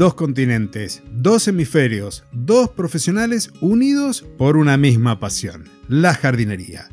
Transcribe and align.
dos 0.00 0.14
continentes, 0.14 1.02
dos 1.12 1.46
hemisferios, 1.46 2.24
dos 2.32 2.70
profesionales 2.70 3.52
unidos 3.60 4.24
por 4.38 4.56
una 4.56 4.78
misma 4.78 5.20
pasión, 5.20 5.68
la 5.88 6.14
jardinería. 6.14 6.88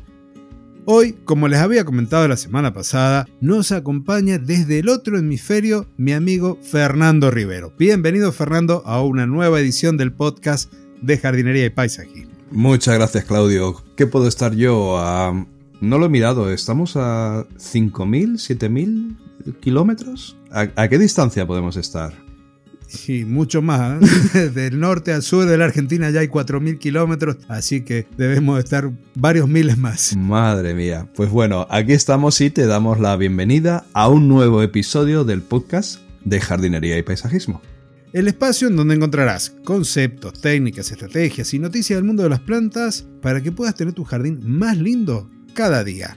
Hoy, 0.84 1.14
como 1.24 1.48
les 1.48 1.58
había 1.60 1.86
comentado 1.86 2.28
la 2.28 2.36
semana 2.36 2.74
pasada, 2.74 3.26
nos 3.40 3.72
acompaña 3.72 4.36
desde 4.36 4.80
el 4.80 4.90
otro 4.90 5.16
hemisferio 5.16 5.86
mi 5.96 6.12
amigo 6.12 6.58
Fernando 6.60 7.30
Rivero. 7.30 7.72
Bienvenido 7.78 8.30
Fernando 8.30 8.82
a 8.84 9.02
una 9.02 9.26
nueva 9.26 9.58
edición 9.58 9.96
del 9.96 10.12
podcast 10.12 10.70
de 11.00 11.16
jardinería 11.16 11.64
y 11.64 11.70
paisajismo. 11.70 12.34
Muchas 12.50 12.96
gracias 12.96 13.24
Claudio. 13.24 13.82
¿Qué 13.96 14.06
puedo 14.06 14.28
estar 14.28 14.54
yo? 14.54 14.98
a...? 14.98 15.46
no 15.80 15.96
lo 15.96 16.04
he 16.04 16.10
mirado, 16.10 16.50
¿estamos 16.50 16.94
a 16.96 17.46
5.000, 17.56 18.34
7.000 18.34 19.60
kilómetros? 19.60 20.36
¿A 20.50 20.88
qué 20.88 20.98
distancia 20.98 21.46
podemos 21.46 21.78
estar? 21.78 22.27
Sí, 22.88 23.24
mucho 23.26 23.60
más. 23.60 24.02
¿eh? 24.34 24.50
Del 24.54 24.80
norte 24.80 25.12
al 25.12 25.22
sur 25.22 25.46
de 25.46 25.58
la 25.58 25.66
Argentina 25.66 26.10
ya 26.10 26.20
hay 26.20 26.28
4.000 26.28 26.78
kilómetros, 26.78 27.36
así 27.46 27.82
que 27.82 28.06
debemos 28.16 28.58
estar 28.58 28.90
varios 29.14 29.46
miles 29.48 29.76
más. 29.76 30.16
Madre 30.16 30.74
mía. 30.74 31.06
Pues 31.14 31.30
bueno, 31.30 31.66
aquí 31.70 31.92
estamos 31.92 32.40
y 32.40 32.50
te 32.50 32.66
damos 32.66 32.98
la 32.98 33.14
bienvenida 33.16 33.84
a 33.92 34.08
un 34.08 34.26
nuevo 34.26 34.62
episodio 34.62 35.24
del 35.24 35.42
podcast 35.42 36.00
de 36.24 36.40
jardinería 36.40 36.96
y 36.98 37.02
paisajismo. 37.02 37.60
El 38.14 38.26
espacio 38.26 38.68
en 38.68 38.76
donde 38.76 38.94
encontrarás 38.94 39.50
conceptos, 39.64 40.40
técnicas, 40.40 40.90
estrategias 40.90 41.52
y 41.52 41.58
noticias 41.58 41.98
del 41.98 42.04
mundo 42.04 42.22
de 42.22 42.30
las 42.30 42.40
plantas 42.40 43.06
para 43.20 43.42
que 43.42 43.52
puedas 43.52 43.74
tener 43.74 43.92
tu 43.92 44.04
jardín 44.04 44.40
más 44.44 44.78
lindo 44.78 45.28
cada 45.52 45.84
día. 45.84 46.16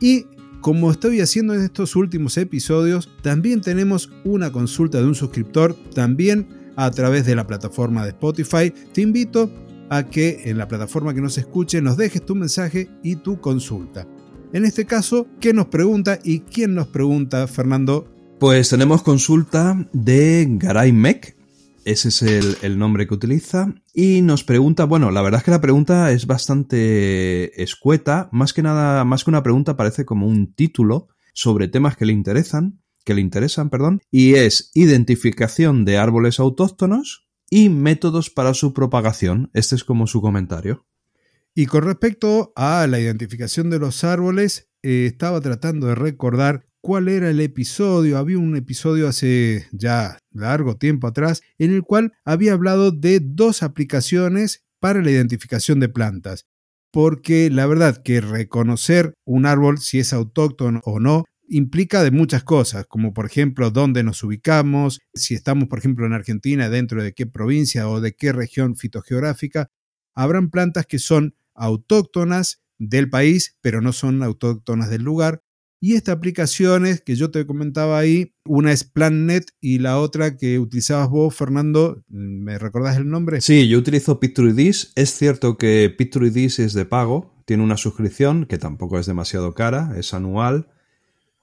Y 0.00 0.26
como 0.60 0.90
estoy 0.90 1.20
haciendo 1.20 1.54
en 1.54 1.62
estos 1.62 1.96
últimos 1.96 2.36
episodios, 2.36 3.10
también 3.22 3.60
tenemos 3.60 4.10
una 4.24 4.52
consulta 4.52 4.98
de 4.98 5.06
un 5.06 5.14
suscriptor, 5.14 5.76
también 5.94 6.48
a 6.76 6.90
través 6.90 7.26
de 7.26 7.34
la 7.34 7.46
plataforma 7.46 8.04
de 8.04 8.10
Spotify. 8.10 8.72
Te 8.92 9.00
invito 9.00 9.50
a 9.90 10.04
que 10.04 10.42
en 10.44 10.58
la 10.58 10.68
plataforma 10.68 11.14
que 11.14 11.20
nos 11.20 11.38
escuche 11.38 11.80
nos 11.80 11.96
dejes 11.96 12.24
tu 12.24 12.34
mensaje 12.34 12.90
y 13.02 13.16
tu 13.16 13.40
consulta. 13.40 14.06
En 14.52 14.64
este 14.64 14.84
caso, 14.86 15.26
¿qué 15.40 15.52
nos 15.52 15.66
pregunta 15.66 16.18
y 16.22 16.40
quién 16.40 16.74
nos 16.74 16.88
pregunta, 16.88 17.46
Fernando? 17.46 18.08
Pues 18.38 18.68
tenemos 18.68 19.02
consulta 19.02 19.88
de 19.92 20.46
Garay 20.48 20.92
Mek, 20.92 21.36
ese 21.90 22.08
es 22.08 22.22
el, 22.62 22.78
nombre 22.78 23.06
que 23.06 23.14
utiliza. 23.14 23.74
Y 23.94 24.20
nos 24.20 24.44
pregunta, 24.44 24.84
bueno, 24.84 25.10
la 25.10 25.22
verdad 25.22 25.38
es 25.38 25.44
que 25.44 25.50
la 25.50 25.60
pregunta 25.60 26.12
es 26.12 26.26
bastante 26.26 27.62
escueta. 27.62 28.28
Más 28.30 28.52
que 28.52 28.62
nada, 28.62 29.04
más 29.04 29.24
que 29.24 29.30
una 29.30 29.42
pregunta, 29.42 29.76
parece 29.76 30.04
como 30.04 30.26
un 30.26 30.52
título 30.52 31.08
sobre 31.32 31.66
temas 31.66 31.96
que 31.96 32.04
le 32.04 32.12
interesan, 32.12 32.82
que 33.06 33.14
le 33.14 33.22
interesan, 33.22 33.70
perdón. 33.70 34.02
Y 34.10 34.34
es 34.34 34.70
identificación 34.74 35.86
de 35.86 35.96
árboles 35.96 36.40
autóctonos 36.40 37.26
y 37.48 37.70
métodos 37.70 38.28
para 38.28 38.52
su 38.52 38.74
propagación. 38.74 39.50
Este 39.54 39.74
es 39.74 39.82
como 39.82 40.06
su 40.06 40.20
comentario. 40.20 40.86
Y 41.54 41.66
con 41.66 41.84
respecto 41.84 42.52
a 42.54 42.86
la 42.86 43.00
identificación 43.00 43.70
de 43.70 43.78
los 43.78 44.04
árboles, 44.04 44.70
eh, 44.82 45.06
estaba 45.06 45.40
tratando 45.40 45.86
de 45.86 45.94
recordar 45.94 46.67
cuál 46.80 47.08
era 47.08 47.30
el 47.30 47.40
episodio. 47.40 48.18
Había 48.18 48.38
un 48.38 48.56
episodio 48.56 49.08
hace 49.08 49.66
ya 49.72 50.18
largo 50.30 50.76
tiempo 50.76 51.06
atrás 51.06 51.42
en 51.58 51.72
el 51.72 51.82
cual 51.82 52.12
había 52.24 52.52
hablado 52.52 52.90
de 52.90 53.20
dos 53.20 53.62
aplicaciones 53.62 54.64
para 54.80 55.02
la 55.02 55.10
identificación 55.10 55.80
de 55.80 55.88
plantas. 55.88 56.46
Porque 56.90 57.50
la 57.50 57.66
verdad 57.66 58.02
que 58.02 58.20
reconocer 58.20 59.14
un 59.24 59.46
árbol, 59.46 59.78
si 59.78 59.98
es 59.98 60.12
autóctono 60.12 60.80
o 60.84 61.00
no, 61.00 61.24
implica 61.48 62.02
de 62.02 62.10
muchas 62.10 62.44
cosas, 62.44 62.86
como 62.86 63.12
por 63.12 63.26
ejemplo 63.26 63.70
dónde 63.70 64.02
nos 64.02 64.22
ubicamos, 64.22 65.00
si 65.14 65.34
estamos 65.34 65.68
por 65.68 65.78
ejemplo 65.78 66.06
en 66.06 66.12
Argentina, 66.12 66.68
dentro 66.68 67.02
de 67.02 67.12
qué 67.12 67.26
provincia 67.26 67.88
o 67.88 68.00
de 68.00 68.14
qué 68.14 68.32
región 68.32 68.76
fitogeográfica. 68.76 69.70
Habrán 70.14 70.50
plantas 70.50 70.86
que 70.86 70.98
son 70.98 71.34
autóctonas 71.54 72.62
del 72.78 73.10
país, 73.10 73.56
pero 73.60 73.80
no 73.80 73.92
son 73.92 74.22
autóctonas 74.22 74.90
del 74.90 75.02
lugar, 75.02 75.42
y 75.80 75.94
estas 75.94 76.16
aplicaciones 76.16 77.00
que 77.00 77.14
yo 77.14 77.30
te 77.30 77.46
comentaba 77.46 77.98
ahí, 77.98 78.34
una 78.44 78.72
es 78.72 78.84
PlanNet 78.84 79.50
y 79.60 79.78
la 79.78 79.98
otra 79.98 80.36
que 80.36 80.58
utilizabas 80.58 81.08
vos, 81.08 81.34
Fernando, 81.34 82.02
¿me 82.08 82.58
recordás 82.58 82.96
el 82.96 83.08
nombre? 83.08 83.40
Sí, 83.40 83.68
yo 83.68 83.78
utilizo 83.78 84.18
PictureDis. 84.18 84.92
Es 84.96 85.14
cierto 85.14 85.56
que 85.56 85.94
PictureDis 85.96 86.58
es 86.58 86.72
de 86.72 86.84
pago, 86.84 87.32
tiene 87.44 87.62
una 87.62 87.76
suscripción 87.76 88.46
que 88.46 88.58
tampoco 88.58 88.98
es 88.98 89.06
demasiado 89.06 89.54
cara, 89.54 89.92
es 89.96 90.14
anual. 90.14 90.68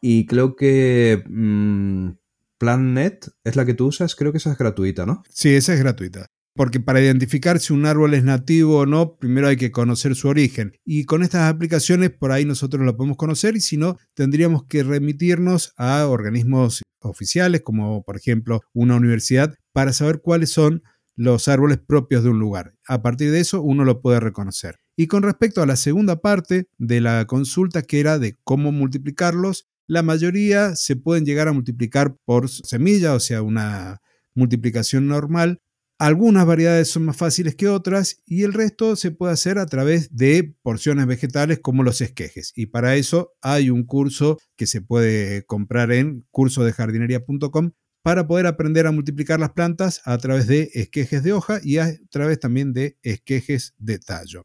Y 0.01 0.25
creo 0.25 0.56
que 0.56 1.24
mm, 1.28 2.09
PlanNet 2.57 3.29
es 3.44 3.56
la 3.56 3.66
que 3.66 3.74
tú 3.74 3.88
usas, 3.88 4.16
creo 4.16 4.31
que 4.31 4.40
esa 4.40 4.51
es 4.51 4.57
gratuita, 4.57 5.06
¿no? 5.06 5.24
Sí, 5.29 5.56
esa 5.56 5.74
es 5.74 5.79
gratuita 5.79 6.29
porque 6.56 6.80
para 6.80 7.02
identificar 7.02 7.60
si 7.60 7.74
un 7.74 7.86
árbol 7.86 8.14
es 8.14 8.24
nativo 8.24 8.80
o 8.80 8.86
no, 8.86 9.18
primero 9.18 9.50
hay 9.50 9.58
que 9.58 9.72
conocer 9.72 10.16
su 10.16 10.30
origen. 10.30 10.74
Y 10.86 11.04
con 11.04 11.22
estas 11.22 11.52
aplicaciones 11.54 12.12
por 12.12 12.32
ahí 12.32 12.46
nosotros 12.46 12.86
lo 12.86 12.96
podemos 12.96 13.18
conocer 13.18 13.58
y 13.58 13.62
si 13.62 13.78
no, 13.78 13.98
tendríamos 14.14 14.64
que 14.66 14.84
remitirnos 14.84 15.74
a 15.78 16.08
organismos 16.08 16.82
oficiales, 17.02 17.62
como 17.62 18.04
por 18.04 18.16
ejemplo 18.16 18.62
una 18.74 18.96
universidad, 18.96 19.56
para 19.74 19.92
saber 19.92 20.22
cuáles 20.22 20.50
son 20.50 20.82
los 21.18 21.48
árboles 21.48 21.78
propios 21.78 22.24
de 22.24 22.30
un 22.30 22.40
lugar. 22.40 22.74
A 22.88 23.02
partir 23.02 23.32
de 23.32 23.42
eso 23.42 23.62
uno 23.62 23.84
lo 23.84 24.02
puede 24.02 24.22
reconocer. 24.22 24.78
Y 24.96 25.08
con 25.08 25.24
respecto 25.24 25.62
a 25.62 25.66
la 25.66 25.76
segunda 25.76 26.22
parte 26.22 26.68
de 26.78 27.02
la 27.02 27.26
consulta, 27.26 27.82
que 27.82 28.00
era 28.00 28.18
de 28.18 28.38
cómo 28.44 28.72
multiplicarlos, 28.72 29.68
la 29.88 30.04
mayoría 30.04 30.76
se 30.76 30.96
pueden 30.96 31.26
llegar 31.26 31.50
a 31.50 31.54
multiplicar 31.54 32.16
por 32.26 32.50
semilla, 32.50 33.14
o 33.14 33.20
sea, 33.20 33.42
una 33.42 34.02
multiplicación 34.34 35.08
normal, 35.08 35.60
algunas 35.97 36.45
variedades 36.45 36.89
son 36.89 37.06
más 37.06 37.17
fáciles 37.17 37.56
que 37.56 37.69
otras 37.69 38.22
y 38.25 38.44
el 38.44 38.53
resto 38.53 38.95
se 38.95 39.11
puede 39.11 39.33
hacer 39.33 39.57
a 39.57 39.66
través 39.66 40.16
de 40.16 40.56
porciones 40.61 41.06
vegetales 41.07 41.59
como 41.59 41.83
los 41.83 42.01
esquejes. 42.01 42.51
Y 42.56 42.67
para 42.67 42.95
eso 42.95 43.33
hay 43.41 43.69
un 43.69 43.85
curso 43.85 44.38
que 44.57 44.67
se 44.67 44.81
puede 44.81 45.45
comprar 45.45 45.91
en 45.91 46.25
cursodejardinería.com 46.31 47.72
para 48.03 48.28
poder 48.28 48.45
aprender 48.45 48.88
a 48.88 48.91
multiplicar 48.91 49.39
las 49.39 49.53
plantas 49.53 50.01
a 50.06 50.17
través 50.17 50.47
de 50.47 50.69
esquejes 50.73 51.23
de 51.23 51.33
hoja 51.33 51.59
y 51.63 51.78
a 51.78 51.91
través 52.12 52.39
también 52.39 52.73
de 52.73 52.97
esquejes 53.01 53.73
de 53.77 53.97
tallo. 53.97 54.44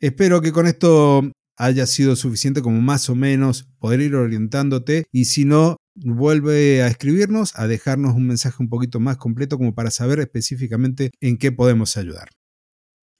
Espero 0.00 0.40
que 0.40 0.52
con 0.52 0.66
esto 0.66 1.22
haya 1.56 1.86
sido 1.86 2.16
suficiente 2.16 2.62
como 2.62 2.80
más 2.80 3.10
o 3.10 3.14
menos 3.14 3.68
poder 3.78 4.00
ir 4.00 4.14
orientándote 4.14 5.06
y 5.12 5.26
si 5.26 5.44
no, 5.44 5.76
vuelve 5.94 6.82
a 6.82 6.88
escribirnos, 6.88 7.52
a 7.56 7.66
dejarnos 7.66 8.14
un 8.14 8.26
mensaje 8.26 8.56
un 8.60 8.68
poquito 8.68 9.00
más 9.00 9.16
completo 9.16 9.58
como 9.58 9.74
para 9.74 9.90
saber 9.90 10.20
específicamente 10.20 11.10
en 11.20 11.38
qué 11.38 11.52
podemos 11.52 11.96
ayudar. 11.96 12.28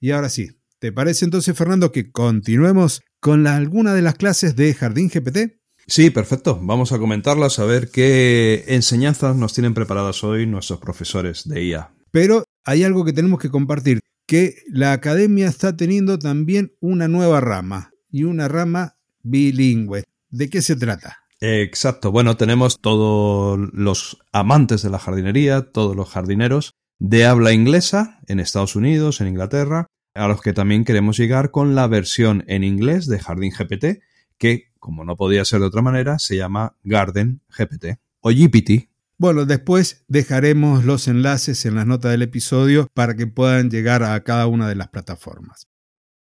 Y 0.00 0.10
ahora 0.10 0.28
sí, 0.28 0.60
¿te 0.78 0.92
parece 0.92 1.24
entonces 1.24 1.56
Fernando 1.56 1.92
que 1.92 2.10
continuemos 2.10 3.02
con 3.20 3.46
alguna 3.46 3.94
de 3.94 4.02
las 4.02 4.14
clases 4.14 4.56
de 4.56 4.74
Jardín 4.74 5.08
GPT? 5.08 5.60
Sí, 5.86 6.10
perfecto. 6.10 6.58
Vamos 6.62 6.92
a 6.92 6.98
comentarlas, 6.98 7.58
a 7.58 7.64
ver 7.64 7.90
qué 7.90 8.64
enseñanzas 8.68 9.36
nos 9.36 9.52
tienen 9.52 9.74
preparadas 9.74 10.24
hoy 10.24 10.46
nuestros 10.46 10.80
profesores 10.80 11.46
de 11.46 11.64
IA. 11.64 11.94
Pero 12.10 12.44
hay 12.64 12.84
algo 12.84 13.04
que 13.04 13.12
tenemos 13.12 13.38
que 13.38 13.50
compartir, 13.50 14.00
que 14.26 14.56
la 14.68 14.92
academia 14.92 15.46
está 15.48 15.76
teniendo 15.76 16.18
también 16.18 16.72
una 16.80 17.08
nueva 17.08 17.40
rama, 17.40 17.90
y 18.14 18.22
una 18.22 18.46
rama 18.46 18.96
bilingüe. 19.24 20.04
¿De 20.30 20.48
qué 20.48 20.62
se 20.62 20.76
trata? 20.76 21.23
Exacto. 21.46 22.10
Bueno, 22.10 22.38
tenemos 22.38 22.80
todos 22.80 23.58
los 23.74 24.18
amantes 24.32 24.80
de 24.80 24.88
la 24.88 24.98
jardinería, 24.98 25.60
todos 25.60 25.94
los 25.94 26.08
jardineros 26.08 26.72
de 26.98 27.26
habla 27.26 27.52
inglesa 27.52 28.20
en 28.28 28.40
Estados 28.40 28.76
Unidos, 28.76 29.20
en 29.20 29.28
Inglaterra, 29.28 29.86
a 30.14 30.26
los 30.26 30.40
que 30.40 30.54
también 30.54 30.84
queremos 30.84 31.18
llegar 31.18 31.50
con 31.50 31.74
la 31.74 31.86
versión 31.86 32.44
en 32.46 32.64
inglés 32.64 33.08
de 33.08 33.18
Jardín 33.18 33.52
GPT, 33.52 34.00
que, 34.38 34.72
como 34.78 35.04
no 35.04 35.16
podía 35.16 35.44
ser 35.44 35.60
de 35.60 35.66
otra 35.66 35.82
manera, 35.82 36.18
se 36.18 36.38
llama 36.38 36.78
Garden 36.82 37.42
GPT 37.50 37.98
o 38.20 38.30
GPT. 38.30 38.88
Bueno, 39.18 39.44
después 39.44 40.06
dejaremos 40.08 40.86
los 40.86 41.08
enlaces 41.08 41.66
en 41.66 41.74
las 41.74 41.84
notas 41.84 42.12
del 42.12 42.22
episodio 42.22 42.88
para 42.94 43.16
que 43.16 43.26
puedan 43.26 43.68
llegar 43.68 44.02
a 44.02 44.18
cada 44.24 44.46
una 44.46 44.66
de 44.66 44.76
las 44.76 44.88
plataformas. 44.88 45.68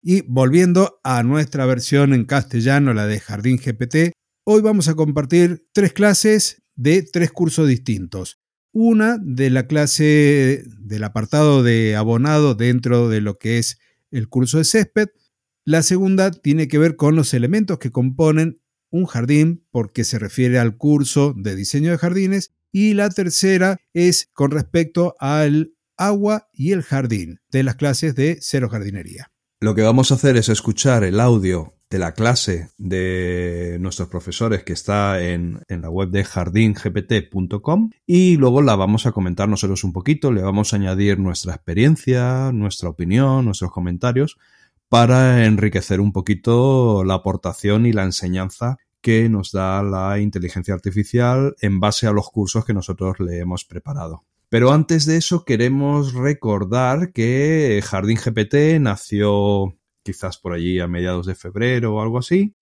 Y 0.01 0.21
volviendo 0.21 1.01
a 1.03 1.21
nuestra 1.23 1.65
versión 1.65 2.13
en 2.13 2.23
castellano, 2.23 2.93
la 2.93 3.07
de 3.07 3.19
Jardín 3.19 3.57
GPT, 3.57 4.13
hoy 4.43 4.61
vamos 4.61 4.87
a 4.87 4.95
compartir 4.95 5.67
tres 5.73 5.93
clases 5.93 6.63
de 6.75 7.03
tres 7.03 7.31
cursos 7.31 7.67
distintos. 7.67 8.39
Una 8.73 9.17
de 9.21 9.49
la 9.49 9.67
clase 9.67 10.63
del 10.79 11.03
apartado 11.03 11.61
de 11.63 11.95
abonado 11.95 12.55
dentro 12.55 13.09
de 13.09 13.21
lo 13.21 13.37
que 13.37 13.59
es 13.59 13.79
el 14.11 14.29
curso 14.29 14.57
de 14.57 14.63
césped. 14.63 15.09
La 15.65 15.83
segunda 15.83 16.31
tiene 16.31 16.67
que 16.67 16.79
ver 16.79 16.95
con 16.95 17.15
los 17.15 17.33
elementos 17.33 17.79
que 17.79 17.91
componen 17.91 18.61
un 18.89 19.05
jardín 19.05 19.65
porque 19.71 20.03
se 20.03 20.19
refiere 20.19 20.57
al 20.57 20.77
curso 20.77 21.33
de 21.37 21.55
diseño 21.55 21.91
de 21.91 21.97
jardines. 21.97 22.53
Y 22.71 22.93
la 22.93 23.09
tercera 23.09 23.77
es 23.93 24.29
con 24.33 24.51
respecto 24.51 25.15
al 25.19 25.73
agua 25.97 26.49
y 26.53 26.71
el 26.71 26.81
jardín 26.81 27.41
de 27.51 27.63
las 27.63 27.75
clases 27.75 28.15
de 28.15 28.37
cero 28.41 28.69
jardinería. 28.69 29.31
Lo 29.59 29.75
que 29.75 29.81
vamos 29.81 30.11
a 30.11 30.15
hacer 30.15 30.37
es 30.37 30.49
escuchar 30.49 31.03
el 31.03 31.19
audio 31.19 31.75
de 31.91 31.99
la 31.99 32.13
clase 32.13 32.69
de 32.77 33.77
nuestros 33.81 34.07
profesores 34.07 34.63
que 34.63 34.71
está 34.71 35.21
en, 35.21 35.59
en 35.67 35.81
la 35.81 35.89
web 35.89 36.09
de 36.09 36.23
jardingpt.com 36.23 37.91
y 38.07 38.37
luego 38.37 38.61
la 38.61 38.77
vamos 38.77 39.05
a 39.05 39.11
comentar 39.11 39.49
nosotros 39.49 39.83
un 39.83 39.91
poquito, 39.91 40.31
le 40.31 40.41
vamos 40.41 40.71
a 40.71 40.77
añadir 40.77 41.19
nuestra 41.19 41.53
experiencia, 41.53 42.51
nuestra 42.53 42.87
opinión, 42.87 43.43
nuestros 43.43 43.71
comentarios 43.71 44.37
para 44.87 45.45
enriquecer 45.45 45.99
un 45.99 46.13
poquito 46.13 47.03
la 47.03 47.15
aportación 47.15 47.85
y 47.85 47.91
la 47.91 48.03
enseñanza 48.03 48.77
que 49.01 49.27
nos 49.27 49.51
da 49.51 49.83
la 49.83 50.17
inteligencia 50.19 50.73
artificial 50.73 51.55
en 51.59 51.81
base 51.81 52.07
a 52.07 52.13
los 52.13 52.29
cursos 52.29 52.63
que 52.63 52.73
nosotros 52.73 53.19
le 53.19 53.39
hemos 53.39 53.65
preparado. 53.65 54.23
Pero 54.47 54.71
antes 54.71 55.05
de 55.05 55.17
eso 55.17 55.43
queremos 55.43 56.13
recordar 56.13 57.11
que 57.11 57.81
Jardín 57.83 58.17
GPT 58.17 58.79
nació 58.79 59.75
quizás 60.03 60.37
por 60.37 60.53
allí 60.53 60.79
a 60.79 60.87
mediados 60.87 61.25
de 61.25 61.35
febrero 61.35 61.95
o 61.95 62.01
algo 62.01 62.17
así, 62.17 62.55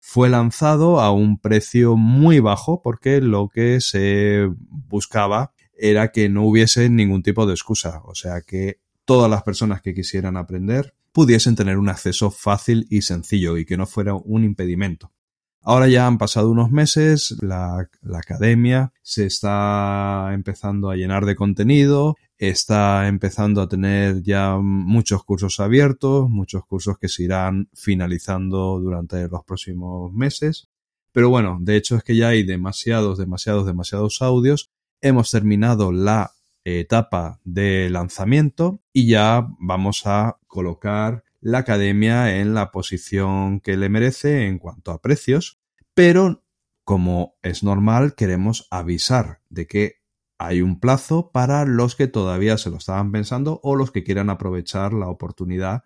fue 0.00 0.28
lanzado 0.30 1.00
a 1.00 1.12
un 1.12 1.38
precio 1.38 1.96
muy 1.96 2.40
bajo 2.40 2.82
porque 2.82 3.20
lo 3.20 3.48
que 3.48 3.80
se 3.80 4.48
buscaba 4.68 5.52
era 5.76 6.10
que 6.10 6.28
no 6.28 6.44
hubiese 6.44 6.88
ningún 6.88 7.22
tipo 7.22 7.46
de 7.46 7.52
excusa, 7.52 8.02
o 8.04 8.14
sea 8.14 8.42
que 8.42 8.80
todas 9.04 9.30
las 9.30 9.42
personas 9.42 9.82
que 9.82 9.94
quisieran 9.94 10.36
aprender 10.36 10.94
pudiesen 11.12 11.56
tener 11.56 11.78
un 11.78 11.88
acceso 11.88 12.30
fácil 12.30 12.86
y 12.90 13.02
sencillo 13.02 13.56
y 13.56 13.64
que 13.64 13.76
no 13.76 13.86
fuera 13.86 14.14
un 14.14 14.44
impedimento. 14.44 15.12
Ahora 15.62 15.88
ya 15.88 16.06
han 16.06 16.16
pasado 16.16 16.50
unos 16.50 16.70
meses, 16.70 17.36
la, 17.42 17.86
academia 18.14 18.92
se 19.02 19.26
está 19.26 20.30
empezando 20.32 20.88
a 20.90 20.96
llenar 20.96 21.26
de 21.26 21.36
contenido, 21.36 22.16
está 22.38 23.08
empezando 23.08 23.60
a 23.60 23.68
tener 23.68 24.22
ya 24.22 24.56
muchos 24.56 25.22
cursos 25.22 25.60
abiertos, 25.60 26.30
muchos 26.30 26.64
cursos 26.64 26.96
que 26.98 27.08
se 27.08 27.24
irán 27.24 27.68
finalizando 27.74 28.80
durante 28.80 29.28
los 29.28 29.44
próximos 29.44 30.10
meses. 30.14 30.68
Pero 31.12 31.28
bueno, 31.28 31.58
de 31.60 31.76
hecho 31.76 31.96
es 31.96 32.04
que 32.04 32.16
ya 32.16 32.28
hay 32.28 32.42
demasiados, 32.42 33.18
demasiados, 33.18 33.66
demasiados 33.66 34.22
audios. 34.22 34.70
Hemos 35.02 35.30
terminado 35.30 35.92
la 35.92 36.32
etapa 36.64 37.38
de 37.44 37.90
lanzamiento 37.90 38.80
y 38.94 39.08
ya 39.08 39.46
vamos 39.58 40.06
a 40.06 40.38
colocar 40.46 41.24
la 41.40 41.58
academia 41.58 42.38
en 42.38 42.54
la 42.54 42.70
posición 42.70 43.60
que 43.60 43.76
le 43.76 43.88
merece 43.88 44.46
en 44.46 44.58
cuanto 44.58 44.90
a 44.90 45.00
precios, 45.00 45.60
pero 45.94 46.44
como 46.84 47.38
es 47.42 47.62
normal, 47.62 48.14
queremos 48.14 48.66
avisar 48.70 49.42
de 49.48 49.66
que 49.66 50.00
hay 50.38 50.62
un 50.62 50.80
plazo 50.80 51.30
para 51.32 51.64
los 51.64 51.96
que 51.96 52.08
todavía 52.08 52.56
se 52.58 52.70
lo 52.70 52.78
estaban 52.78 53.12
pensando 53.12 53.60
o 53.62 53.76
los 53.76 53.90
que 53.90 54.02
quieran 54.02 54.30
aprovechar 54.30 54.92
la 54.92 55.08
oportunidad 55.08 55.84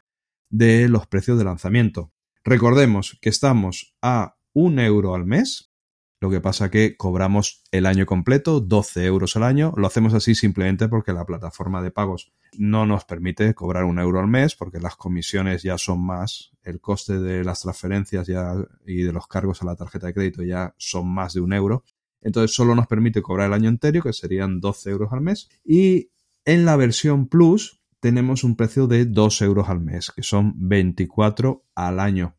de 0.49 0.89
los 0.89 1.07
precios 1.07 1.37
de 1.39 1.45
lanzamiento. 1.45 2.13
Recordemos 2.45 3.19
que 3.21 3.29
estamos 3.29 3.97
a 4.01 4.39
un 4.53 4.79
euro 4.79 5.15
al 5.15 5.27
mes, 5.27 5.74
lo 6.25 6.31
que 6.31 6.41
pasa 6.41 6.71
que 6.71 6.97
cobramos 6.97 7.63
el 7.71 7.85
año 7.85 8.07
completo, 8.07 8.61
12 8.61 9.05
euros 9.05 9.37
al 9.37 9.43
año. 9.43 9.75
Lo 9.77 9.87
hacemos 9.87 10.15
así 10.15 10.35
simplemente 10.35 10.89
porque 10.89 11.13
la 11.13 11.27
plataforma 11.27 11.83
de 11.83 11.91
pagos 11.91 12.33
no 12.57 12.87
nos 12.87 13.05
permite 13.05 13.53
cobrar 13.53 13.85
un 13.85 13.99
euro 13.99 14.21
al 14.21 14.27
mes 14.27 14.55
porque 14.55 14.81
las 14.81 14.97
comisiones 14.97 15.63
ya 15.63 15.77
son 15.77 16.01
más, 16.01 16.53
el 16.63 16.81
coste 16.81 17.19
de 17.19 17.45
las 17.45 17.61
transferencias 17.61 18.27
ya 18.27 18.55
y 18.87 19.03
de 19.03 19.13
los 19.13 19.27
cargos 19.27 19.61
a 19.61 19.67
la 19.67 19.77
tarjeta 19.77 20.07
de 20.07 20.15
crédito 20.15 20.43
ya 20.43 20.75
son 20.79 21.09
más 21.09 21.35
de 21.35 21.43
un 21.43 21.53
euro. 21.53 21.85
Entonces 22.23 22.57
solo 22.57 22.75
nos 22.75 22.87
permite 22.87 23.21
cobrar 23.21 23.49
el 23.49 23.53
año 23.53 23.69
entero, 23.69 24.01
que 24.01 24.15
serían 24.15 24.61
12 24.61 24.89
euros 24.89 25.13
al 25.13 25.21
mes. 25.21 25.51
Y 25.63 26.09
en 26.47 26.65
la 26.65 26.77
versión 26.77 27.29
Plus 27.29 27.83
tenemos 28.01 28.45
un 28.45 28.57
precio 28.57 28.87
de 28.87 29.05
2 29.05 29.43
euros 29.43 29.69
al 29.69 29.83
mes, 29.83 30.11
que 30.11 30.23
son 30.23 30.55
24 30.57 31.67
al 31.75 32.01
año. 32.01 32.35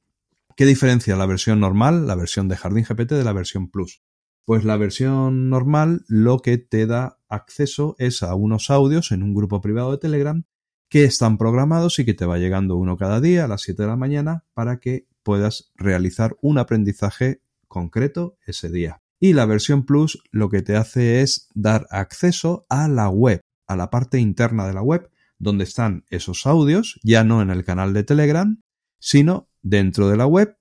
¿Qué 0.58 0.66
diferencia 0.66 1.18
la 1.18 1.26
versión 1.26 1.60
normal, 1.60 2.08
la 2.08 2.16
versión 2.16 2.48
de 2.48 2.56
Jardín 2.56 2.86
GPT, 2.88 3.12
de 3.12 3.26
la 3.26 3.34
versión 3.34 3.70
Plus? 3.70 4.02
Pues 4.46 4.64
la 4.64 4.78
versión 4.78 5.50
normal 5.50 6.06
lo 6.08 6.40
que 6.40 6.58
te 6.58 6.88
da 6.88 7.20
acceso 7.28 7.98
es 8.00 8.24
a 8.24 8.36
unos 8.36 8.70
audios 8.70 9.12
en 9.12 9.22
un 9.22 9.34
grupo 9.34 9.60
privado 9.60 9.92
de 9.92 9.98
Telegram 9.98 10.46
que 10.88 11.04
están 11.04 11.38
programados 11.38 12.00
y 12.00 12.06
que 12.06 12.14
te 12.14 12.26
va 12.26 12.38
llegando 12.38 12.78
uno 12.78 12.96
cada 12.96 13.20
día 13.20 13.44
a 13.44 13.48
las 13.50 13.64
7 13.64 13.82
de 13.82 13.90
la 13.90 13.98
mañana 13.98 14.46
para 14.54 14.80
que 14.80 15.10
puedas 15.24 15.74
realizar 15.76 16.38
un 16.42 16.58
aprendizaje 16.58 17.42
concreto 17.68 18.38
ese 18.46 18.70
día. 18.70 19.02
Y 19.20 19.34
la 19.34 19.46
versión 19.46 19.86
Plus 19.86 20.24
lo 20.32 20.50
que 20.50 20.62
te 20.62 20.78
hace 20.78 21.22
es 21.22 21.50
dar 21.54 21.86
acceso 21.90 22.66
a 22.70 22.88
la 22.88 23.10
web, 23.10 23.42
a 23.68 23.76
la 23.76 23.90
parte 23.90 24.20
interna 24.20 24.66
de 24.66 24.74
la 24.74 24.84
web, 24.84 25.10
donde 25.38 25.66
están 25.66 26.06
esos 26.10 26.46
audios, 26.46 26.98
ya 27.04 27.26
no 27.26 27.42
en 27.42 27.50
el 27.50 27.66
canal 27.66 27.94
de 27.94 28.06
Telegram, 28.06 28.62
sino 29.00 29.50
dentro 29.66 30.08
de 30.08 30.16
la 30.16 30.28
web 30.28 30.58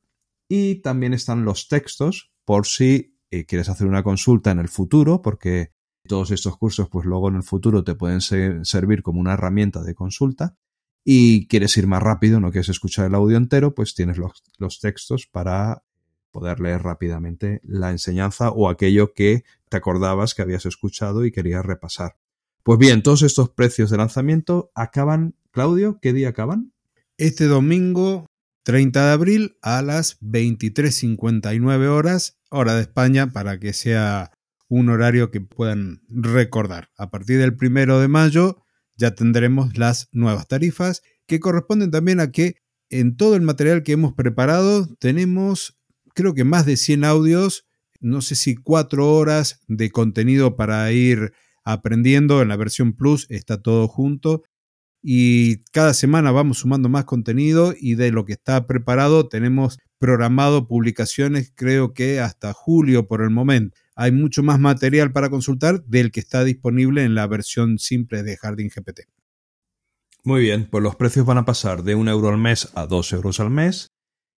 y 0.49 0.77
también 0.77 1.12
están 1.12 1.45
los 1.45 1.69
textos 1.69 2.33
por 2.45 2.67
si 2.67 3.19
eh, 3.31 3.45
quieres 3.45 3.69
hacer 3.69 3.87
una 3.87 4.03
consulta 4.03 4.51
en 4.51 4.59
el 4.59 4.69
futuro, 4.69 5.21
porque 5.21 5.73
todos 6.09 6.31
estos 6.31 6.56
cursos 6.56 6.89
pues 6.89 7.05
luego 7.05 7.29
en 7.29 7.37
el 7.37 7.43
futuro 7.43 7.85
te 7.85 7.95
pueden 7.95 8.21
servir 8.21 9.03
como 9.03 9.21
una 9.21 9.35
herramienta 9.35 9.83
de 9.83 9.95
consulta 9.95 10.56
y 11.05 11.47
quieres 11.49 11.77
ir 11.77 11.87
más 11.87 12.03
rápido, 12.03 12.41
no 12.41 12.51
quieres 12.51 12.71
escuchar 12.71 13.06
el 13.06 13.15
audio 13.15 13.37
entero, 13.37 13.75
pues 13.75 13.95
tienes 13.95 14.17
los, 14.17 14.43
los 14.59 14.81
textos 14.81 15.27
para 15.27 15.85
poder 16.31 16.61
leer 16.61 16.83
rápidamente 16.83 17.61
la 17.62 17.91
enseñanza 17.91 18.50
o 18.50 18.71
aquello 18.71 19.12
que 19.12 19.45
te 19.69 19.77
acordabas 19.77 20.35
que 20.35 20.43
habías 20.43 20.65
escuchado 20.65 21.27
y 21.27 21.31
querías 21.31 21.65
repasar. 21.65 22.17
Pues 22.62 22.79
bien, 22.79 23.03
todos 23.03 23.23
estos 23.23 23.50
precios 23.50 23.91
de 23.91 23.99
lanzamiento 23.99 24.73
acaban, 24.75 25.37
Claudio, 25.50 25.99
¿qué 26.00 26.15
día 26.15 26.31
acaban? 26.31 26.73
Este 27.19 27.45
domingo 27.45 28.27
30 28.64 29.06
de 29.06 29.12
abril 29.12 29.56
a 29.62 29.82
las 29.82 30.20
23.59 30.20 31.87
horas, 31.87 32.38
hora 32.50 32.75
de 32.75 32.82
España, 32.82 33.32
para 33.32 33.61
que 33.61 33.72
sea 33.72 34.32
un 34.69 34.88
horario 34.88 35.31
que 35.31 35.40
puedan 35.40 36.02
recordar. 36.08 36.90
A 36.96 37.11
partir 37.11 37.38
del 37.38 37.55
primero 37.55 38.00
de 38.00 38.08
mayo 38.08 38.62
ya 38.96 39.14
tendremos 39.14 39.76
las 39.76 40.08
nuevas 40.12 40.49
tarifas 40.49 41.02
que 41.26 41.40
corresponden 41.40 41.90
también 41.90 42.20
a 42.20 42.31
que 42.31 42.56
en 42.90 43.16
todo 43.16 43.37
el 43.37 43.43
material 43.43 43.82
que 43.82 43.93
hemos 43.93 44.14
preparado 44.14 44.87
tenemos 44.99 45.78
creo 46.14 46.34
que 46.34 46.44
más 46.44 46.64
de 46.64 46.76
100 46.76 47.05
audios, 47.05 47.66
no 48.00 48.22
sé 48.22 48.34
si 48.34 48.55
cuatro 48.55 49.12
horas 49.12 49.61
de 49.66 49.90
contenido 49.90 50.56
para 50.56 50.90
ir 50.93 51.32
aprendiendo. 51.64 52.40
En 52.40 52.49
la 52.49 52.56
versión 52.56 52.94
Plus 52.94 53.26
está 53.31 53.61
todo 53.61 53.88
junto 53.88 54.44
y 55.06 55.59
cada 55.65 55.93
semana 55.93 56.31
vamos 56.33 56.61
sumando 56.61 56.89
más 56.89 57.05
contenido 57.05 57.75
y 57.79 57.95
de 57.95 58.11
lo 58.11 58.25
que 58.25 58.33
está 58.33 58.67
preparado 58.67 59.29
tenemos 59.29 59.79
programado 59.99 60.67
publicaciones 60.67 61.53
creo 61.55 61.93
que 61.93 62.21
hasta 62.21 62.55
julio 62.55 63.06
por 63.06 63.21
el 63.21 63.29
momento. 63.29 63.77
Hay 63.97 64.12
mucho 64.12 64.43
más 64.43 64.59
material 64.59 65.12
para 65.12 65.28
consultar 65.28 65.85
del 65.85 66.11
que 66.11 66.21
está 66.21 66.43
disponible 66.43 67.05
en 67.05 67.14
la 67.14 67.26
versión 67.26 67.78
simple 67.78 68.23
de 68.23 68.38
Jardín 68.38 68.71
GPT. 68.75 69.00
Muy 70.25 70.40
bien, 70.40 70.69
pues 70.71 70.83
los 70.83 70.97
precios 70.97 71.26
van 71.26 71.37
a 71.37 71.45
pasar 71.45 71.83
de 71.83 71.95
un 71.95 72.09
euro 72.09 72.31
al 72.31 72.38
mes 72.38 72.71
a 72.75 72.87
dos 72.87 73.12
euros 73.12 73.40
al 73.40 73.50
mes 73.50 73.93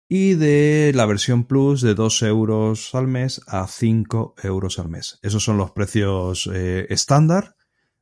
y 0.09 0.33
de 0.33 0.91
la 0.93 1.05
versión 1.05 1.45
Plus 1.45 1.81
de 1.81 1.93
2 1.93 2.23
euros 2.23 2.93
al 2.93 3.07
mes 3.07 3.41
a 3.47 3.67
5 3.67 4.35
euros 4.43 4.79
al 4.79 4.89
mes. 4.89 5.17
Esos 5.21 5.43
son 5.43 5.57
los 5.57 5.71
precios 5.71 6.49
eh, 6.53 6.87
estándar 6.89 7.55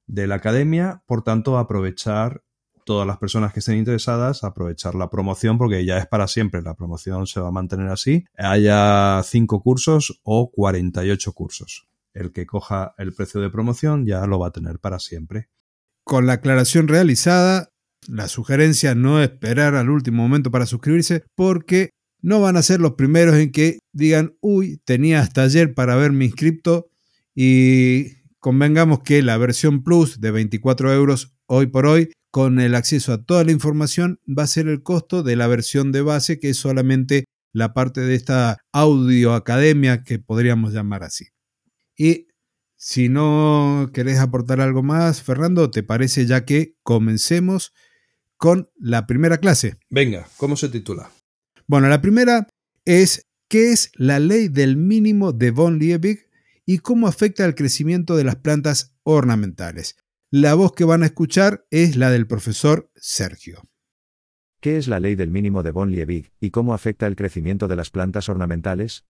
de 0.08 0.28
la 0.28 0.36
academia, 0.36 1.04
por 1.08 1.24
tanto 1.24 1.58
aprovechar 1.58 2.44
todas 2.86 3.06
las 3.06 3.18
personas 3.18 3.52
que 3.52 3.60
estén 3.60 3.78
interesadas 3.78 4.44
aprovechar 4.44 4.96
la 4.96 5.10
promoción 5.10 5.58
porque 5.58 5.84
ya 5.84 5.98
es 5.98 6.08
para 6.08 6.28
siempre, 6.28 6.62
la 6.62 6.76
promoción 6.76 7.28
se 7.28 7.42
va 7.42 7.50
a 7.50 7.52
mantener 7.52 7.90
así, 7.90 8.26
haya 8.38 9.22
5 9.22 9.62
cursos 9.62 10.22
o 10.24 10.52
48 10.52 11.34
cursos. 11.34 11.88
El 12.14 12.32
que 12.32 12.46
coja 12.46 12.94
el 12.98 13.12
precio 13.14 13.42
de 13.42 13.50
promoción 13.50 14.06
ya 14.06 14.26
lo 14.26 14.40
va 14.40 14.48
a 14.48 14.52
tener 14.52 14.80
para 14.80 15.00
siempre. 15.00 15.50
Con 16.06 16.28
la 16.28 16.34
aclaración 16.34 16.88
realizada, 16.88 17.72
la 18.08 18.28
sugerencia 18.28 18.96
no 18.96 19.20
es 19.20 19.32
esperar 19.32 19.76
al 19.76 19.90
último 19.90 20.22
momento 20.22 20.52
para 20.52 20.68
suscribirse 20.68 21.26
porque 21.36 21.90
no 22.22 22.40
van 22.40 22.56
a 22.56 22.62
ser 22.62 22.80
los 22.80 22.94
primeros 22.94 23.36
en 23.36 23.52
que 23.52 23.80
digan, 23.92 24.36
uy, 24.40 24.82
tenía 24.86 25.20
hasta 25.20 25.44
ayer 25.44 25.74
para 25.74 25.94
haberme 25.94 26.26
inscrito 26.26 26.88
y 27.34 28.22
convengamos 28.40 29.00
que 29.00 29.22
la 29.24 29.38
versión 29.38 29.84
Plus 29.84 30.22
de 30.22 30.32
24 30.32 30.94
euros 30.94 31.36
hoy 31.48 31.68
por 31.68 31.88
hoy 31.88 32.12
con 32.36 32.60
el 32.60 32.76
acceso 32.76 33.14
a 33.14 33.24
toda 33.24 33.46
la 33.46 33.54
información 33.54 34.20
va 34.28 34.44
a 34.44 34.48
ser 34.48 34.68
el 34.68 34.84
costo 34.84 35.24
de 35.24 35.38
la 35.38 35.48
versión 35.48 35.94
de 35.94 36.02
base, 36.02 36.38
que 36.38 36.50
es 36.50 36.58
solamente 36.58 37.24
la 37.54 37.74
parte 37.74 38.02
de 38.02 38.14
esta 38.14 38.58
audio 38.74 39.36
academia 39.36 40.04
que 40.04 40.20
podríamos 40.20 40.74
llamar 40.74 41.06
así. 41.06 41.28
Y 41.96 42.28
si 42.76 43.08
no 43.08 43.90
querés 43.94 44.20
aportar 44.20 44.60
algo 44.60 44.84
más, 44.84 45.22
Fernando, 45.22 45.72
¿te 45.72 45.82
parece 45.82 46.26
ya 46.26 46.44
que 46.44 46.76
comencemos 46.84 47.72
con 48.36 48.70
la 48.78 49.08
primera 49.08 49.38
clase? 49.38 49.78
Venga, 49.90 50.28
¿cómo 50.36 50.58
se 50.58 50.68
titula? 50.68 51.10
Bueno, 51.68 51.88
la 51.88 52.02
primera 52.02 52.50
es 52.84 53.28
¿qué 53.48 53.72
es 53.72 53.94
la 53.96 54.20
ley 54.20 54.50
del 54.50 54.76
mínimo 54.76 55.32
de 55.32 55.52
von 55.52 55.80
Liebig 55.80 56.28
y 56.66 56.80
cómo 56.80 57.08
afecta 57.08 57.46
al 57.46 57.56
crecimiento 57.56 58.18
de 58.18 58.26
las 58.26 58.36
plantas 58.36 58.94
ornamentales? 59.04 59.96
La 60.32 60.56
voz 60.56 60.72
que 60.74 60.86
van 60.86 61.04
a 61.04 61.06
escuchar 61.06 61.68
es 61.70 61.98
la 61.98 62.10
del 62.10 62.26
profesor 62.26 62.90
Sergio. 62.96 63.62
¿Qué 64.60 64.78
es 64.78 64.88
la 64.88 65.00
ley 65.00 65.14
del 65.14 65.30
mínimo 65.30 65.62
de 65.62 65.70
von 65.70 65.92
Liebig 65.92 66.34
y 66.40 66.50
cómo 66.50 66.74
afecta 66.74 67.06
el 67.06 67.16
crecimiento 67.16 67.68
de 67.68 67.76
las 67.76 67.92
plantas 67.92 68.28
ornamentales? 68.28 69.06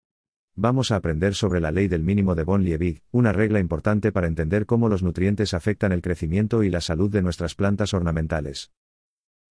Vamos 0.56 0.92
a 0.92 0.96
aprender 0.96 1.36
sobre 1.36 1.62
la 1.62 1.72
ley 1.72 1.88
del 1.88 2.02
mínimo 2.02 2.34
de 2.34 2.44
von 2.44 2.64
Liebig, 2.64 3.04
una 3.12 3.32
regla 3.32 3.60
importante 3.60 4.12
para 4.12 4.26
entender 4.26 4.66
cómo 4.66 4.90
los 4.90 5.04
nutrientes 5.04 5.54
afectan 5.54 5.92
el 5.92 6.02
crecimiento 6.02 6.64
y 6.64 6.72
la 6.72 6.82
salud 6.82 7.12
de 7.12 7.22
nuestras 7.22 7.54
plantas 7.54 7.94
ornamentales. 7.94 8.72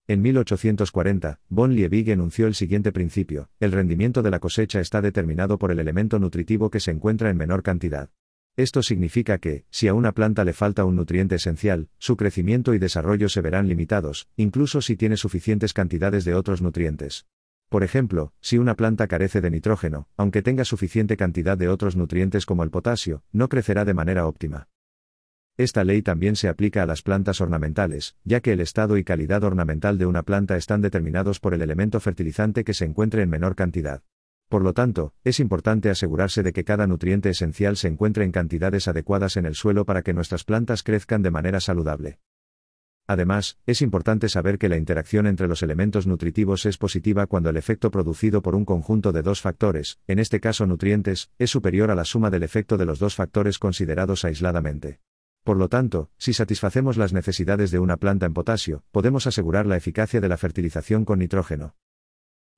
En 0.09 0.21
1840, 0.21 1.41
von 1.49 1.77
Liebig 1.77 2.11
enunció 2.11 2.49
el 2.49 2.57
siguiente 2.57 2.91
principio, 2.91 3.51
el 3.61 3.71
rendimiento 3.71 4.23
de 4.23 4.33
la 4.33 4.41
cosecha 4.41 4.81
está 4.81 5.01
determinado 5.01 5.61
por 5.61 5.71
el 5.71 5.79
elemento 5.79 6.19
nutritivo 6.19 6.71
que 6.71 6.81
se 6.81 6.91
encuentra 6.91 7.31
en 7.31 7.37
menor 7.37 7.63
cantidad. 7.63 8.11
Esto 8.57 8.83
significa 8.83 9.39
que, 9.39 9.65
si 9.71 9.89
a 9.89 9.95
una 9.95 10.13
planta 10.13 10.45
le 10.45 10.53
falta 10.53 10.85
un 10.85 10.97
nutriente 10.97 11.37
esencial, 11.37 11.89
su 11.97 12.19
crecimiento 12.19 12.75
y 12.75 12.79
desarrollo 12.79 13.31
se 13.31 13.41
verán 13.41 13.67
limitados, 13.67 14.29
incluso 14.37 14.83
si 14.83 14.95
tiene 14.95 15.17
suficientes 15.17 15.73
cantidades 15.73 16.27
de 16.27 16.35
otros 16.35 16.61
nutrientes. 16.61 17.27
Por 17.71 17.83
ejemplo, 17.83 18.35
si 18.43 18.59
una 18.59 18.77
planta 18.77 19.07
carece 19.07 19.41
de 19.41 19.51
nitrógeno, 19.51 20.07
aunque 20.19 20.43
tenga 20.43 20.67
suficiente 20.67 21.17
cantidad 21.17 21.57
de 21.57 21.69
otros 21.69 21.97
nutrientes 21.97 22.45
como 22.45 22.63
el 22.63 22.71
potasio, 22.71 23.25
no 23.33 23.49
crecerá 23.49 23.87
de 23.87 23.95
manera 23.95 24.27
óptima. 24.27 24.69
Esta 25.57 25.83
ley 25.83 26.03
también 26.03 26.37
se 26.37 26.49
aplica 26.49 26.83
a 26.83 26.87
las 26.87 27.01
plantas 27.01 27.41
ornamentales, 27.41 28.17
ya 28.25 28.41
que 28.41 28.53
el 28.53 28.61
estado 28.61 28.99
y 28.99 29.05
calidad 29.05 29.45
ornamental 29.45 29.97
de 29.97 30.05
una 30.05 30.25
planta 30.25 30.59
están 30.59 30.83
determinados 30.83 31.41
por 31.41 31.55
el 31.55 31.63
elemento 31.63 32.01
fertilizante 32.01 32.65
que 32.65 32.75
se 32.75 32.85
encuentre 32.85 33.23
en 33.23 33.31
menor 33.31 33.55
cantidad. 33.55 34.03
Por 34.53 34.65
lo 34.65 34.75
tanto, 34.75 35.15
es 35.25 35.41
importante 35.41 35.89
asegurarse 35.89 36.43
de 36.43 36.53
que 36.53 36.63
cada 36.63 36.87
nutriente 36.87 37.31
esencial 37.31 37.79
se 37.79 37.89
encuentre 37.89 38.23
en 38.23 38.33
cantidades 38.33 38.87
adecuadas 38.87 39.39
en 39.39 39.47
el 39.47 39.55
suelo 39.55 39.87
para 39.87 40.03
que 40.03 40.13
nuestras 40.13 40.45
plantas 40.45 40.83
crezcan 40.83 41.23
de 41.23 41.31
manera 41.31 41.59
saludable. 41.59 42.19
Además, 43.07 43.57
es 43.65 43.81
importante 43.81 44.29
saber 44.29 44.59
que 44.59 44.69
la 44.69 44.77
interacción 44.77 45.27
entre 45.27 45.49
los 45.49 45.63
elementos 45.63 46.07
nutritivos 46.07 46.67
es 46.67 46.77
positiva 46.77 47.27
cuando 47.27 47.49
el 47.49 47.57
efecto 47.57 47.91
producido 47.91 48.43
por 48.43 48.55
un 48.55 48.67
conjunto 48.67 49.11
de 49.11 49.23
dos 49.23 49.41
factores, 49.41 49.99
en 50.07 50.19
este 50.19 50.39
caso 50.39 50.67
nutrientes, 50.67 51.31
es 51.39 51.49
superior 51.49 51.91
a 51.91 51.95
la 51.95 52.05
suma 52.05 52.29
del 52.29 52.43
efecto 52.43 52.77
de 52.77 52.85
los 52.85 52.99
dos 52.99 53.15
factores 53.15 53.59
considerados 53.59 54.23
aisladamente. 54.27 55.01
Por 55.45 55.57
lo 55.57 55.71
tanto, 55.71 56.11
si 56.19 56.35
satisfacemos 56.35 56.99
las 56.99 57.15
necesidades 57.15 57.71
de 57.71 57.79
una 57.79 57.97
planta 57.97 58.27
en 58.27 58.35
potasio, 58.35 58.85
podemos 58.91 59.27
asegurar 59.27 59.65
la 59.65 59.79
eficacia 59.79 60.21
de 60.21 60.29
la 60.29 60.37
fertilización 60.37 61.07
con 61.07 61.21
nitrógeno. 61.21 61.75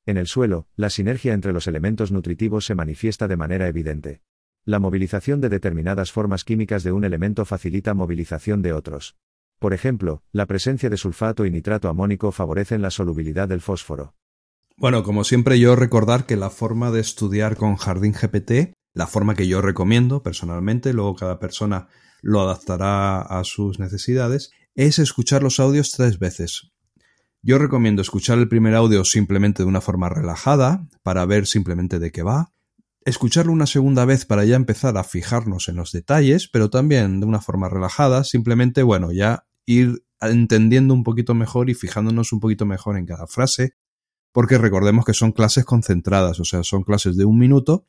En 0.06 0.16
el 0.16 0.26
suelo, 0.26 0.68
la 0.76 0.90
sinergia 0.90 1.32
entre 1.32 1.52
los 1.52 1.66
elementos 1.66 2.12
nutritivos 2.12 2.66
se 2.66 2.75
manifiesta 2.75 3.26
de 3.26 3.37
manera 3.37 3.68
evidente. 3.68 4.20
La 4.66 4.78
movilización 4.78 5.40
de 5.40 5.49
determinadas 5.49 6.12
formas 6.12 6.44
químicas 6.44 6.82
de 6.82 6.92
un 6.92 7.04
elemento 7.04 7.44
facilita 7.44 7.94
movilización 7.94 8.62
de 8.62 8.73
otros. 8.73 9.16
Por 9.58 9.73
ejemplo, 9.73 10.23
la 10.32 10.46
presencia 10.46 10.90
de 10.90 10.96
sulfato 10.96 11.46
y 11.46 11.50
nitrato 11.50 11.88
amónico 11.88 12.32
favorecen 12.32 12.82
la 12.82 12.90
solubilidad 12.90 13.49
del 13.49 13.61
fósforo. 13.61 14.14
Bueno, 14.76 15.04
como 15.04 15.25
siempre 15.25 15.58
yo 15.58 15.76
recordar 15.76 16.26
que 16.26 16.37
la 16.37 16.50
forma 16.50 16.90
de 16.90 17.00
estudiar 17.00 17.56
con 17.56 17.76
Jardín 17.76 18.12
GPT, 18.12 18.75
la 18.92 19.06
forma 19.06 19.34
que 19.34 19.46
yo 19.46 19.62
recomiendo 19.62 20.23
personalmente, 20.23 20.92
luego 20.92 21.14
cada 21.14 21.38
persona 21.38 21.88
lo 22.23 22.40
adaptará 22.40 23.20
a 23.20 23.44
sus 23.44 23.78
necesidades, 23.78 24.50
es 24.75 24.99
escuchar 24.99 25.42
los 25.42 25.61
audios 25.61 25.92
tres 25.92 26.18
veces. 26.18 26.74
Yo 27.46 27.58
recomiendo 27.58 28.00
escuchar 28.00 28.38
el 28.38 28.48
primer 28.48 28.74
audio 28.74 29.04
simplemente 29.04 29.64
de 29.64 29.68
una 29.68 29.82
forma 29.82 30.08
relajada, 30.08 30.88
para 31.02 31.26
ver 31.26 31.46
simplemente 31.46 31.98
de 31.98 32.10
qué 32.10 32.22
va. 32.22 32.54
Escucharlo 33.04 33.52
una 33.52 33.66
segunda 33.66 34.06
vez 34.06 34.24
para 34.24 34.46
ya 34.46 34.56
empezar 34.56 34.96
a 34.96 35.04
fijarnos 35.04 35.68
en 35.68 35.76
los 35.76 35.92
detalles, 35.92 36.48
pero 36.48 36.70
también 36.70 37.20
de 37.20 37.26
una 37.26 37.42
forma 37.42 37.68
relajada, 37.68 38.24
simplemente, 38.24 38.82
bueno, 38.82 39.12
ya 39.12 39.44
ir 39.66 40.06
entendiendo 40.22 40.94
un 40.94 41.04
poquito 41.04 41.34
mejor 41.34 41.68
y 41.68 41.74
fijándonos 41.74 42.32
un 42.32 42.40
poquito 42.40 42.64
mejor 42.64 42.96
en 42.96 43.04
cada 43.04 43.26
frase, 43.26 43.74
porque 44.32 44.56
recordemos 44.56 45.04
que 45.04 45.12
son 45.12 45.32
clases 45.32 45.66
concentradas, 45.66 46.40
o 46.40 46.46
sea, 46.46 46.62
son 46.62 46.82
clases 46.82 47.14
de 47.18 47.26
un 47.26 47.38
minuto 47.38 47.86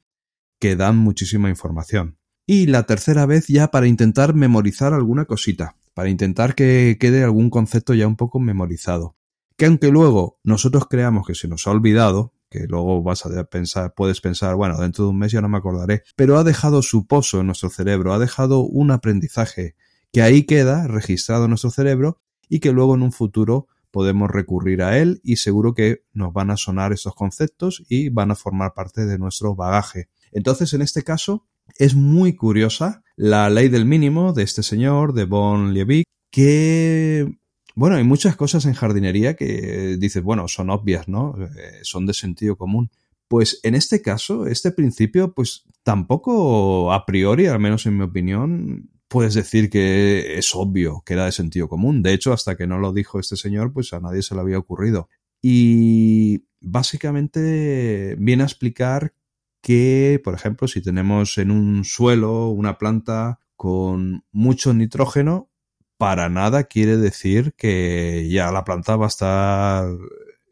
que 0.59 0.75
dan 0.75 0.97
muchísima 0.97 1.47
información. 1.47 2.17
Y 2.45 2.65
la 2.65 2.83
tercera 2.83 3.25
vez 3.25 3.47
ya 3.47 3.71
para 3.71 3.87
intentar 3.87 4.33
memorizar 4.33 4.93
alguna 4.93 5.23
cosita, 5.23 5.77
para 5.93 6.09
intentar 6.09 6.55
que 6.55 6.97
quede 6.99 7.23
algún 7.23 7.49
concepto 7.49 7.93
ya 7.93 8.05
un 8.05 8.17
poco 8.17 8.41
memorizado 8.41 9.15
que 9.57 9.65
aunque 9.65 9.89
luego 9.89 10.39
nosotros 10.43 10.87
creamos 10.89 11.25
que 11.25 11.35
se 11.35 11.47
nos 11.47 11.67
ha 11.67 11.71
olvidado, 11.71 12.33
que 12.49 12.65
luego 12.67 13.01
vas 13.03 13.25
a 13.25 13.43
pensar, 13.45 13.93
puedes 13.95 14.21
pensar, 14.21 14.55
bueno, 14.55 14.77
dentro 14.77 15.05
de 15.05 15.11
un 15.11 15.17
mes 15.17 15.31
ya 15.31 15.41
no 15.41 15.49
me 15.49 15.57
acordaré, 15.57 16.03
pero 16.15 16.37
ha 16.37 16.43
dejado 16.43 16.81
su 16.81 17.07
pozo 17.07 17.39
en 17.39 17.47
nuestro 17.47 17.69
cerebro, 17.69 18.13
ha 18.13 18.19
dejado 18.19 18.59
un 18.59 18.91
aprendizaje 18.91 19.75
que 20.11 20.21
ahí 20.21 20.43
queda 20.43 20.87
registrado 20.87 21.45
en 21.45 21.49
nuestro 21.51 21.71
cerebro 21.71 22.21
y 22.47 22.59
que 22.59 22.71
luego 22.71 22.95
en 22.95 23.01
un 23.01 23.11
futuro 23.11 23.67
podemos 23.91 24.29
recurrir 24.29 24.81
a 24.83 24.97
él 24.97 25.21
y 25.23 25.37
seguro 25.37 25.73
que 25.73 26.03
nos 26.13 26.33
van 26.33 26.51
a 26.51 26.57
sonar 26.57 26.91
estos 26.91 27.15
conceptos 27.15 27.83
y 27.87 28.09
van 28.09 28.31
a 28.31 28.35
formar 28.35 28.73
parte 28.73 29.05
de 29.05 29.17
nuestro 29.17 29.55
bagaje. 29.55 30.09
Entonces, 30.31 30.73
en 30.73 30.81
este 30.81 31.03
caso, 31.03 31.47
es 31.77 31.95
muy 31.95 32.35
curiosa 32.35 33.03
la 33.15 33.49
ley 33.49 33.69
del 33.69 33.85
mínimo 33.85 34.33
de 34.33 34.43
este 34.43 34.63
señor, 34.63 35.13
de 35.13 35.23
Von 35.23 35.73
Liebig, 35.73 36.03
que 36.29 37.37
bueno, 37.75 37.97
hay 37.97 38.03
muchas 38.05 38.35
cosas 38.37 38.65
en 38.65 38.73
jardinería 38.73 39.35
que 39.35 39.97
dices, 39.99 40.23
bueno, 40.23 40.47
son 40.47 40.69
obvias, 40.69 41.07
¿no? 41.07 41.35
Eh, 41.37 41.79
son 41.83 42.05
de 42.05 42.13
sentido 42.13 42.57
común. 42.57 42.89
Pues 43.27 43.59
en 43.63 43.75
este 43.75 44.01
caso, 44.01 44.47
este 44.47 44.71
principio, 44.71 45.33
pues 45.33 45.65
tampoco 45.83 46.93
a 46.93 47.05
priori, 47.05 47.47
al 47.47 47.59
menos 47.59 47.85
en 47.85 47.97
mi 47.97 48.03
opinión, 48.03 48.89
puedes 49.09 49.33
decir 49.33 49.69
que 49.69 50.37
es 50.37 50.55
obvio, 50.55 51.03
que 51.05 51.13
era 51.13 51.25
de 51.25 51.31
sentido 51.31 51.67
común. 51.67 52.01
De 52.01 52.13
hecho, 52.13 52.31
hasta 52.31 52.55
que 52.55 52.67
no 52.67 52.77
lo 52.79 52.93
dijo 52.93 53.19
este 53.19 53.35
señor, 53.35 53.73
pues 53.73 53.93
a 53.93 53.99
nadie 53.99 54.21
se 54.21 54.35
le 54.35 54.41
había 54.41 54.57
ocurrido. 54.57 55.09
Y 55.41 56.45
básicamente 56.61 58.15
viene 58.19 58.43
a 58.43 58.47
explicar 58.47 59.13
que, 59.61 60.21
por 60.23 60.33
ejemplo, 60.33 60.67
si 60.67 60.81
tenemos 60.81 61.37
en 61.37 61.51
un 61.51 61.83
suelo 61.83 62.49
una 62.49 62.77
planta 62.77 63.39
con 63.55 64.23
mucho 64.31 64.73
nitrógeno, 64.73 65.49
para 65.97 66.29
nada 66.29 66.65
quiere 66.65 66.97
decir 66.97 67.53
que 67.57 68.27
ya 68.29 68.51
la 68.51 68.63
planta 68.63 68.95
va 68.95 69.05
a 69.05 69.09
estar 69.09 69.89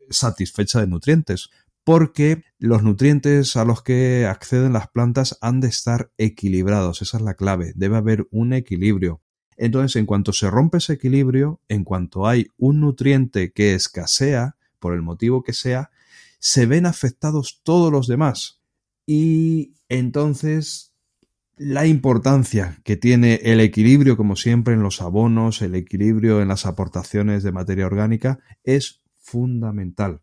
satisfecha 0.10 0.80
de 0.80 0.88
nutrientes, 0.88 1.50
porque 1.84 2.44
los 2.60 2.84
nutrientes 2.84 3.56
a 3.58 3.66
los 3.66 3.82
que 3.82 4.26
acceden 4.26 4.74
las 4.74 4.88
plantas 4.88 5.38
han 5.42 5.60
de 5.60 5.68
estar 5.68 6.12
equilibrados, 6.18 7.02
esa 7.02 7.18
es 7.18 7.24
la 7.24 7.34
clave, 7.34 7.74
debe 7.76 7.98
haber 7.98 8.28
un 8.32 8.54
equilibrio. 8.54 9.22
Entonces, 9.58 9.98
en 9.98 10.06
cuanto 10.06 10.34
se 10.34 10.50
rompe 10.50 10.78
ese 10.78 10.94
equilibrio, 10.94 11.60
en 11.68 11.84
cuanto 11.84 12.28
hay 12.28 12.48
un 12.58 12.80
nutriente 12.80 13.52
que 13.52 13.76
escasea, 13.76 14.56
por 14.80 14.94
el 14.94 15.02
motivo 15.02 15.44
que 15.44 15.54
sea, 15.54 15.92
se 16.40 16.66
ven 16.66 16.86
afectados 16.86 17.62
todos 17.64 17.92
los 17.92 18.08
demás. 18.08 18.62
Y 19.06 19.74
entonces 19.90 20.93
la 21.56 21.86
importancia 21.86 22.80
que 22.84 22.98
tiene 22.98 23.36
el 23.44 23.60
equilibrio, 23.60 24.18
como 24.18 24.36
siempre, 24.36 24.74
en 24.74 24.82
los 24.82 25.02
abonos, 25.02 25.62
el 25.62 25.76
equilibrio 25.76 26.42
en 26.42 26.48
las 26.48 26.66
aportaciones 26.66 27.44
de 27.44 27.52
materia 27.52 27.86
orgánica, 27.86 28.40
es 28.64 29.04
fundamental. 29.20 30.22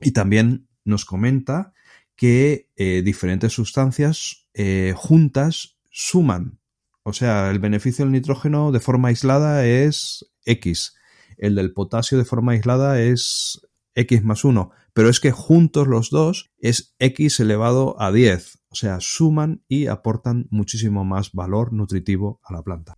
Y 0.00 0.12
también 0.12 0.68
nos 0.84 1.04
comenta 1.04 1.72
que 2.16 2.68
eh, 2.76 3.02
diferentes 3.04 3.52
sustancias 3.52 4.48
eh, 4.54 4.92
juntas 4.96 5.76
suman. 5.90 6.58
O 7.04 7.12
sea, 7.12 7.50
el 7.50 7.60
beneficio 7.60 8.04
del 8.04 8.12
nitrógeno 8.12 8.72
de 8.72 8.80
forma 8.80 9.08
aislada 9.08 9.64
es 9.64 10.26
X. 10.44 10.96
El 11.36 11.54
del 11.54 11.72
potasio 11.72 12.18
de 12.18 12.24
forma 12.24 12.52
aislada 12.52 13.00
es 13.00 13.60
X 13.94 14.24
más 14.24 14.44
1. 14.44 14.70
Pero 14.92 15.08
es 15.08 15.20
que 15.20 15.30
juntos 15.30 15.86
los 15.86 16.10
dos 16.10 16.50
es 16.58 16.96
X 16.98 17.38
elevado 17.38 18.00
a 18.00 18.10
10 18.10 18.57
o 18.70 18.74
sea, 18.74 19.00
suman 19.00 19.62
y 19.68 19.86
aportan 19.86 20.46
muchísimo 20.50 21.04
más 21.04 21.32
valor 21.32 21.72
nutritivo 21.72 22.40
a 22.44 22.52
la 22.52 22.62
planta. 22.62 22.94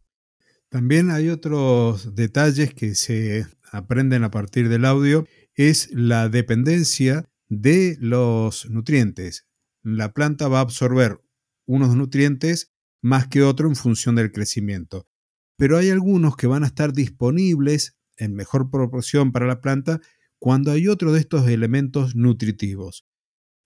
También 0.68 1.10
hay 1.10 1.28
otros 1.28 2.14
detalles 2.14 2.74
que 2.74 2.94
se 2.94 3.46
aprenden 3.72 4.24
a 4.24 4.30
partir 4.30 4.68
del 4.68 4.84
audio, 4.84 5.26
es 5.54 5.90
la 5.92 6.28
dependencia 6.28 7.28
de 7.48 7.96
los 8.00 8.70
nutrientes. 8.70 9.46
La 9.82 10.12
planta 10.12 10.48
va 10.48 10.58
a 10.58 10.62
absorber 10.62 11.20
unos 11.66 11.96
nutrientes 11.96 12.72
más 13.02 13.28
que 13.28 13.42
otro 13.42 13.68
en 13.68 13.76
función 13.76 14.14
del 14.14 14.32
crecimiento, 14.32 15.08
pero 15.56 15.76
hay 15.76 15.90
algunos 15.90 16.36
que 16.36 16.46
van 16.46 16.64
a 16.64 16.68
estar 16.68 16.92
disponibles 16.92 17.96
en 18.16 18.34
mejor 18.34 18.70
proporción 18.70 19.32
para 19.32 19.46
la 19.46 19.60
planta 19.60 20.00
cuando 20.38 20.70
hay 20.70 20.88
otro 20.88 21.12
de 21.12 21.20
estos 21.20 21.48
elementos 21.48 22.14
nutritivos. 22.14 23.06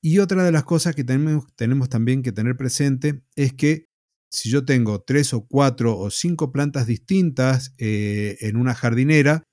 Y 0.07 0.19
otra 0.19 0.45
de 0.45 0.53
las 0.53 0.65
cosas 0.65 0.95
que 0.95 1.03
tenemos, 1.03 1.47
tenemos 1.57 1.89
también 1.89 2.23
que 2.23 2.31
tener 2.31 2.59
presente 2.59 3.23
es 3.37 3.55
que 3.55 3.87
si 4.31 4.51
yo 4.51 4.67
tengo 4.67 5.01
tres 5.01 5.33
o 5.33 5.47
cuatro 5.47 5.97
o 5.97 6.11
cinco 6.11 6.53
plantas 6.53 6.87
distintas 6.87 7.73
eh, 7.79 8.37
en 8.41 8.57
una 8.57 8.75
jardinera, 8.75 9.45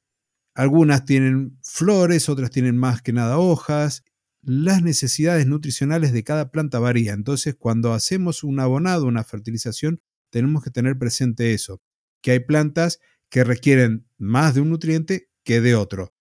algunas 0.53 1.05
tienen 1.05 1.57
flores, 1.63 2.27
otras 2.27 2.51
tienen 2.51 2.75
más 2.75 3.01
que 3.01 3.13
nada 3.13 3.37
hojas. 3.37 4.03
Las 4.41 4.83
necesidades 4.83 5.47
nutricionales 5.47 6.11
de 6.11 6.25
cada 6.25 6.51
planta 6.51 6.79
varían. 6.79 7.19
Entonces, 7.19 7.55
cuando 7.57 7.93
hacemos 7.93 8.43
un 8.43 8.59
abonado, 8.59 9.05
una 9.05 9.23
fertilización, 9.23 10.01
tenemos 10.31 10.65
que 10.65 10.71
tener 10.71 10.97
presente 10.97 11.53
eso, 11.53 11.81
que 12.21 12.31
hay 12.31 12.39
plantas 12.41 12.99
que 13.29 13.45
requieren 13.45 14.05
más 14.17 14.55
de 14.55 14.59
un 14.59 14.71
nutriente 14.71 15.29
que 15.45 15.61
de 15.61 15.75
otro. 15.75 16.13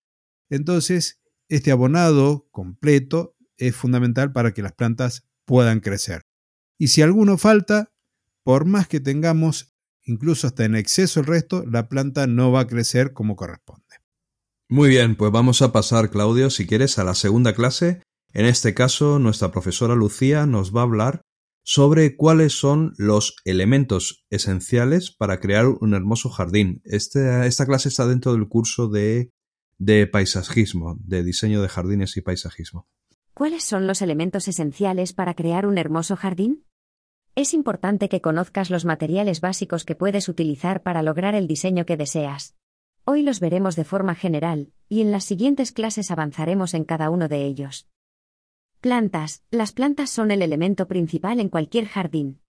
Entonces, 0.50 1.20
este 1.49 1.72
abonado 1.72 2.46
completo 2.52 3.34
es 3.61 3.76
fundamental 3.76 4.33
para 4.33 4.52
que 4.52 4.62
las 4.62 4.73
plantas 4.73 5.23
puedan 5.45 5.81
crecer. 5.81 6.23
Y 6.79 6.88
si 6.88 7.02
alguno 7.02 7.38
falta, 7.38 7.93
por 8.43 8.64
más 8.64 8.88
que 8.88 9.00
tengamos 9.00 9.75
incluso 10.05 10.47
hasta 10.47 10.64
en 10.64 10.75
exceso 10.75 11.21
el 11.21 11.26
resto, 11.26 11.64
la 11.67 11.88
planta 11.88 12.26
no 12.26 12.50
va 12.50 12.61
a 12.61 12.67
crecer 12.67 13.12
como 13.12 13.37
corresponde. 13.37 13.85
Muy 14.69 14.88
bien, 14.88 15.17
pues 15.17 15.33
vamos 15.33 15.62
a 15.62 15.73
pasar, 15.73 16.11
Claudio, 16.11 16.50
si 16.50 16.67
quieres, 16.67 16.99
a 16.99 17.05
la 17.05 17.14
segunda 17.14 17.55
clase. 17.55 18.02
En 18.33 18.47
este 18.47 18.75
caso, 18.75 19.19
nuestra 19.19 19.50
profesora 19.50 19.95
Lucía 19.95 20.47
nos 20.47 20.75
va 20.75 20.81
a 20.81 20.85
hablar 20.85 21.23
sobre 21.62 22.17
cuáles 22.17 22.52
son 22.52 22.95
los 22.97 23.37
elementos 23.45 24.25
esenciales 24.31 25.11
para 25.11 25.40
crear 25.40 25.67
un 25.67 25.95
hermoso 25.95 26.31
jardín. 26.31 26.81
Este, 26.85 27.47
esta 27.47 27.67
clase 27.67 27.88
está 27.88 28.07
dentro 28.07 28.33
del 28.33 28.49
curso 28.49 28.88
de, 28.88 29.31
de 29.79 30.07
paisajismo, 30.07 30.97
de 31.00 31.23
diseño 31.23 31.61
de 31.61 31.69
jardines 31.69 32.17
y 32.17 32.23
paisajismo. 32.23 32.87
¿Cuáles 33.34 33.64
son 33.64 33.87
los 33.87 34.02
elementos 34.02 34.49
esenciales 34.49 35.12
para 35.12 35.34
crear 35.34 35.66
un 35.66 35.78
hermoso 35.78 36.16
jardín? 36.16 36.64
Es 37.34 37.54
importante 37.54 38.08
que 38.08 38.20
conozcas 38.20 38.70
los 38.70 38.84
materiales 38.84 39.40
básicos 39.40 39.84
que 39.84 39.94
puedes 39.94 40.28
utilizar 40.28 40.82
para 40.82 41.02
lograr 41.02 41.34
el 41.34 41.46
diseño 41.46 41.87
que 41.87 41.96
deseas. 41.96 42.56
Hoy 43.04 43.22
los 43.22 43.40
veremos 43.40 43.76
de 43.76 43.84
forma 43.84 44.14
general, 44.14 44.72
y 44.88 45.00
en 45.00 45.10
las 45.10 45.25
siguientes 45.25 45.72
clases 45.72 46.10
avanzaremos 46.10 46.75
en 46.75 46.84
cada 46.84 47.08
uno 47.08 47.28
de 47.28 47.46
ellos. 47.46 47.88
Plantas. 48.80 49.42
Las 49.50 49.72
plantas 49.72 50.10
son 50.10 50.30
el 50.30 50.42
elemento 50.42 50.87
principal 50.87 51.40
en 51.40 51.49
cualquier 51.49 51.87
jardín. 51.87 52.40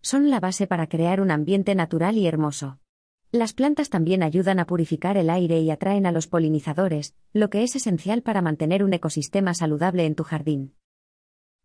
Son 0.00 0.30
la 0.30 0.40
base 0.40 0.66
para 0.66 0.88
crear 0.88 1.20
un 1.20 1.30
ambiente 1.30 1.74
natural 1.74 2.16
y 2.16 2.26
hermoso. 2.26 2.79
Las 3.32 3.52
plantas 3.52 3.90
también 3.90 4.24
ayudan 4.24 4.58
a 4.58 4.66
purificar 4.66 5.16
el 5.16 5.30
aire 5.30 5.60
y 5.60 5.70
atraen 5.70 6.04
a 6.04 6.10
los 6.10 6.26
polinizadores, 6.26 7.14
lo 7.32 7.48
que 7.48 7.62
es 7.62 7.76
esencial 7.76 8.22
para 8.22 8.42
mantener 8.42 8.82
un 8.82 8.92
ecosistema 8.92 9.54
saludable 9.54 10.04
en 10.04 10.16
tu 10.16 10.24
jardín. 10.24 10.74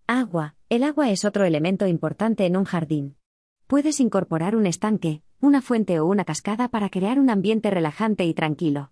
Agua. 0.06 0.56
El 0.70 0.84
agua 0.84 1.10
es 1.10 1.26
otro 1.26 1.44
elemento 1.44 1.88
importante 1.88 2.46
en 2.46 2.56
un 2.56 2.66
jardín. 2.66 3.18
Puedes 3.66 4.00
incorporar 4.00 4.56
un 4.56 4.68
estanque, 4.68 5.24
una 5.40 5.64
fuente 5.64 6.00
o 6.00 6.06
una 6.06 6.24
cascada 6.24 6.70
para 6.70 6.90
crear 6.90 7.20
un 7.20 7.32
ambiente 7.32 7.72
relajante 7.72 8.26
y 8.26 8.36
tranquilo. 8.36 8.92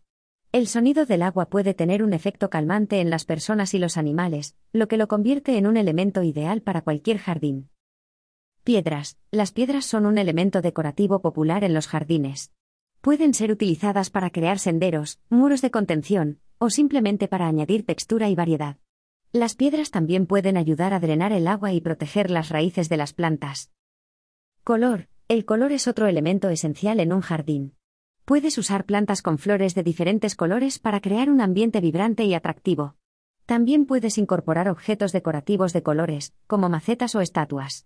El 0.51 0.65
sonido 0.65 1.05
del 1.05 1.21
agua 1.21 1.45
puede 1.45 1.75
tener 1.75 2.01
un 2.01 2.13
efecto 2.13 2.49
calmante 2.49 3.01
en 3.01 3.11
las 3.11 3.25
personas 3.25 3.75
y 3.75 3.77
los 3.77 3.97
animales, 3.97 4.55
lo 4.71 4.87
que 4.87 4.97
lo 4.97 5.07
convierte 5.07 5.59
en 5.59 5.67
un 5.67 5.77
elemento 5.77 6.23
ideal 6.23 6.63
para 6.63 6.81
cualquier 6.81 7.19
jardín. 7.19 7.69
Piedras. 8.63 9.19
Las 9.29 9.51
piedras 9.51 9.85
son 9.85 10.07
un 10.07 10.17
elemento 10.17 10.61
decorativo 10.61 11.21
popular 11.21 11.63
en 11.63 11.75
los 11.75 11.87
jardines. 11.87 12.51
Pueden 13.03 13.33
ser 13.33 13.51
utilizadas 13.51 14.09
para 14.09 14.29
crear 14.29 14.59
senderos, 14.59 15.19
muros 15.27 15.61
de 15.61 15.71
contención, 15.71 16.39
o 16.57 16.69
simplemente 16.69 17.27
para 17.27 17.47
añadir 17.47 17.85
textura 17.85 18.29
y 18.29 18.35
variedad. 18.35 18.77
Las 19.33 19.55
piedras 19.55 19.91
también 19.91 20.25
pueden 20.25 20.55
ayudar 20.55 20.93
a 20.93 21.01
drenar 21.01 21.33
el 21.33 21.49
agua 21.49 21.73
y 21.73 21.81
proteger 21.81 22.31
las 22.31 22.47
raíces 22.47 22.87
de 22.87 22.95
las 22.95 23.11
plantas. 23.11 23.73
Color. 24.63 25.09
El 25.27 25.43
color 25.43 25.73
es 25.73 25.89
otro 25.89 26.07
elemento 26.07 26.47
esencial 26.47 27.01
en 27.01 27.11
un 27.11 27.19
jardín. 27.19 27.75
Puedes 28.23 28.57
usar 28.57 28.85
plantas 28.85 29.21
con 29.21 29.37
flores 29.37 29.75
de 29.75 29.83
diferentes 29.83 30.37
colores 30.37 30.79
para 30.79 31.01
crear 31.01 31.29
un 31.29 31.41
ambiente 31.41 31.81
vibrante 31.81 32.23
y 32.23 32.33
atractivo. 32.33 32.95
También 33.45 33.85
puedes 33.85 34.17
incorporar 34.17 34.69
objetos 34.69 35.11
decorativos 35.11 35.73
de 35.73 35.83
colores, 35.83 36.33
como 36.47 36.69
macetas 36.69 37.15
o 37.15 37.19
estatuas. 37.19 37.85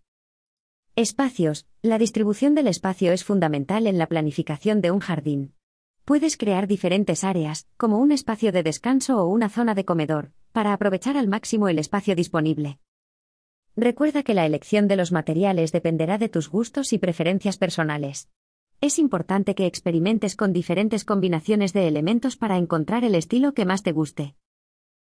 Espacios. 0.98 1.68
La 1.84 2.00
distribución 2.00 2.56
del 2.56 2.66
espacio 2.66 3.12
es 3.12 3.24
fundamental 3.24 3.86
en 3.86 4.00
la 4.00 4.08
planificación 4.08 4.82
de 4.82 4.89
un 4.89 5.00
jardín. 5.00 5.54
Puedes 6.06 6.38
crear 6.38 6.66
diferentes 6.66 7.24
áreas, 7.24 7.68
como 7.77 8.00
un 8.00 8.12
espacio 8.12 8.51
de 8.51 8.63
descanso 8.63 9.22
o 9.22 9.27
una 9.27 9.48
zona 9.48 9.75
de 9.75 9.86
comedor, 9.86 10.32
para 10.54 10.74
aprovechar 10.74 11.16
al 11.16 11.27
máximo 11.27 11.70
el 11.70 11.77
espacio 11.77 12.16
disponible. 12.16 12.80
Recuerda 13.75 14.24
que 14.24 14.34
la 14.34 14.48
elección 14.48 14.88
de 14.88 14.96
los 14.96 15.12
materiales 15.12 15.72
dependerá 15.72 16.18
de 16.18 16.30
tus 16.30 16.50
gustos 16.50 16.92
y 16.92 16.98
preferencias 16.98 17.58
personales. 17.58 18.32
Es 18.82 18.98
importante 18.98 19.54
que 19.54 19.68
experimentes 19.68 20.36
con 20.36 20.51
diferentes 20.51 21.06
combinaciones 21.06 21.74
de 21.74 21.88
elementos 21.88 22.38
para 22.38 22.58
encontrar 22.58 23.04
el 23.04 23.13
estilo 23.13 23.54
que 23.54 23.65
más 23.65 23.84
te 23.84 23.91
guste. 23.91 24.36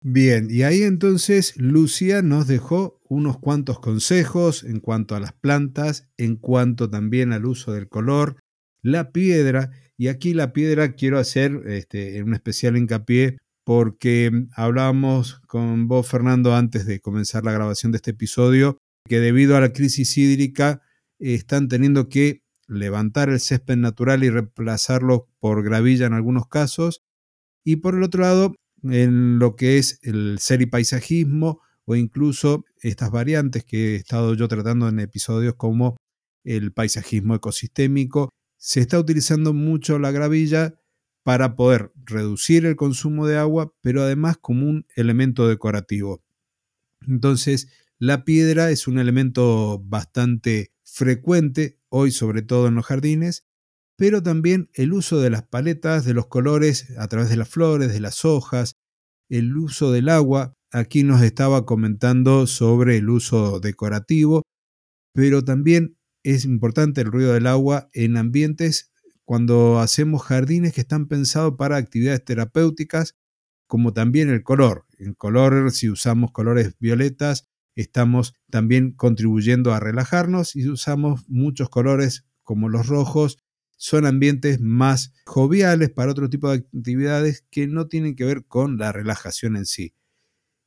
Bien, 0.03 0.49
y 0.51 0.63
ahí 0.63 0.83
entonces 0.83 1.55
Lucia 1.59 2.23
nos 2.23 2.47
dejó 2.47 2.99
unos 3.09 3.39
cuantos 3.39 3.81
consejos 3.81 4.65
en 4.65 4.81
cuanto 4.81 5.15
a 5.15 5.21
las 5.21 5.35
plantas, 5.35 6.09
en 6.17 6.37
cuanto 6.37 6.89
también 6.89 7.35
al 7.35 7.45
uso 7.45 7.73
del 7.73 7.89
color, 7.89 8.41
la 8.83 9.13
piedra, 9.13 9.73
y 9.99 10.09
aquí 10.09 10.33
la 10.33 10.55
piedra 10.55 10.95
quiero 10.95 11.19
hacer 11.19 11.65
este, 11.67 12.23
un 12.23 12.33
especial 12.33 12.79
hincapié 12.79 13.37
porque 13.65 14.31
mm, 14.31 14.49
hablábamos 14.57 15.41
con 15.47 15.87
vos, 15.87 16.09
Fernando, 16.09 16.55
antes 16.55 16.87
de 16.87 17.01
comenzar 17.01 17.45
la 17.45 17.53
grabación 17.53 17.93
de 17.93 17.97
este 17.97 18.13
episodio, 18.13 18.79
que 19.07 19.21
debido 19.21 19.55
a 19.55 19.61
la 19.61 19.75
crisis 19.75 20.17
hídrica 20.17 20.81
están 21.19 21.69
teniendo 21.69 22.09
que 22.09 22.43
levantar 22.67 23.29
el 23.29 23.39
césped 23.39 23.77
natural 23.77 24.25
y 24.25 24.31
reemplazarlo 24.31 25.29
por 25.41 25.63
gravilla 25.63 26.07
en 26.07 26.15
algunos 26.15 26.49
casos. 26.49 27.03
Y 27.65 27.77
por 27.77 27.95
el 27.95 28.03
otro 28.03 28.23
lado, 28.23 28.55
en 28.85 29.39
lo 29.39 29.57
que 29.57 29.79
es 29.79 29.99
el 30.03 30.39
seripaisajismo 30.39 31.61
o 31.85 31.97
incluso 31.97 32.65
estas 32.83 33.11
variantes 33.11 33.65
que 33.65 33.93
he 33.93 33.97
estado 33.97 34.35
yo 34.35 34.49
tratando 34.49 34.89
en 34.89 35.01
episodios 35.01 35.55
como 35.55 35.97
el 36.45 36.73
paisajismo 36.73 37.35
ecosistémico, 37.35 38.31
se 38.57 38.81
está 38.81 38.99
utilizando 38.99 39.53
mucho 39.53 39.99
la 39.99 40.11
gravilla 40.11 40.75
para 41.23 41.57
poder 41.57 41.93
reducir 42.05 42.65
el 42.67 42.77
consumo 42.77 43.27
de 43.27 43.37
agua, 43.37 43.75
pero 43.83 44.03
además 44.03 44.39
como 44.41 44.67
un 44.67 44.87
elemento 44.97 45.49
decorativo. 45.49 46.23
Entonces, 47.07 47.69
la 47.99 48.25
piedra 48.25 48.71
es 48.71 48.89
un 48.89 48.99
elemento 48.99 49.79
bastante 49.85 50.73
frecuente 50.85 51.79
hoy, 51.89 52.11
sobre 52.11 52.43
todo 52.43 52.69
en 52.69 52.75
los 52.75 52.87
jardines, 52.87 53.45
pero 54.01 54.23
también 54.23 54.71
el 54.73 54.95
uso 54.95 55.21
de 55.21 55.29
las 55.29 55.43
paletas, 55.43 56.07
de 56.07 56.15
los 56.15 56.27
colores 56.27 56.89
a 56.97 57.07
través 57.07 57.29
de 57.29 57.37
las 57.37 57.51
flores, 57.51 57.93
de 57.93 58.01
las 58.01 58.25
hojas, 58.25 58.77
el 59.29 59.55
uso 59.59 59.93
del 59.93 60.09
agua. 60.09 60.55
Aquí 60.73 61.03
nos 61.03 61.21
estaba 61.21 61.67
comentando 61.67 62.47
sobre 62.47 62.97
el 62.97 63.11
uso 63.11 63.61
decorativo, 63.61 64.41
pero 65.13 65.45
también 65.45 65.99
es 66.23 66.47
importante 66.47 67.03
el 67.03 67.13
ruido 67.13 67.35
del 67.35 67.47
agua 67.47 67.91
en 67.93 68.17
ambientes 68.17 68.91
cuando 69.27 69.81
hacemos 69.81 70.23
jardines 70.23 70.73
que 70.73 70.81
están 70.81 71.07
pensados 71.07 71.57
para 71.59 71.77
actividades 71.77 72.25
terapéuticas, 72.25 73.17
como 73.67 73.93
también 73.93 74.31
el 74.31 74.43
color. 74.43 74.87
El 74.97 75.15
color, 75.15 75.73
si 75.73 75.91
usamos 75.91 76.33
colores 76.33 76.75
violetas, 76.81 77.51
estamos 77.77 78.33
también 78.51 78.93
contribuyendo 78.93 79.75
a 79.75 79.81
relajarnos 79.81 80.57
y 80.57 80.67
usamos 80.71 81.29
muchos 81.29 81.69
colores 81.69 82.25
como 82.45 82.71
los 82.71 82.87
rojos, 82.87 83.37
son 83.81 84.05
ambientes 84.05 84.61
más 84.61 85.15
joviales 85.25 85.89
para 85.89 86.13
otro 86.13 86.29
tipo 86.29 86.51
de 86.51 86.59
actividades 86.59 87.47
que 87.51 87.67
no 87.67 87.89
tienen 87.89 88.15
que 88.15 88.27
ver 88.27 88.45
con 88.45 88.77
la 88.77 88.93
relajación 88.93 89.57
en 89.57 89.65
sí. 89.65 89.95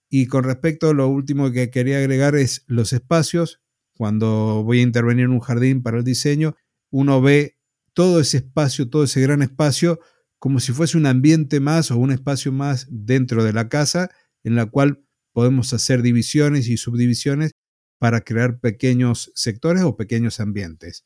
Y 0.10 0.26
con 0.26 0.43
respecto 0.43 0.89
a 0.89 0.95
lo 0.95 1.08
último 1.08 1.52
que 1.52 1.69
quería 1.69 1.99
agregar 1.99 2.36
es 2.36 2.63
los 2.65 2.91
espacios. 2.91 3.62
Cuando 3.95 4.63
voy 4.63 4.80
a 4.80 4.82
intervenir 4.82 5.26
en 5.26 5.32
un 5.32 5.41
jardín 5.41 5.84
para 5.84 5.99
el 5.99 6.04
diseño, 6.04 6.56
uno 6.89 7.21
ve 7.21 7.56
todo 7.93 8.19
ese 8.19 8.38
espacio, 8.38 8.89
todo 8.89 9.04
ese 9.04 9.21
gran 9.21 9.43
espacio, 9.43 9.99
como 10.39 10.60
si 10.60 10.73
fuese 10.73 10.97
un 10.97 11.06
ambiente 11.06 11.60
más 11.60 11.91
o 11.91 11.97
un 11.97 12.12
espacio 12.12 12.52
más 12.52 12.88
dentro 12.89 13.43
de 13.43 13.54
la 13.54 13.69
casa, 13.69 14.10
en 14.43 14.56
la 14.56 14.65
cual 14.65 15.06
podemos 15.34 15.71
hacer 15.73 16.02
divisiones 16.02 16.67
y 16.67 16.78
subdivisiones 16.78 17.52
para 17.99 18.21
crear 18.21 18.60
pequeños 18.60 19.32
sectores 19.36 19.84
o 19.84 19.97
pequeños 19.97 20.39
ambientes. 20.39 21.06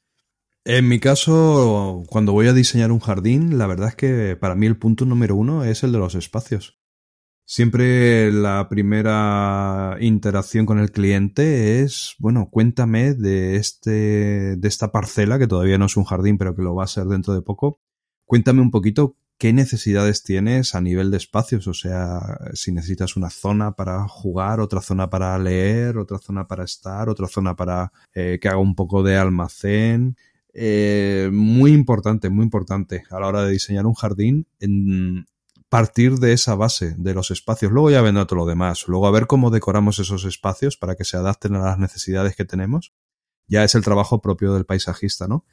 En 0.69 0.85
mi 0.89 0.99
caso, 0.99 2.03
cuando 2.09 2.33
voy 2.33 2.47
a 2.47 2.53
diseñar 2.53 2.91
un 2.91 2.99
jardín, 2.99 3.57
la 3.57 3.67
verdad 3.67 3.87
es 3.87 3.95
que 3.95 4.35
para 4.35 4.53
mí 4.53 4.65
el 4.65 4.77
punto 4.77 5.05
número 5.05 5.33
uno 5.33 5.63
es 5.63 5.81
el 5.83 5.93
de 5.93 5.97
los 5.97 6.13
espacios. 6.13 6.77
Siempre 7.45 8.33
la 8.33 8.67
primera 8.67 9.95
interacción 10.01 10.65
con 10.65 10.79
el 10.79 10.91
cliente 10.91 11.79
es, 11.79 12.15
bueno, 12.19 12.49
cuéntame 12.51 13.13
de 13.13 13.55
este, 13.55 14.57
de 14.57 14.67
esta 14.67 14.91
parcela, 14.91 15.39
que 15.39 15.47
todavía 15.47 15.77
no 15.77 15.85
es 15.85 15.95
un 15.95 16.03
jardín, 16.03 16.37
pero 16.37 16.53
que 16.53 16.63
lo 16.63 16.75
va 16.75 16.83
a 16.83 16.87
ser 16.87 17.05
dentro 17.05 17.33
de 17.33 17.41
poco. 17.41 17.79
Cuéntame 18.25 18.59
un 18.59 18.69
poquito 18.69 19.15
qué 19.37 19.53
necesidades 19.53 20.23
tienes 20.23 20.75
a 20.75 20.81
nivel 20.81 21.11
de 21.11 21.17
espacios, 21.17 21.65
o 21.67 21.73
sea, 21.73 22.19
si 22.51 22.73
necesitas 22.73 23.15
una 23.15 23.29
zona 23.29 23.71
para 23.71 24.05
jugar, 24.09 24.59
otra 24.59 24.81
zona 24.81 25.09
para 25.09 25.39
leer, 25.39 25.97
otra 25.97 26.17
zona 26.17 26.45
para 26.45 26.65
estar, 26.65 27.07
otra 27.07 27.29
zona 27.29 27.55
para 27.55 27.93
eh, 28.13 28.37
que 28.41 28.49
haga 28.49 28.57
un 28.57 28.75
poco 28.75 29.01
de 29.01 29.15
almacén. 29.15 30.17
Eh, 30.59 31.29
muy 31.31 31.71
importante, 31.71 32.31
muy 32.31 32.43
importante 32.43 33.03
a 33.11 33.19
la 33.19 33.27
hora 33.27 33.43
de 33.43 33.51
diseñar 33.51 33.85
un 33.85 33.93
jardín. 33.93 34.47
Partir 35.69 36.15
de 36.15 36.33
esa 36.33 36.55
base 36.55 36.95
de 36.97 37.13
los 37.13 37.29
espacios. 37.29 37.71
Luego 37.71 37.91
ya 37.91 38.01
vendrá 38.01 38.25
todo 38.25 38.39
lo 38.39 38.45
demás. 38.47 38.87
Luego 38.87 39.05
a 39.05 39.11
ver 39.11 39.27
cómo 39.27 39.51
decoramos 39.51 39.99
esos 39.99 40.25
espacios 40.25 40.75
para 40.75 40.95
que 40.95 41.03
se 41.03 41.15
adapten 41.15 41.55
a 41.55 41.59
las 41.59 41.77
necesidades 41.77 42.35
que 42.35 42.43
tenemos. 42.43 42.91
Ya 43.47 43.63
es 43.63 43.75
el 43.75 43.83
trabajo 43.83 44.19
propio 44.19 44.53
del 44.55 44.65
paisajista, 44.65 45.27
¿no? 45.27 45.45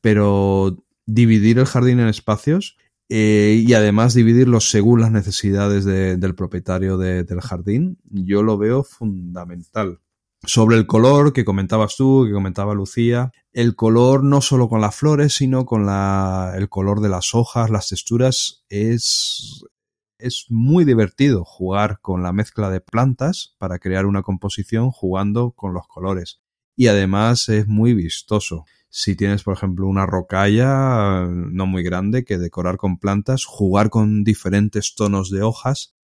Pero 0.00 0.84
dividir 1.06 1.60
el 1.60 1.66
jardín 1.66 2.00
en 2.00 2.08
espacios 2.08 2.78
eh, 3.08 3.62
y 3.64 3.72
además 3.74 4.12
dividirlos 4.12 4.70
según 4.70 5.02
las 5.02 5.12
necesidades 5.12 5.84
del 5.84 6.34
propietario 6.34 6.98
del 6.98 7.40
jardín, 7.40 7.98
yo 8.10 8.42
lo 8.42 8.58
veo 8.58 8.82
fundamental. 8.82 10.00
Sobre 10.44 10.76
el 10.76 10.86
color 10.86 11.32
que 11.32 11.44
comentabas 11.44 11.96
tú, 11.96 12.24
que 12.24 12.32
comentaba 12.32 12.72
Lucía, 12.72 13.32
el 13.52 13.74
color 13.74 14.22
no 14.22 14.40
solo 14.40 14.68
con 14.68 14.80
las 14.80 14.94
flores, 14.94 15.34
sino 15.34 15.66
con 15.66 15.88
el 15.88 16.68
color 16.68 17.00
de 17.00 17.08
las 17.08 17.34
hojas, 17.34 17.70
las 17.70 17.88
texturas, 17.88 18.64
es, 18.68 19.64
es 20.18 20.46
muy 20.48 20.84
divertido 20.84 21.44
jugar 21.44 21.98
con 22.00 22.22
la 22.22 22.32
mezcla 22.32 22.70
de 22.70 22.80
plantas 22.80 23.56
para 23.58 23.78
crear 23.80 24.06
una 24.06 24.22
composición 24.22 24.90
jugando 24.90 25.50
con 25.50 25.74
los 25.74 25.88
colores. 25.88 26.40
Y 26.76 26.86
además 26.86 27.48
es 27.48 27.66
muy 27.66 27.92
vistoso. 27.94 28.64
Si 28.90 29.16
tienes, 29.16 29.42
por 29.42 29.54
ejemplo, 29.54 29.88
una 29.88 30.06
rocalla 30.06 31.26
no 31.26 31.66
muy 31.66 31.82
grande 31.82 32.24
que 32.24 32.38
decorar 32.38 32.76
con 32.76 32.98
plantas, 32.98 33.44
jugar 33.44 33.90
con 33.90 34.22
diferentes 34.22 34.94
tonos 34.94 35.30
de 35.30 35.42
hojas 35.42 35.97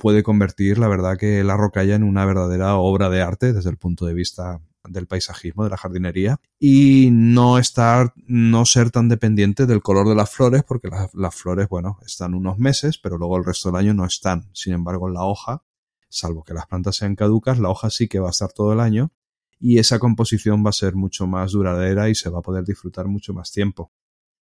puede 0.00 0.22
convertir, 0.22 0.78
la 0.78 0.88
verdad, 0.88 1.18
que 1.18 1.44
la 1.44 1.56
rocalla 1.56 1.94
en 1.94 2.04
una 2.04 2.24
verdadera 2.24 2.76
obra 2.76 3.10
de 3.10 3.20
arte 3.20 3.52
desde 3.52 3.68
el 3.68 3.76
punto 3.76 4.06
de 4.06 4.14
vista 4.14 4.62
del 4.88 5.06
paisajismo, 5.06 5.64
de 5.64 5.70
la 5.70 5.76
jardinería, 5.76 6.40
y 6.58 7.10
no 7.12 7.58
estar, 7.58 8.14
no 8.26 8.64
ser 8.64 8.90
tan 8.90 9.10
dependiente 9.10 9.66
del 9.66 9.82
color 9.82 10.08
de 10.08 10.14
las 10.14 10.30
flores, 10.30 10.64
porque 10.64 10.88
las, 11.12 11.34
flores, 11.34 11.68
bueno, 11.68 11.98
están 12.06 12.32
unos 12.32 12.58
meses, 12.58 12.96
pero 12.96 13.18
luego 13.18 13.36
el 13.36 13.44
resto 13.44 13.68
del 13.68 13.76
año 13.76 13.92
no 13.92 14.06
están. 14.06 14.48
Sin 14.54 14.72
embargo, 14.72 15.10
la 15.10 15.24
hoja, 15.24 15.64
salvo 16.08 16.44
que 16.44 16.54
las 16.54 16.66
plantas 16.66 16.96
sean 16.96 17.14
caducas, 17.14 17.58
la 17.58 17.68
hoja 17.68 17.90
sí 17.90 18.08
que 18.08 18.20
va 18.20 18.28
a 18.28 18.30
estar 18.30 18.52
todo 18.52 18.72
el 18.72 18.80
año, 18.80 19.12
y 19.58 19.78
esa 19.78 19.98
composición 19.98 20.64
va 20.64 20.70
a 20.70 20.72
ser 20.72 20.94
mucho 20.94 21.26
más 21.26 21.52
duradera 21.52 22.08
y 22.08 22.14
se 22.14 22.30
va 22.30 22.38
a 22.38 22.42
poder 22.42 22.64
disfrutar 22.64 23.06
mucho 23.06 23.34
más 23.34 23.52
tiempo. 23.52 23.92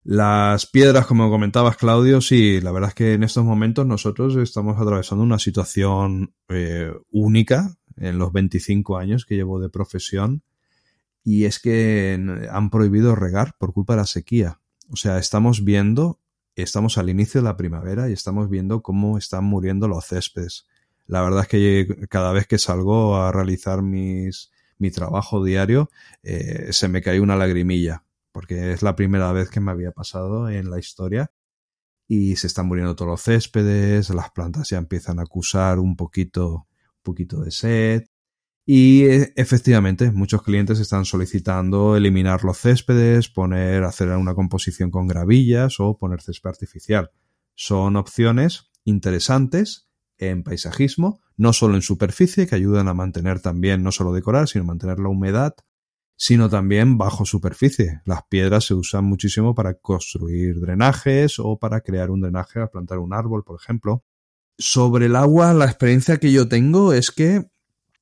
Las 0.06 0.66
piedras, 0.66 1.06
como 1.06 1.30
comentabas, 1.30 1.78
Claudio, 1.78 2.20
sí, 2.20 2.60
la 2.60 2.74
verdad 2.74 2.90
es 2.90 2.96
que 2.96 3.14
en 3.14 3.24
estos 3.24 3.46
momentos 3.46 3.86
nosotros 3.86 4.36
estamos 4.36 4.78
atravesando 4.78 5.24
una 5.24 5.40
situación 5.40 6.34
eh, 6.50 6.92
única 7.10 7.78
en 7.96 8.18
los 8.18 8.34
25 8.34 8.98
años 8.98 9.26
que 9.26 9.36
llevo 9.36 9.62
de 9.62 9.70
profesión 9.70 10.44
y 11.24 11.46
es 11.46 11.60
que 11.60 12.20
han 12.52 12.70
prohibido 12.70 13.16
regar 13.16 13.56
por 13.58 13.72
culpa 13.72 13.94
de 13.94 14.02
la 14.02 14.06
sequía. 14.06 14.60
O 14.90 14.98
sea, 14.98 15.20
estamos 15.20 15.64
viendo, 15.64 16.20
estamos 16.58 16.98
al 16.98 17.10
inicio 17.10 17.40
de 17.40 17.46
la 17.46 17.56
primavera 17.56 18.10
y 18.10 18.14
estamos 18.14 18.50
viendo 18.50 18.82
cómo 18.82 19.18
están 19.18 19.46
muriendo 19.46 19.88
los 19.88 20.06
céspedes. 20.06 20.68
La 21.08 21.22
verdad 21.22 21.44
es 21.44 21.48
que 21.48 22.08
cada 22.10 22.34
vez 22.34 22.46
que 22.46 22.58
salgo 22.58 23.16
a 23.16 23.32
realizar 23.32 23.82
mis, 23.82 24.52
mi 24.80 24.92
trabajo 24.92 25.42
diario, 25.46 25.90
eh, 26.24 26.74
se 26.74 26.90
me 26.90 27.02
cae 27.02 27.22
una 27.22 27.38
lagrimilla 27.38 28.04
porque 28.34 28.74
es 28.74 28.84
la 28.84 28.96
primera 28.98 29.32
vez 29.32 29.50
que 29.50 29.62
me 29.62 29.72
había 29.72 29.92
pasado 29.92 30.50
en 30.50 30.70
la 30.70 30.80
historia 30.80 31.32
y 32.08 32.36
se 32.36 32.48
están 32.48 32.68
muriendo 32.68 32.96
todos 32.96 33.12
los 33.12 33.24
céspedes, 33.24 34.10
las 34.10 34.32
plantas 34.32 34.70
ya 34.70 34.78
empiezan 34.78 35.20
a 35.20 35.24
acusar 35.24 35.80
un 35.80 35.96
poquito, 35.96 36.68
un 36.68 37.04
poquito 37.04 37.42
de 37.42 37.52
sed 37.52 38.04
y 38.66 39.04
e, 39.06 39.34
efectivamente 39.36 40.12
muchos 40.12 40.42
clientes 40.42 40.80
están 40.80 41.06
solicitando 41.06 41.96
eliminar 41.96 42.44
los 42.44 42.58
céspedes, 42.58 43.30
poner, 43.30 43.84
hacer 43.84 44.10
una 44.10 44.36
composición 44.36 44.90
con 44.90 45.08
gravillas 45.08 45.80
o 45.80 45.98
poner 45.98 46.22
césped 46.22 46.50
artificial. 46.50 47.12
Son 47.56 47.96
opciones 47.98 48.72
interesantes 48.86 49.90
en 50.18 50.44
paisajismo, 50.44 51.22
no 51.36 51.54
solo 51.54 51.76
en 51.76 51.82
superficie, 51.82 52.48
que 52.48 52.56
ayudan 52.56 52.88
a 52.88 52.94
mantener 52.94 53.42
también, 53.42 53.84
no 53.84 53.92
solo 53.92 54.14
decorar, 54.14 54.48
sino 54.48 54.64
mantener 54.64 55.00
la 55.00 55.10
humedad 55.10 55.56
sino 56.26 56.50
también 56.50 56.98
bajo 56.98 57.26
superficie. 57.26 58.00
Las 58.06 58.24
piedras 58.30 58.64
se 58.64 58.74
usan 58.74 59.04
muchísimo 59.04 59.54
para 59.54 59.74
construir 59.74 60.62
drenajes 60.62 61.38
o 61.38 61.60
para 61.60 61.82
crear 61.82 62.12
un 62.12 62.22
drenaje 62.22 62.62
al 62.62 62.70
plantar 62.70 63.00
un 63.00 63.14
árbol, 63.14 63.44
por 63.44 63.60
ejemplo. 63.62 64.06
Sobre 64.58 65.08
el 65.08 65.18
agua, 65.18 65.54
la 65.54 65.66
experiencia 65.66 66.20
que 66.20 66.32
yo 66.32 66.48
tengo 66.48 66.94
es 66.94 67.12
que 67.12 67.44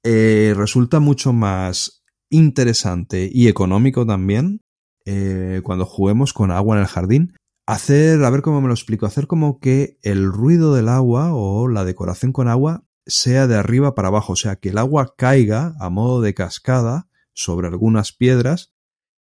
eh, 0.03 0.53
resulta 0.55 0.99
mucho 0.99 1.33
más 1.33 2.03
interesante 2.29 3.27
y 3.33 3.47
económico 3.47 4.05
también 4.05 4.61
eh, 5.07 5.61
cuando 5.63 5.87
juguemos 5.87 6.31
con 6.31 6.51
agua 6.51 6.75
en 6.75 6.81
el 6.83 6.87
jardín. 6.87 7.33
Hacer, 7.65 8.23
a 8.23 8.29
ver 8.29 8.43
cómo 8.43 8.61
me 8.61 8.67
lo 8.67 8.75
explico, 8.75 9.07
hacer 9.07 9.25
como 9.25 9.59
que 9.59 9.97
el 10.03 10.31
ruido 10.31 10.75
del 10.75 10.89
agua 10.89 11.33
o 11.33 11.67
la 11.67 11.85
decoración 11.85 12.33
con 12.33 12.49
agua 12.49 12.83
sea 13.07 13.47
de 13.47 13.55
arriba 13.55 13.95
para 13.95 14.09
abajo, 14.09 14.33
o 14.33 14.35
sea, 14.35 14.57
que 14.57 14.69
el 14.69 14.77
agua 14.77 15.15
caiga 15.17 15.73
a 15.79 15.89
modo 15.89 16.21
de 16.21 16.35
cascada 16.35 17.07
sobre 17.33 17.67
algunas 17.67 18.11
piedras 18.11 18.73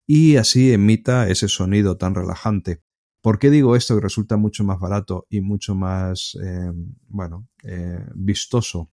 y 0.06 0.36
así 0.36 0.72
emita 0.72 1.28
ese 1.28 1.48
sonido 1.48 1.96
tan 1.96 2.14
relajante. 2.14 2.82
¿Por 3.20 3.38
qué 3.38 3.50
digo 3.50 3.74
esto 3.74 3.96
que 3.96 4.02
resulta 4.02 4.36
mucho 4.36 4.62
más 4.62 4.78
barato 4.78 5.26
y 5.28 5.40
mucho 5.40 5.74
más, 5.74 6.38
eh, 6.42 6.70
bueno, 7.08 7.48
eh, 7.64 8.06
vistoso? 8.14 8.92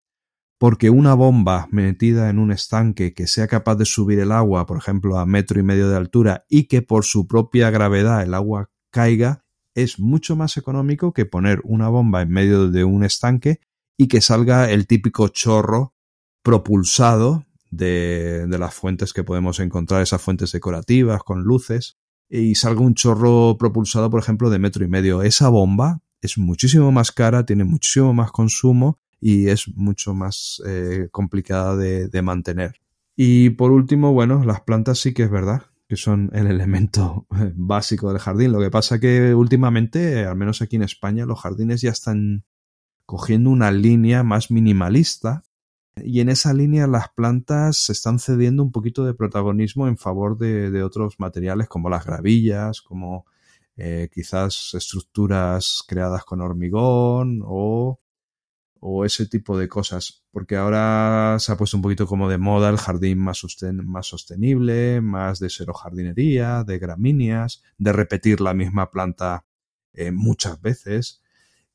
Porque 0.57 0.89
una 0.89 1.15
bomba 1.15 1.67
metida 1.71 2.29
en 2.29 2.39
un 2.39 2.51
estanque 2.51 3.13
que 3.13 3.27
sea 3.27 3.47
capaz 3.47 3.75
de 3.75 3.85
subir 3.85 4.19
el 4.19 4.31
agua, 4.31 4.65
por 4.65 4.77
ejemplo, 4.77 5.17
a 5.17 5.25
metro 5.25 5.59
y 5.59 5.63
medio 5.63 5.89
de 5.89 5.97
altura 5.97 6.45
y 6.47 6.65
que 6.65 6.81
por 6.81 7.03
su 7.03 7.27
propia 7.27 7.71
gravedad 7.71 8.23
el 8.23 8.33
agua 8.33 8.69
caiga, 8.89 9.43
es 9.73 9.99
mucho 9.99 10.35
más 10.35 10.57
económico 10.57 11.13
que 11.13 11.25
poner 11.25 11.61
una 11.63 11.89
bomba 11.89 12.21
en 12.21 12.29
medio 12.29 12.69
de 12.69 12.83
un 12.83 13.03
estanque 13.03 13.59
y 13.97 14.07
que 14.07 14.21
salga 14.21 14.69
el 14.69 14.87
típico 14.87 15.27
chorro 15.29 15.95
propulsado 16.43 17.45
de, 17.71 18.45
las 18.47 18.73
fuentes 18.73 19.13
que 19.13 19.23
podemos 19.23 19.59
encontrar, 19.59 20.01
esas 20.01 20.21
fuentes 20.21 20.51
decorativas 20.51 21.23
con 21.23 21.43
luces, 21.43 21.97
y 22.29 22.55
salga 22.55 22.81
un 22.81 22.93
chorro 22.93 23.57
propulsado, 23.57 24.09
por 24.09 24.21
ejemplo, 24.21 24.49
de 24.49 24.59
metro 24.59 24.85
y 24.85 24.87
medio. 24.87 25.21
Esa 25.21 25.49
bomba 25.49 26.01
es 26.21 26.37
muchísimo 26.37 26.91
más 26.91 27.11
cara, 27.11 27.45
tiene 27.45 27.63
muchísimo 27.63 28.13
más 28.13 28.31
consumo 28.31 28.99
y 29.19 29.47
es 29.47 29.67
mucho 29.75 30.13
más 30.13 30.61
eh, 30.65 31.09
complicada 31.11 31.75
de, 31.75 32.07
de, 32.07 32.21
mantener. 32.21 32.75
Y 33.15 33.51
por 33.51 33.71
último, 33.71 34.13
bueno, 34.13 34.45
las 34.45 34.61
plantas 34.61 34.99
sí 34.99 35.13
que 35.13 35.23
es 35.23 35.31
verdad 35.31 35.63
que 35.91 35.97
son 35.97 36.29
el 36.31 36.47
elemento 36.47 37.27
básico 37.55 38.07
del 38.13 38.19
jardín. 38.21 38.53
Lo 38.53 38.61
que 38.61 38.71
pasa 38.71 38.97
que 38.97 39.35
últimamente, 39.35 40.23
al 40.23 40.37
menos 40.37 40.61
aquí 40.61 40.77
en 40.77 40.83
España, 40.83 41.25
los 41.25 41.41
jardines 41.41 41.81
ya 41.81 41.89
están 41.89 42.45
cogiendo 43.05 43.49
una 43.49 43.73
línea 43.73 44.23
más 44.23 44.51
minimalista 44.51 45.43
y 45.95 46.21
en 46.21 46.29
esa 46.29 46.53
línea 46.53 46.87
las 46.87 47.09
plantas 47.09 47.77
se 47.77 47.91
están 47.91 48.19
cediendo 48.19 48.63
un 48.63 48.71
poquito 48.71 49.05
de 49.05 49.13
protagonismo 49.13 49.87
en 49.87 49.97
favor 49.97 50.37
de, 50.37 50.83
otros 50.83 51.19
materiales 51.19 51.67
como 51.67 51.89
las 51.89 52.05
gravillas, 52.05 52.81
como 52.81 53.25
eh, 53.75 54.09
quizás 54.13 54.73
estructuras 54.73 55.83
creadas 55.87 56.23
con 56.23 56.41
hormigón 56.41 57.41
o, 57.45 57.99
o, 58.79 59.05
ese 59.05 59.27
tipo 59.27 59.57
de 59.57 59.67
cosas. 59.67 60.23
Porque 60.31 60.55
ahora 60.55 61.37
se 61.39 61.51
ha 61.51 61.57
puesto 61.57 61.77
un 61.77 61.83
poquito 61.83 62.07
como 62.07 62.29
de 62.29 62.37
moda 62.37 62.69
el 62.69 62.77
jardín 62.77 63.19
más, 63.19 63.37
sostenible, 63.39 65.01
más 65.01 65.39
de 65.39 65.49
cero 65.49 65.73
jardinería, 65.73 66.63
de 66.63 66.79
gramíneas, 66.79 67.63
de 67.77 67.91
repetir 67.91 68.39
la 68.39 68.53
misma 68.53 68.91
planta 68.91 69.45
eh, 69.93 70.11
muchas 70.11 70.61
veces. 70.61 71.21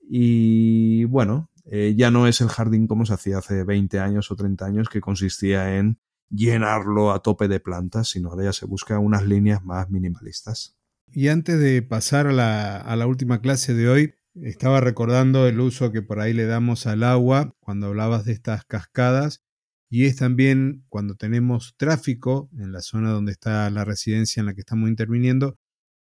Y 0.08 1.04
bueno, 1.04 1.50
eh, 1.70 1.94
ya 1.96 2.10
no 2.10 2.26
es 2.26 2.40
el 2.40 2.48
jardín 2.48 2.86
como 2.86 3.06
se 3.06 3.14
hacía 3.14 3.38
hace 3.38 3.64
20 3.64 3.98
años 3.98 4.30
o 4.30 4.36
30 4.36 4.64
años, 4.64 4.88
que 4.88 5.00
consistía 5.00 5.76
en 5.76 5.98
llenarlo 6.30 7.12
a 7.12 7.20
tope 7.20 7.48
de 7.48 7.60
plantas, 7.60 8.08
sino 8.08 8.30
ahora 8.30 8.44
ya 8.44 8.52
se 8.52 8.66
busca 8.66 8.98
unas 8.98 9.24
líneas 9.24 9.64
más 9.64 9.90
minimalistas. 9.90 10.76
Y 11.08 11.28
antes 11.28 11.58
de 11.60 11.82
pasar 11.82 12.26
a 12.26 12.32
la, 12.32 12.76
a 12.78 12.96
la 12.96 13.06
última 13.06 13.40
clase 13.40 13.74
de 13.74 13.88
hoy, 13.88 14.14
estaba 14.34 14.80
recordando 14.80 15.46
el 15.46 15.60
uso 15.60 15.92
que 15.92 16.02
por 16.02 16.20
ahí 16.20 16.32
le 16.32 16.46
damos 16.46 16.86
al 16.86 17.02
agua 17.02 17.54
cuando 17.60 17.86
hablabas 17.86 18.24
de 18.24 18.32
estas 18.32 18.64
cascadas 18.64 19.42
y 19.88 20.04
es 20.06 20.16
también 20.16 20.84
cuando 20.88 21.14
tenemos 21.14 21.74
tráfico 21.76 22.50
en 22.58 22.72
la 22.72 22.80
zona 22.80 23.10
donde 23.10 23.32
está 23.32 23.70
la 23.70 23.84
residencia 23.84 24.40
en 24.40 24.46
la 24.46 24.54
que 24.54 24.60
estamos 24.60 24.88
interviniendo, 24.88 25.58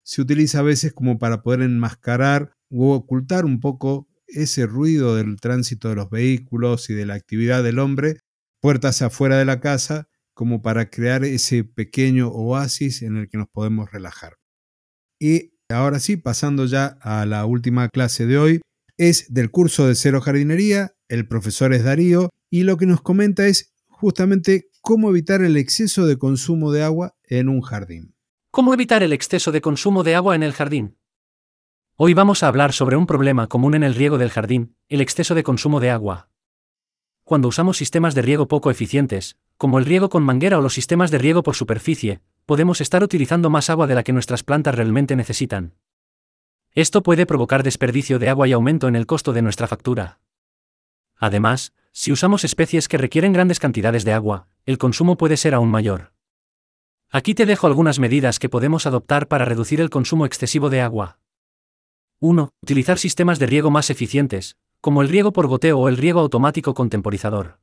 se 0.04 0.22
utiliza 0.22 0.60
a 0.60 0.62
veces 0.62 0.92
como 0.92 1.18
para 1.18 1.42
poder 1.42 1.62
enmascarar 1.62 2.54
o 2.70 2.94
ocultar 2.94 3.44
un 3.44 3.60
poco 3.60 4.08
ese 4.34 4.66
ruido 4.66 5.16
del 5.16 5.40
tránsito 5.40 5.88
de 5.88 5.96
los 5.96 6.10
vehículos 6.10 6.90
y 6.90 6.94
de 6.94 7.06
la 7.06 7.14
actividad 7.14 7.62
del 7.62 7.78
hombre, 7.78 8.18
puertas 8.60 9.02
afuera 9.02 9.38
de 9.38 9.44
la 9.44 9.60
casa, 9.60 10.08
como 10.34 10.62
para 10.62 10.90
crear 10.90 11.24
ese 11.24 11.64
pequeño 11.64 12.28
oasis 12.28 13.02
en 13.02 13.16
el 13.16 13.28
que 13.28 13.38
nos 13.38 13.48
podemos 13.48 13.90
relajar. 13.92 14.36
Y 15.18 15.54
ahora 15.68 16.00
sí, 16.00 16.16
pasando 16.16 16.66
ya 16.66 16.98
a 17.00 17.26
la 17.26 17.44
última 17.46 17.88
clase 17.88 18.26
de 18.26 18.38
hoy, 18.38 18.60
es 18.96 19.32
del 19.32 19.50
curso 19.50 19.86
de 19.86 19.94
Cero 19.94 20.20
Jardinería, 20.20 20.94
el 21.08 21.26
profesor 21.26 21.72
es 21.74 21.84
Darío, 21.84 22.30
y 22.50 22.64
lo 22.64 22.76
que 22.76 22.86
nos 22.86 23.02
comenta 23.02 23.46
es 23.46 23.72
justamente 23.86 24.68
cómo 24.80 25.10
evitar 25.10 25.42
el 25.42 25.56
exceso 25.56 26.06
de 26.06 26.18
consumo 26.18 26.72
de 26.72 26.82
agua 26.82 27.14
en 27.24 27.48
un 27.48 27.60
jardín. 27.60 28.14
¿Cómo 28.50 28.74
evitar 28.74 29.02
el 29.02 29.12
exceso 29.12 29.52
de 29.52 29.60
consumo 29.60 30.02
de 30.02 30.14
agua 30.14 30.34
en 30.34 30.42
el 30.42 30.52
jardín? 30.52 30.98
Hoy 31.96 32.14
vamos 32.14 32.42
a 32.42 32.48
hablar 32.48 32.72
sobre 32.72 32.96
un 32.96 33.06
problema 33.06 33.48
común 33.48 33.74
en 33.74 33.82
el 33.82 33.94
riego 33.94 34.16
del 34.16 34.30
jardín, 34.30 34.74
el 34.88 35.02
exceso 35.02 35.34
de 35.34 35.42
consumo 35.42 35.78
de 35.78 35.90
agua. 35.90 36.30
Cuando 37.22 37.48
usamos 37.48 37.76
sistemas 37.76 38.14
de 38.14 38.22
riego 38.22 38.48
poco 38.48 38.70
eficientes, 38.70 39.36
como 39.58 39.78
el 39.78 39.84
riego 39.84 40.08
con 40.08 40.22
manguera 40.22 40.58
o 40.58 40.62
los 40.62 40.72
sistemas 40.72 41.10
de 41.10 41.18
riego 41.18 41.42
por 41.42 41.54
superficie, 41.54 42.22
podemos 42.46 42.80
estar 42.80 43.04
utilizando 43.04 43.50
más 43.50 43.68
agua 43.68 43.86
de 43.86 43.94
la 43.94 44.04
que 44.04 44.14
nuestras 44.14 44.42
plantas 44.42 44.74
realmente 44.74 45.16
necesitan. 45.16 45.74
Esto 46.74 47.02
puede 47.02 47.26
provocar 47.26 47.62
desperdicio 47.62 48.18
de 48.18 48.30
agua 48.30 48.48
y 48.48 48.52
aumento 48.52 48.88
en 48.88 48.96
el 48.96 49.04
costo 49.04 49.34
de 49.34 49.42
nuestra 49.42 49.68
factura. 49.68 50.18
Además, 51.18 51.74
si 51.92 52.10
usamos 52.10 52.42
especies 52.42 52.88
que 52.88 52.96
requieren 52.96 53.34
grandes 53.34 53.60
cantidades 53.60 54.04
de 54.04 54.14
agua, 54.14 54.48
el 54.64 54.78
consumo 54.78 55.18
puede 55.18 55.36
ser 55.36 55.52
aún 55.52 55.70
mayor. 55.70 56.14
Aquí 57.10 57.34
te 57.34 57.44
dejo 57.44 57.66
algunas 57.66 57.98
medidas 57.98 58.38
que 58.38 58.48
podemos 58.48 58.86
adoptar 58.86 59.28
para 59.28 59.44
reducir 59.44 59.82
el 59.82 59.90
consumo 59.90 60.24
excesivo 60.24 60.70
de 60.70 60.80
agua. 60.80 61.18
1. 62.24 62.50
Utilizar 62.62 63.00
sistemas 63.00 63.40
de 63.40 63.46
riego 63.46 63.72
más 63.72 63.90
eficientes, 63.90 64.56
como 64.80 65.02
el 65.02 65.08
riego 65.08 65.32
por 65.32 65.48
goteo 65.48 65.80
o 65.80 65.88
el 65.88 65.96
riego 65.96 66.20
automático 66.20 66.72
con 66.72 66.88
temporizador. 66.88 67.58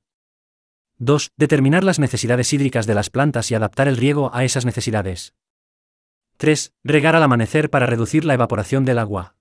2. 0.97 1.31
Determinar 1.37 1.85
las 1.85 1.97
necesidades 1.97 2.51
hídricas 2.51 2.85
de 2.85 2.93
las 2.93 3.09
plantas 3.09 3.49
y 3.51 3.55
adaptar 3.55 3.87
el 3.87 3.95
riego 3.95 4.31
a 4.33 4.43
esas 4.43 4.65
necesidades. 4.65 5.33
3. 6.35 6.73
Regar 6.83 7.15
al 7.15 7.23
amanecer 7.23 7.69
para 7.69 7.85
reducir 7.85 8.25
la 8.25 8.33
evaporación 8.33 8.83
del 8.83 8.99
agua. 8.99 9.37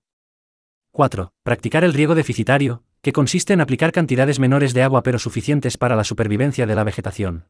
4. 0.91 1.33
Practicar 1.43 1.83
el 1.83 1.93
riego 1.93 2.15
deficitario, 2.15 2.85
que 3.01 3.11
consiste 3.11 3.51
en 3.51 3.59
aplicar 3.59 3.91
cantidades 3.91 4.39
menores 4.39 4.73
de 4.73 4.83
agua 4.83 5.03
pero 5.03 5.19
suficientes 5.19 5.77
para 5.77 5.97
la 5.97 6.05
supervivencia 6.05 6.65
de 6.65 6.75
la 6.75 6.85
vegetación. 6.85 7.49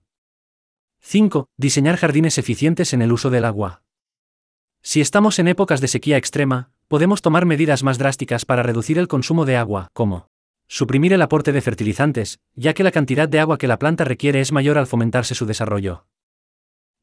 5. 1.02 1.46
Diseñar 1.56 1.98
jardines 1.98 2.40
eficientes 2.40 2.94
en 2.94 3.04
el 3.04 3.12
uso 3.12 3.30
del 3.30 3.46
agua. 3.46 3.84
Si 4.82 5.02
estamos 5.02 5.40
en 5.40 5.48
épocas 5.48 5.82
de 5.82 5.88
sequía 5.88 6.18
extrema, 6.18 6.72
podemos 6.88 7.22
tomar 7.22 7.46
medidas 7.46 7.84
más 7.84 7.98
drásticas 7.98 8.46
para 8.46 8.64
reducir 8.64 8.98
el 8.98 9.08
consumo 9.08 9.46
de 9.46 9.58
agua, 9.58 9.90
como 9.94 10.30
suprimir 10.68 11.14
el 11.14 11.22
aporte 11.22 11.52
de 11.52 11.62
fertilizantes, 11.62 12.40
ya 12.56 12.74
que 12.74 12.84
la 12.84 12.92
cantidad 12.92 13.28
de 13.28 13.40
agua 13.40 13.58
que 13.58 13.68
la 13.68 13.80
planta 13.80 14.06
requiere 14.06 14.40
es 14.40 14.52
mayor 14.52 14.78
al 14.78 14.88
fomentarse 14.88 15.36
su 15.36 15.46
desarrollo. 15.46 16.06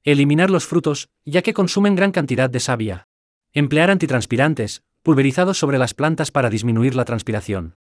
Eliminar 0.04 0.50
los 0.50 0.66
frutos, 0.66 1.08
ya 1.24 1.42
que 1.42 1.52
consumen 1.52 1.96
gran 1.96 2.12
cantidad 2.12 2.48
de 2.48 2.60
savia. 2.60 3.08
Emplear 3.52 3.90
antitranspirantes, 3.90 4.82
pulverizados 5.02 5.58
sobre 5.58 5.78
las 5.78 5.94
plantas 5.94 6.30
para 6.30 6.48
disminuir 6.48 6.94
la 6.94 7.04
transpiración. 7.04 7.76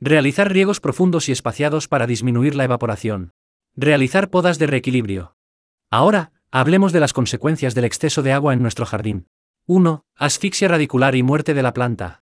Realizar 0.00 0.52
riegos 0.52 0.80
profundos 0.80 1.28
y 1.28 1.32
espaciados 1.32 1.88
para 1.88 2.06
disminuir 2.06 2.54
la 2.54 2.64
evaporación. 2.64 3.32
Realizar 3.76 4.30
podas 4.30 4.58
de 4.58 4.66
reequilibrio. 4.66 5.36
Ahora, 5.90 6.32
hablemos 6.50 6.92
de 6.92 7.00
las 7.00 7.12
consecuencias 7.12 7.74
del 7.74 7.84
exceso 7.84 8.22
de 8.22 8.32
agua 8.32 8.54
en 8.54 8.62
nuestro 8.62 8.86
jardín. 8.86 9.26
1. 9.70 10.06
Asfixia 10.16 10.66
radicular 10.66 11.14
y 11.14 11.22
muerte 11.22 11.52
de 11.52 11.62
la 11.62 11.74
planta. 11.74 12.22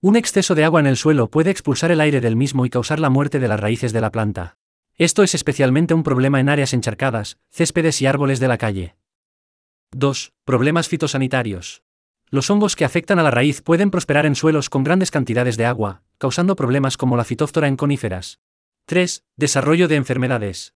Un 0.00 0.16
exceso 0.16 0.54
de 0.54 0.64
agua 0.64 0.80
en 0.80 0.86
el 0.86 0.96
suelo 0.96 1.30
puede 1.30 1.50
expulsar 1.50 1.90
el 1.90 2.00
aire 2.00 2.22
del 2.22 2.36
mismo 2.36 2.64
y 2.64 2.70
causar 2.70 3.00
la 3.00 3.10
muerte 3.10 3.38
de 3.38 3.48
las 3.48 3.60
raíces 3.60 3.92
de 3.92 4.00
la 4.00 4.10
planta. 4.10 4.56
Esto 4.94 5.22
es 5.22 5.34
especialmente 5.34 5.92
un 5.92 6.02
problema 6.02 6.40
en 6.40 6.48
áreas 6.48 6.72
encharcadas, 6.72 7.36
céspedes 7.50 8.00
y 8.00 8.06
árboles 8.06 8.40
de 8.40 8.48
la 8.48 8.56
calle. 8.56 8.96
2. 9.90 10.32
Problemas 10.46 10.88
fitosanitarios. 10.88 11.82
Los 12.30 12.48
hongos 12.48 12.76
que 12.76 12.86
afectan 12.86 13.18
a 13.18 13.22
la 13.22 13.30
raíz 13.30 13.60
pueden 13.60 13.90
prosperar 13.90 14.24
en 14.24 14.34
suelos 14.34 14.70
con 14.70 14.82
grandes 14.82 15.10
cantidades 15.10 15.58
de 15.58 15.66
agua, 15.66 16.02
causando 16.16 16.56
problemas 16.56 16.96
como 16.96 17.18
la 17.18 17.24
fitóftora 17.24 17.68
en 17.68 17.76
coníferas. 17.76 18.40
3. 18.86 19.22
Desarrollo 19.36 19.86
de 19.88 19.96
enfermedades. 19.96 20.72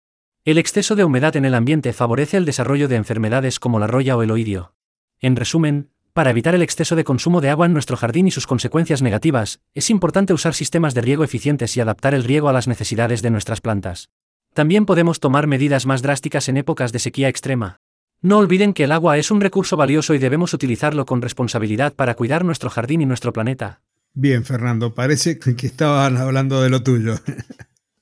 El 0.45 0.57
exceso 0.57 0.95
de 0.95 1.03
humedad 1.03 1.35
en 1.35 1.45
el 1.45 1.53
ambiente 1.53 1.93
favorece 1.93 2.37
el 2.37 2.45
desarrollo 2.45 2.87
de 2.87 2.95
enfermedades 2.95 3.59
como 3.59 3.77
la 3.77 3.85
roya 3.85 4.17
o 4.17 4.23
el 4.23 4.31
oidio. 4.31 4.73
En 5.19 5.35
resumen, 5.35 5.91
para 6.17 6.31
evitar 6.31 6.55
el 6.55 6.63
exceso 6.63 6.95
de 6.95 7.03
consumo 7.03 7.41
de 7.41 7.51
agua 7.51 7.67
en 7.67 7.73
nuestro 7.73 7.95
jardín 7.95 8.25
y 8.25 8.31
sus 8.31 8.47
consecuencias 8.47 9.03
negativas, 9.03 9.59
es 9.75 9.91
importante 9.91 10.33
usar 10.33 10.55
sistemas 10.55 10.95
de 10.95 11.01
riego 11.01 11.23
eficientes 11.23 11.77
y 11.77 11.79
adaptar 11.79 12.15
el 12.15 12.23
riego 12.23 12.49
a 12.49 12.53
las 12.53 12.67
necesidades 12.67 13.21
de 13.21 13.29
nuestras 13.29 13.61
plantas. 13.61 14.09
También 14.55 14.87
podemos 14.87 15.19
tomar 15.19 15.45
medidas 15.45 15.85
más 15.85 16.01
drásticas 16.01 16.49
en 16.49 16.57
épocas 16.57 16.91
de 16.91 16.97
sequía 16.97 17.29
extrema. 17.29 17.81
No 18.23 18.39
olviden 18.39 18.73
que 18.73 18.85
el 18.85 18.93
agua 18.93 19.19
es 19.19 19.29
un 19.29 19.41
recurso 19.41 19.77
valioso 19.77 20.15
y 20.15 20.17
debemos 20.17 20.55
utilizarlo 20.55 21.05
con 21.05 21.21
responsabilidad 21.21 21.93
para 21.93 22.15
cuidar 22.15 22.43
nuestro 22.43 22.71
jardín 22.71 23.01
y 23.01 23.05
nuestro 23.05 23.31
planeta. 23.31 23.81
Bien, 24.15 24.43
Fernando, 24.43 24.95
parece 24.95 25.37
que 25.37 25.67
estaban 25.67 26.17
hablando 26.17 26.63
de 26.63 26.71
lo 26.71 26.81
tuyo. 26.81 27.13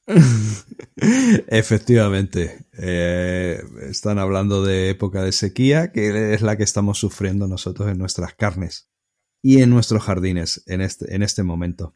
Efectivamente, 1.47 2.65
eh, 2.77 3.61
están 3.89 4.19
hablando 4.19 4.63
de 4.63 4.89
época 4.89 5.23
de 5.23 5.31
sequía, 5.31 5.91
que 5.91 6.33
es 6.33 6.41
la 6.41 6.57
que 6.57 6.63
estamos 6.63 6.99
sufriendo 6.99 7.47
nosotros 7.47 7.89
en 7.89 7.97
nuestras 7.97 8.33
carnes 8.35 8.89
y 9.41 9.61
en 9.61 9.69
nuestros 9.69 10.03
jardines 10.03 10.63
en 10.67 10.81
este, 10.81 11.15
en 11.15 11.23
este 11.23 11.43
momento. 11.43 11.93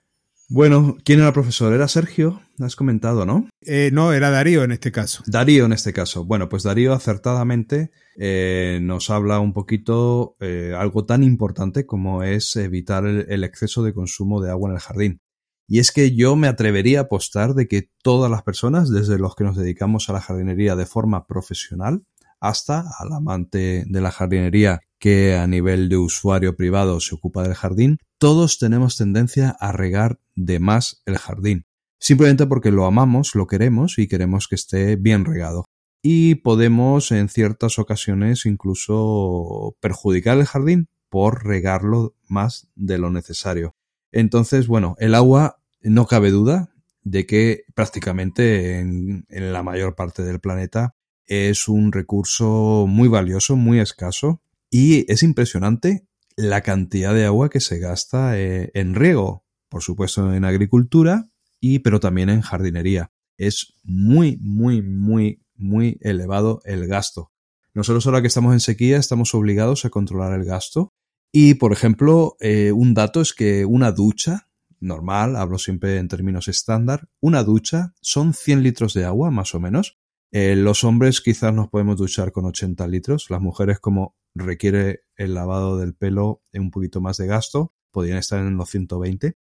Bueno, 0.52 0.98
¿quién 1.04 1.20
era 1.20 1.28
el 1.28 1.34
profesor? 1.34 1.74
Era 1.74 1.88
Sergio, 1.88 2.42
has 2.60 2.76
comentado, 2.76 3.24
¿no? 3.24 3.48
Eh, 3.62 3.92
no, 3.94 4.14
era 4.14 4.32
Darío 4.32 4.64
en 4.64 4.72
este 4.72 4.92
caso. 4.92 5.24
Darío 5.28 5.66
en 5.66 5.74
este 5.74 5.94
caso. 5.94 6.26
Bueno, 6.26 6.50
pues 6.50 6.64
Darío 6.64 6.94
acertadamente 6.94 7.92
eh, 8.18 8.80
nos 8.82 9.12
habla 9.12 9.40
un 9.40 9.54
poquito 9.54 10.36
eh, 10.40 10.74
algo 10.76 11.06
tan 11.06 11.22
importante 11.22 11.86
como 11.86 12.24
es 12.24 12.56
evitar 12.56 13.06
el, 13.06 13.44
exceso 13.44 13.84
de 13.84 13.94
consumo 13.94 14.42
de 14.42 14.50
agua 14.50 14.70
en 14.72 14.76
el 14.76 14.82
jardín. 14.82 15.22
Y 15.72 15.78
es 15.78 15.92
que 15.92 16.16
yo 16.16 16.36
me 16.36 16.48
atrevería 16.48 16.98
a 16.98 17.04
apostar 17.04 17.54
de 17.54 17.68
que 17.68 17.92
todas 18.02 18.32
las 18.32 18.42
personas, 18.42 18.90
desde 18.90 19.20
los 19.20 19.36
que 19.36 19.44
nos 19.44 19.56
dedicamos 19.56 20.10
a 20.10 20.14
la 20.14 20.20
jardinería 20.20 20.76
de 20.76 20.88
forma 20.88 21.28
profesional, 21.28 22.02
hasta 22.40 22.86
al 22.98 23.14
amante 23.14 23.86
de 23.88 24.02
la 24.02 24.10
jardinería 24.10 24.82
que 24.98 25.36
a 25.36 25.46
nivel 25.46 25.88
de 25.88 25.98
usuario 25.98 26.56
privado 26.56 27.00
se 27.00 27.14
ocupa 27.14 27.44
del 27.44 27.54
jardín, 27.54 28.00
todos 28.18 28.58
tenemos 28.58 28.98
tendencia 28.98 29.56
a 29.60 29.72
regar 29.72 30.20
de 30.36 30.60
más 30.60 31.04
el 31.06 31.20
jardín, 31.20 31.68
simplemente 32.00 32.48
porque 32.48 32.72
lo 32.72 32.86
amamos, 32.86 33.36
lo 33.36 33.46
queremos 33.46 34.00
y 34.00 34.08
queremos 34.08 34.48
que 34.48 34.56
esté 34.56 34.96
bien 34.96 35.24
regado. 35.24 35.66
Y 36.02 36.36
podemos 36.36 37.12
en 37.12 37.30
ciertas 37.30 37.78
ocasiones 37.78 38.48
incluso 38.48 39.76
perjudicar 39.82 40.40
el 40.40 40.46
jardín 40.46 40.88
por 41.10 41.46
regarlo 41.46 42.16
más 42.28 42.72
de 42.76 42.98
lo 42.98 43.12
necesario. 43.12 43.76
Entonces, 44.12 44.68
bueno, 44.68 44.96
el 45.00 45.14
agua 45.14 45.59
no 45.82 46.06
cabe 46.06 46.32
duda 46.32 46.74
de 47.04 47.26
que 47.26 47.64
prácticamente 47.74 48.80
en, 48.80 49.26
la 49.30 49.64
mayor 49.64 49.96
parte 49.96 50.24
del 50.24 50.40
planeta 50.40 50.96
es 51.26 51.68
un 51.68 51.92
recurso 51.92 52.86
muy 52.88 53.08
valioso, 53.08 53.56
muy 53.56 53.80
escaso, 53.80 54.42
y 54.70 55.12
es 55.12 55.24
impresionante 55.24 56.08
la 56.36 56.62
cantidad 56.62 57.14
de 57.14 57.26
agua 57.26 57.50
que 57.50 57.60
se 57.60 57.80
gasta 57.80 58.40
eh, 58.40 58.72
en 58.74 58.96
riego, 58.96 59.46
por 59.70 59.84
supuesto 59.84 60.34
en 60.34 60.46
agricultura, 60.46 61.30
y 61.60 61.80
pero 61.80 62.00
también 62.00 62.30
en 62.30 62.42
jardinería. 62.42 63.12
Es 63.38 63.74
muy, 63.84 64.38
muy, 64.42 64.82
muy, 64.82 65.44
muy 65.56 65.98
elevado 66.02 66.62
el 66.66 66.88
gasto. 66.88 67.32
Nosotros 67.74 68.06
ahora 68.06 68.22
que 68.22 68.28
estamos 68.28 68.54
en 68.54 68.60
sequía 68.60 68.98
estamos 68.98 69.34
obligados 69.34 69.86
a 69.86 69.90
controlar 69.90 70.34
el 70.34 70.46
gasto. 70.46 70.94
Y, 71.32 71.56
por 71.56 71.72
ejemplo, 71.72 72.36
eh, 72.40 72.72
un 72.72 72.94
dato 72.94 73.22
es 73.22 73.34
que 73.34 73.66
una 73.66 73.92
ducha 73.92 74.49
normal, 74.80 75.36
hablo 75.36 75.58
siempre 75.58 75.98
en 75.98 76.08
términos 76.08 76.48
estándar, 76.48 77.10
una 77.20 77.44
ducha 77.44 77.94
son 78.02 78.34
100 78.34 78.64
litros 78.64 78.94
de 78.94 79.06
agua 79.06 79.32
más 79.32 79.54
o 79.56 79.60
menos. 79.60 79.98
Eh, 80.32 80.56
los 80.56 80.84
hombres 80.84 81.22
quizás 81.22 81.54
nos 81.54 81.70
podemos 81.70 81.98
duchar 81.98 82.32
con 82.32 82.46
80 82.46 82.88
litros, 82.88 83.30
las 83.30 83.42
mujeres 83.42 83.80
como 83.80 84.16
requiere 84.36 85.04
el 85.16 85.34
lavado 85.34 85.78
del 85.78 85.96
pelo 85.96 86.42
un 86.54 86.72
poquito 86.72 87.02
más 87.02 87.18
de 87.18 87.28
gasto, 87.28 87.74
podrían 87.92 88.18
estar 88.18 88.40
en 88.40 88.58
los 88.58 88.70
120. 88.70 89.38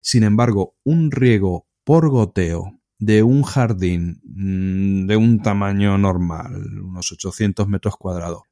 Sin 0.00 0.22
embargo, 0.22 0.76
un 0.84 1.10
riego 1.10 1.66
por 1.84 2.08
goteo 2.08 2.80
de 2.98 3.22
un 3.22 3.42
jardín 3.42 4.20
mm, 4.24 5.06
de 5.06 5.16
un 5.16 5.42
tamaño 5.42 5.98
normal, 5.98 6.80
unos 6.82 7.12
800 7.12 7.68
metros 7.68 7.96
cuadrados, 7.96 8.42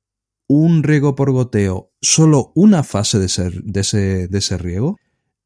un 0.46 0.83
riego 0.83 1.14
por 1.14 1.31
goteo, 1.31 1.92
solo 2.01 2.53
una 2.55 2.83
fase 2.83 3.18
de, 3.18 3.27
ese, 3.27 4.29
de 4.29 4.38
ese 4.38 4.59
riego, 4.59 4.96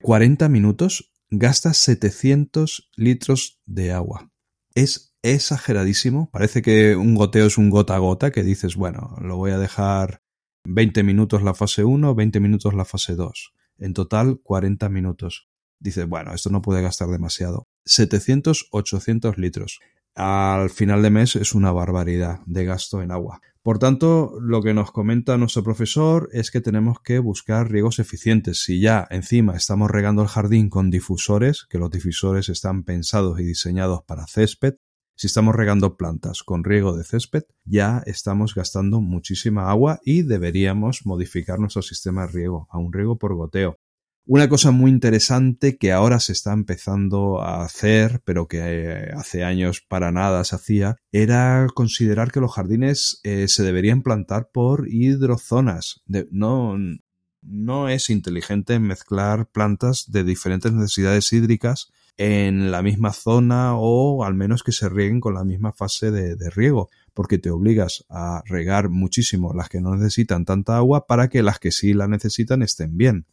40 0.03 0.49
minutos, 0.49 1.13
gasta 1.31 1.73
700 1.73 2.91
litros 2.97 3.61
de 3.67 3.93
agua. 3.93 4.31
Es 4.75 5.15
exageradísimo. 5.23 6.29
Parece 6.33 6.61
que 6.61 6.97
un 6.97 7.15
goteo 7.15 7.47
es 7.47 7.57
un 7.57 7.71
gota 7.71 7.95
a 7.95 7.99
gota, 7.99 8.33
que 8.33 8.43
dices, 8.43 8.77
bueno, 8.77 9.17
lo 9.21 9.37
voy 9.37 9.53
a 9.53 9.59
dejar 9.59 10.23
20 10.65 11.03
minutos 11.05 11.43
la 11.43 11.55
fase 11.55 11.85
1, 11.85 12.15
20 12.15 12.41
minutos 12.41 12.75
la 12.75 12.85
fase 12.85 13.15
2. 13.15 13.55
En 13.79 13.95
total, 13.95 14.41
40 14.43 14.89
minutos. 14.89 15.49
Dice, 15.79 16.05
bueno, 16.05 16.35
esto 16.35 16.51
no 16.51 16.63
puede 16.63 16.83
gastar 16.83 17.09
demasiado. 17.09 17.69
700, 17.85 18.69
800 18.71 19.39
litros. 19.39 19.79
Al 20.15 20.69
final 20.69 21.03
de 21.03 21.11
mes 21.11 21.37
es 21.37 21.55
una 21.55 21.73
barbaridad 21.73 22.41
de 22.45 22.65
gasto 22.65 23.01
en 23.01 23.11
agua. 23.11 23.41
Por 23.63 23.79
tanto, 23.79 24.35
lo 24.41 24.61
que 24.61 24.75
nos 24.75 24.91
comenta 24.91 25.39
nuestro 25.39 25.63
profesor 25.63 26.29
es 26.33 26.51
que 26.51 26.61
tenemos 26.61 26.99
que 27.01 27.19
buscar 27.19 27.71
riegos 27.71 27.99
eficientes. 27.99 28.63
Si 28.63 28.81
ya 28.81 29.07
encima 29.11 29.57
estamos 29.57 29.91
regando 29.91 30.23
el 30.23 30.29
jardín 30.29 30.69
con 30.69 30.91
difusores, 30.91 31.67
que 31.71 31.79
los 31.79 31.91
difusores 31.91 32.49
están 32.49 32.83
pensados 32.83 33.41
y 33.41 33.45
diseñados 33.45 34.03
para 34.03 34.27
césped, 34.27 34.75
si 35.15 35.29
estamos 35.29 35.55
regando 35.55 35.97
plantas 35.97 36.43
con 36.43 36.65
riego 36.65 36.97
de 36.97 37.05
césped, 37.05 37.45
ya 37.65 38.03
estamos 38.05 38.55
gastando 38.55 39.01
muchísima 39.01 39.71
agua 39.71 40.01
y 40.05 40.23
deberíamos 40.23 41.07
modificar 41.07 41.59
nuestro 41.59 41.83
sistema 41.83 42.27
de 42.27 42.33
riego 42.33 42.67
a 42.71 42.79
un 42.79 42.93
riego 42.93 43.17
por 43.17 43.35
goteo. 43.35 43.79
Una 44.25 44.49
cosa 44.49 44.71
muy 44.71 44.93
interesante 44.93 45.77
que 45.77 45.91
ahora 45.91 46.21
se 46.21 46.33
está 46.33 46.53
empezando 46.53 47.43
a 47.43 47.65
hacer, 47.65 48.23
pero 48.25 48.47
que 48.47 48.61
eh, 48.61 49.11
hace 49.17 49.43
años 49.43 49.81
para 49.87 50.13
nada 50.13 50.45
se 50.45 50.55
hacía, 50.55 50.97
era 51.11 51.67
considerar 51.75 52.31
que 52.31 52.39
los 52.39 52.53
jardines 52.55 53.21
eh, 53.25 53.49
se 53.49 53.65
deberían 53.65 54.03
plantar 54.03 54.51
por 54.53 54.87
hidrozonas. 54.89 56.03
no, 56.31 56.77
no 57.43 57.89
es 57.89 58.11
inteligente 58.11 58.79
mezclar 58.79 59.51
plantas 59.51 60.05
de 60.13 60.23
diferentes 60.23 60.73
necesidades 60.73 61.33
hídricas 61.33 61.91
en 62.17 62.71
la 62.71 62.83
misma 62.83 63.13
zona 63.13 63.75
o 63.77 64.23
al 64.25 64.35
menos 64.35 64.63
que 64.63 64.71
se 64.71 64.89
rieguen 64.89 65.21
con 65.21 65.35
la 65.35 65.43
misma 65.43 65.73
fase 65.73 66.13
de, 66.13 66.37
de, 66.37 66.51
riego, 66.51 66.91
porque 67.13 67.39
te 67.39 67.51
obligas 67.51 68.05
a 68.09 68.43
regar 68.47 68.89
muchísimo 68.89 69.53
las 69.53 69.69
que 69.69 69.81
no 69.81 69.97
necesitan 69.97 70.45
tanta 70.45 70.77
agua 70.77 71.07
para 71.09 71.29
que 71.29 71.43
las 71.43 71.59
que 71.59 71.73
sí 71.73 71.93
la 71.93 72.07
necesitan 72.07 72.63
estén 72.63 72.97
bien. 72.97 73.27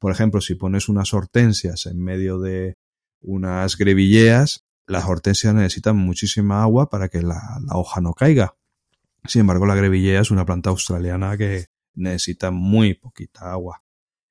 Por 0.00 0.12
ejemplo, 0.12 0.40
si 0.40 0.54
pones 0.54 0.88
unas 0.88 1.12
hortensias 1.12 1.84
en 1.84 2.02
medio 2.02 2.40
de 2.40 2.78
unas 3.20 3.76
grevilleas, 3.76 4.64
las 4.86 5.04
hortensias 5.04 5.54
necesitan 5.54 5.96
muchísima 5.96 6.62
agua 6.62 6.88
para 6.88 7.08
que 7.08 7.20
la, 7.20 7.60
hoja 7.70 8.00
no 8.00 8.14
caiga. 8.14 8.56
Sin 9.26 9.42
embargo, 9.42 9.66
la 9.66 9.74
grevillea 9.74 10.22
es 10.22 10.30
una 10.30 10.46
planta 10.46 10.70
australiana 10.70 11.36
que 11.36 11.66
necesita 11.94 12.50
muy 12.50 12.94
poquita 12.94 13.52
agua. 13.52 13.84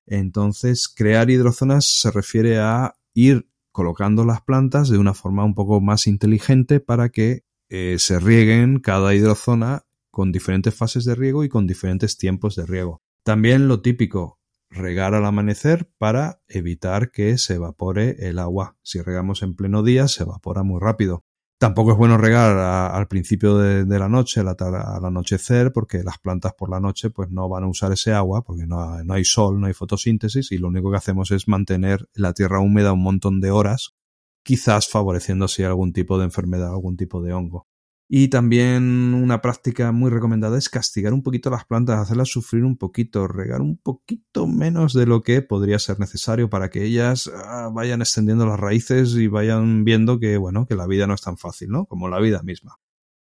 Entonces, 0.07 0.89
crear 0.89 1.29
hidrozonas 1.29 1.85
se 1.85 2.09
refiere 2.09 2.57
a 2.57 2.95
ir 3.13 3.47
colocando 3.71 4.25
las 4.25 4.41
plantas 4.41 4.89
de 4.89 4.97
una 4.97 5.13
forma 5.13 5.45
un 5.45 5.53
poco 5.53 5.81
más 5.81 6.07
inteligente 6.07 6.79
para 6.79 7.09
que 7.09 7.43
eh, 7.69 7.97
se 7.99 8.19
rieguen 8.19 8.79
cada 8.79 9.13
hidrozona 9.13 9.85
con 10.09 10.31
diferentes 10.31 10.73
fases 10.73 11.05
de 11.05 11.13
riego 11.13 11.43
y 11.43 11.49
con 11.49 11.67
diferentes 11.67 12.17
tiempos 12.17 12.55
de 12.55 12.65
riego. 12.65 13.03
También 13.23 13.67
lo 13.67 13.81
típico, 13.81 14.38
regar 14.69 15.15
al 15.15 15.25
amanecer 15.25 15.91
para 15.97 16.41
evitar 16.47 17.11
que 17.11 17.37
se 17.37 17.55
evapore 17.55 18.27
el 18.27 18.39
agua. 18.39 18.77
Si 18.83 19.01
regamos 19.01 19.41
en 19.43 19.55
pleno 19.55 19.83
día, 19.83 20.07
se 20.07 20.23
evapora 20.23 20.63
muy 20.63 20.79
rápido. 20.79 21.23
Tampoco 21.59 21.91
es 21.91 21.97
bueno 21.97 22.17
regar 22.17 22.57
al 22.57 23.09
principio 23.09 23.57
de, 23.57 23.99
la 23.99 24.07
noche, 24.07 24.39
al 24.39 25.05
anochecer, 25.05 25.73
porque 25.73 26.03
las 26.03 26.17
plantas 26.17 26.53
por 26.53 26.69
la 26.69 26.79
noche 26.79 27.09
pues 27.09 27.29
no 27.31 27.49
van 27.49 27.65
a 27.65 27.67
usar 27.67 27.91
ese 27.91 28.13
agua, 28.13 28.43
porque 28.43 28.65
no, 28.65 29.03
no 29.03 29.13
hay 29.13 29.25
sol, 29.25 29.59
no 29.59 29.67
hay 29.67 29.73
fotosíntesis, 29.73 30.53
y 30.53 30.57
lo 30.57 30.69
único 30.69 30.89
que 30.89 30.95
hacemos 30.95 31.31
es 31.31 31.49
mantener 31.49 32.07
la 32.13 32.31
tierra 32.33 32.61
húmeda 32.61 32.93
un 32.93 33.03
montón 33.03 33.41
de 33.41 33.51
horas, 33.51 33.93
quizás 34.41 34.87
favoreciendo 34.87 35.45
así 35.45 35.63
algún 35.63 35.91
tipo 35.91 36.17
de 36.17 36.25
enfermedad, 36.25 36.69
algún 36.69 36.95
tipo 36.95 37.21
de 37.21 37.33
hongo. 37.33 37.67
Y 38.11 38.29
también 38.29 39.13
una 39.13 39.39
práctica 39.39 39.91
muy 39.91 40.09
recomendada 40.09 40.57
es 40.57 40.67
castigar 40.67 41.13
un 41.13 41.21
poquito 41.21 41.51
las 41.51 41.65
plantas, 41.65 41.99
hacerlas 41.99 42.29
sufrir 42.29 42.63
un 42.63 42.75
poquito, 42.75 43.27
regar 43.27 43.61
un 43.61 43.77
poquito 43.77 44.47
menos 44.47 44.95
de 44.95 45.05
lo 45.05 45.21
que 45.21 45.43
podría 45.43 45.77
ser 45.77 45.99
necesario 45.99 46.49
para 46.49 46.71
que 46.71 46.83
ellas 46.83 47.29
ah, 47.31 47.69
vayan 47.71 48.01
extendiendo 48.01 48.47
las 48.47 48.59
raíces 48.59 49.13
y 49.13 49.27
vayan 49.27 49.83
viendo 49.83 50.19
que, 50.19 50.37
bueno, 50.37 50.65
que 50.65 50.73
la 50.73 50.87
vida 50.87 51.05
no 51.05 51.13
es 51.13 51.21
tan 51.21 51.37
fácil, 51.37 51.69
¿no? 51.69 51.85
Como 51.85 52.09
la 52.09 52.19
vida 52.19 52.41
misma. 52.41 52.77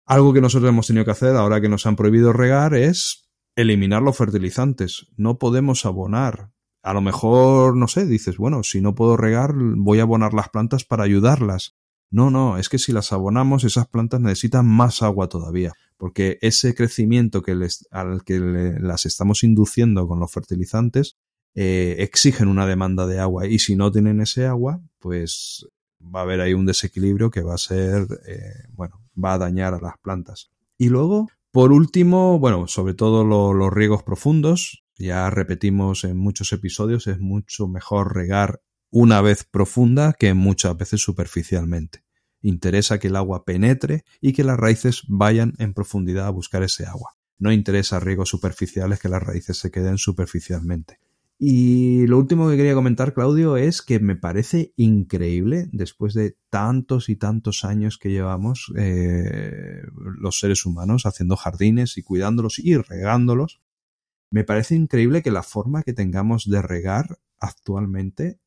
Algo 0.05 0.33
que 0.33 0.41
nosotros 0.41 0.69
hemos 0.69 0.85
tenido 0.85 1.03
que 1.03 1.11
hacer 1.11 1.35
ahora 1.35 1.59
que 1.61 1.69
nos 1.69 1.87
han 1.87 1.95
prohibido 1.95 2.31
regar 2.31 2.75
es 2.75 3.27
eliminar 3.55 4.03
los 4.03 4.15
fertilizantes. 4.15 5.07
No 5.17 5.39
podemos 5.39 5.83
abonar. 5.87 6.51
A 6.83 6.93
lo 6.93 7.01
mejor, 7.01 7.75
no 7.75 7.87
sé, 7.87 8.05
dices, 8.05 8.37
bueno, 8.37 8.61
si 8.61 8.81
no 8.81 8.93
puedo 8.93 9.17
regar, 9.17 9.55
voy 9.55 9.97
a 9.97 10.03
abonar 10.03 10.35
las 10.35 10.49
plantas 10.49 10.83
para 10.83 11.05
ayudarlas. 11.05 11.75
No, 12.15 12.31
no, 12.31 12.57
es 12.57 12.69
que 12.69 12.79
si 12.79 12.93
las 12.93 13.11
abonamos, 13.11 13.65
esas 13.65 13.87
plantas 13.89 14.21
necesitan 14.21 14.65
más 14.65 15.01
agua 15.01 15.27
todavía, 15.27 15.73
porque 15.97 16.37
ese 16.39 16.73
crecimiento 16.73 17.41
que 17.41 17.55
les, 17.55 17.89
al 17.91 18.23
que 18.23 18.39
las 18.39 19.05
estamos 19.05 19.43
induciendo 19.43 20.07
con 20.07 20.21
los 20.21 20.31
fertilizantes 20.31 21.17
eh, 21.55 21.97
exigen 21.99 22.47
una 22.47 22.65
demanda 22.65 23.05
de 23.05 23.19
agua 23.19 23.47
y 23.47 23.59
si 23.59 23.75
no 23.75 23.91
tienen 23.91 24.21
ese 24.21 24.45
agua, 24.45 24.81
pues 24.99 25.67
va 25.99 26.21
a 26.21 26.23
haber 26.23 26.39
ahí 26.39 26.53
un 26.53 26.65
desequilibrio 26.65 27.31
que 27.31 27.41
va 27.41 27.55
a 27.55 27.57
ser, 27.57 28.07
eh, 28.25 28.63
bueno, 28.71 29.01
va 29.21 29.33
a 29.33 29.37
dañar 29.37 29.73
a 29.73 29.81
las 29.81 29.97
plantas. 30.01 30.51
Y 30.77 30.87
luego, 30.87 31.27
por 31.51 31.73
último, 31.73 32.39
bueno, 32.39 32.65
sobre 32.67 32.93
todo 32.93 33.25
los 33.25 33.73
riegos 33.73 34.03
profundos, 34.03 34.85
ya 34.97 35.29
repetimos 35.29 36.05
en 36.05 36.15
muchos 36.15 36.53
episodios, 36.53 37.07
es 37.07 37.19
mucho 37.19 37.67
mejor 37.67 38.15
regar 38.15 38.61
una 38.89 39.19
vez 39.19 39.43
profunda 39.43 40.13
que 40.17 40.33
muchas 40.33 40.77
veces 40.77 41.01
superficialmente. 41.01 42.04
Interesa 42.47 42.99
que 42.99 43.07
el 43.07 43.15
agua 43.15 43.43
penetre 43.43 44.05
y 44.21 44.33
que 44.33 44.43
las 44.43 44.59
raíces 44.59 45.01
vayan 45.07 45.53
en 45.57 45.73
profundidad 45.73 46.27
a 46.27 46.29
buscar 46.29 46.61
ese 46.61 46.85
agua. 46.85 47.17
No 47.39 47.51
interesa 47.51 47.99
riegos 47.99 48.29
superficiales 48.29 48.99
que 48.99 49.09
las 49.09 49.23
raíces 49.23 49.57
se 49.57 49.71
queden 49.71 49.97
superficialmente. 49.97 50.99
Y 51.39 52.05
lo 52.05 52.19
último 52.19 52.47
que 52.47 52.55
quería 52.55 52.75
comentar, 52.75 53.15
Claudio, 53.15 53.57
es 53.57 53.81
que 53.81 53.99
me 53.99 54.15
parece 54.15 54.73
increíble, 54.75 55.67
después 55.71 56.13
de 56.13 56.37
tantos 56.51 57.09
y 57.09 57.15
tantos 57.15 57.65
años 57.65 57.97
que 57.97 58.11
llevamos 58.11 58.71
eh, 58.77 59.81
los 59.95 60.39
seres 60.39 60.67
humanos 60.67 61.07
haciendo 61.07 61.37
jardines 61.37 61.97
y 61.97 62.03
cuidándolos 62.03 62.59
y 62.59 62.77
regándolos, 62.77 63.59
me 64.29 64.43
parece 64.43 64.75
increíble 64.75 65.23
que 65.23 65.31
la 65.31 65.41
forma 65.41 65.81
que 65.81 65.93
tengamos 65.93 66.47
de 66.47 66.61
regar 66.61 67.17
actualmente 67.39 68.39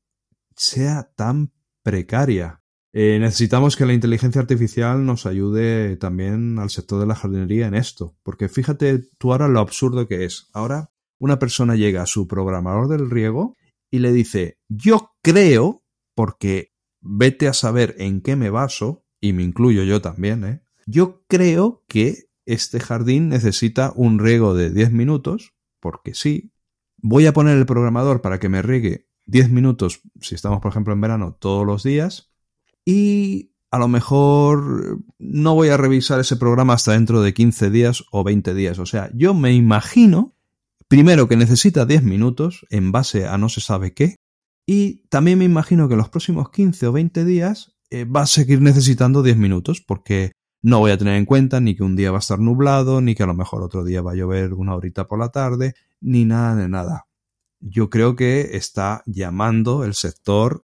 sea 0.55 1.11
tan 1.17 1.53
precaria. 1.83 2.63
Eh, 2.93 3.19
necesitamos 3.21 3.77
que 3.77 3.87
la 3.87 3.93
inteligencia 3.93 4.41
artificial 4.41 5.05
nos 5.05 5.27
ayude 5.27 5.97
también 5.97 6.59
al 6.59 6.71
sector 6.71 6.99
de 7.01 7.07
la 7.07 7.15
jardinería 7.15 7.67
en 7.67 7.75
esto, 7.75 8.17
porque 8.23 8.49
fíjate 8.49 8.99
tú 9.19 9.33
ahora 9.33 9.49
lo 9.49 9.61
absurdo 9.61 10.09
que 10.09 10.25
es. 10.25 10.49
Ahora 10.53 10.91
una 11.19 11.39
persona 11.39 11.77
llega 11.77 12.03
a 12.03 12.07
su 12.07 12.27
programador 12.27 12.89
del 12.89 13.11
riego 13.11 13.57
y 13.91 13.99
le 13.99 14.13
dice, 14.13 14.59
yo 14.69 15.13
creo, 15.23 15.85
porque 16.15 16.73
vete 17.01 17.49
a 17.49 17.53
saber 17.53 17.95
en 17.99 18.21
qué 18.23 18.37
me 18.37 18.51
baso, 18.51 19.05
y 19.21 19.33
me 19.33 19.43
incluyo 19.43 19.83
yo 19.83 20.01
también, 20.01 20.45
¿eh? 20.45 20.63
yo 20.87 21.25
creo 21.29 21.85
que 21.89 22.29
este 22.47 22.81
jardín 22.81 23.29
necesita 23.29 23.93
un 23.95 24.19
riego 24.19 24.55
de 24.55 24.71
10 24.71 24.93
minutos, 24.93 25.55
porque 25.81 26.15
sí, 26.15 26.53
voy 26.97 27.27
a 27.27 27.33
poner 27.33 27.59
el 27.59 27.67
programador 27.67 28.23
para 28.23 28.39
que 28.39 28.49
me 28.49 28.63
riegue 28.63 29.09
10 29.27 29.51
minutos, 29.51 30.01
si 30.21 30.35
estamos 30.35 30.61
por 30.61 30.71
ejemplo 30.71 30.95
en 30.95 31.01
verano, 31.01 31.37
todos 31.39 31.67
los 31.67 31.83
días. 31.83 32.33
Y 32.91 33.53
a 33.71 33.79
lo 33.79 33.87
mejor 33.87 35.05
no 35.19 35.55
voy 35.55 35.69
a 35.69 35.77
revisar 35.77 36.21
ese 36.21 36.37
programa 36.39 36.73
hasta 36.73 36.93
dentro 36.93 37.21
de 37.21 37.35
15 37.35 37.69
días 37.69 38.03
o 38.13 38.25
20 38.25 38.55
días. 38.55 38.79
O 38.79 38.87
sea, 38.87 39.11
yo 39.13 39.35
me 39.35 39.53
imagino, 39.53 40.35
primero 40.89 41.29
que 41.29 41.37
necesita 41.37 41.85
10 41.85 42.03
minutos 42.03 42.65
en 42.71 42.91
base 42.91 43.27
a 43.27 43.37
no 43.37 43.51
se 43.51 43.61
sabe 43.61 43.93
qué. 43.93 44.17
Y 44.65 45.07
también 45.09 45.39
me 45.39 45.45
imagino 45.45 45.87
que 45.87 45.95
en 45.95 45.99
los 45.99 46.09
próximos 46.09 46.49
15 46.49 46.87
o 46.87 46.93
20 46.93 47.27
días 47.27 47.77
eh, 47.91 48.07
va 48.07 48.23
a 48.23 48.27
seguir 48.27 48.63
necesitando 48.63 49.23
10 49.23 49.37
minutos 49.37 49.83
porque 49.87 50.33
no 50.63 50.79
voy 50.79 50.93
a 50.93 50.97
tener 50.97 51.17
en 51.17 51.27
cuenta 51.27 51.61
ni 51.61 51.77
que 51.77 51.83
un 51.83 51.95
día 51.95 52.11
va 52.11 52.17
a 52.17 52.21
estar 52.21 52.39
nublado, 52.39 53.03
ni 53.03 53.15
que 53.15 53.23
a 53.23 53.27
lo 53.27 53.35
mejor 53.35 53.63
otro 53.63 53.85
día 53.85 54.01
va 54.01 54.13
a 54.13 54.17
llover 54.17 54.55
una 54.55 54.75
horita 54.75 55.07
por 55.07 55.19
la 55.19 55.29
tarde, 55.29 55.75
ni 56.01 56.25
nada 56.25 56.57
de 56.57 56.71
nada 56.71 57.09
yo 57.61 57.91
creo 57.91 58.17
que 58.17 58.57
está 58.57 59.03
llamando 59.07 59.85
el 59.85 59.95
sector, 59.95 60.65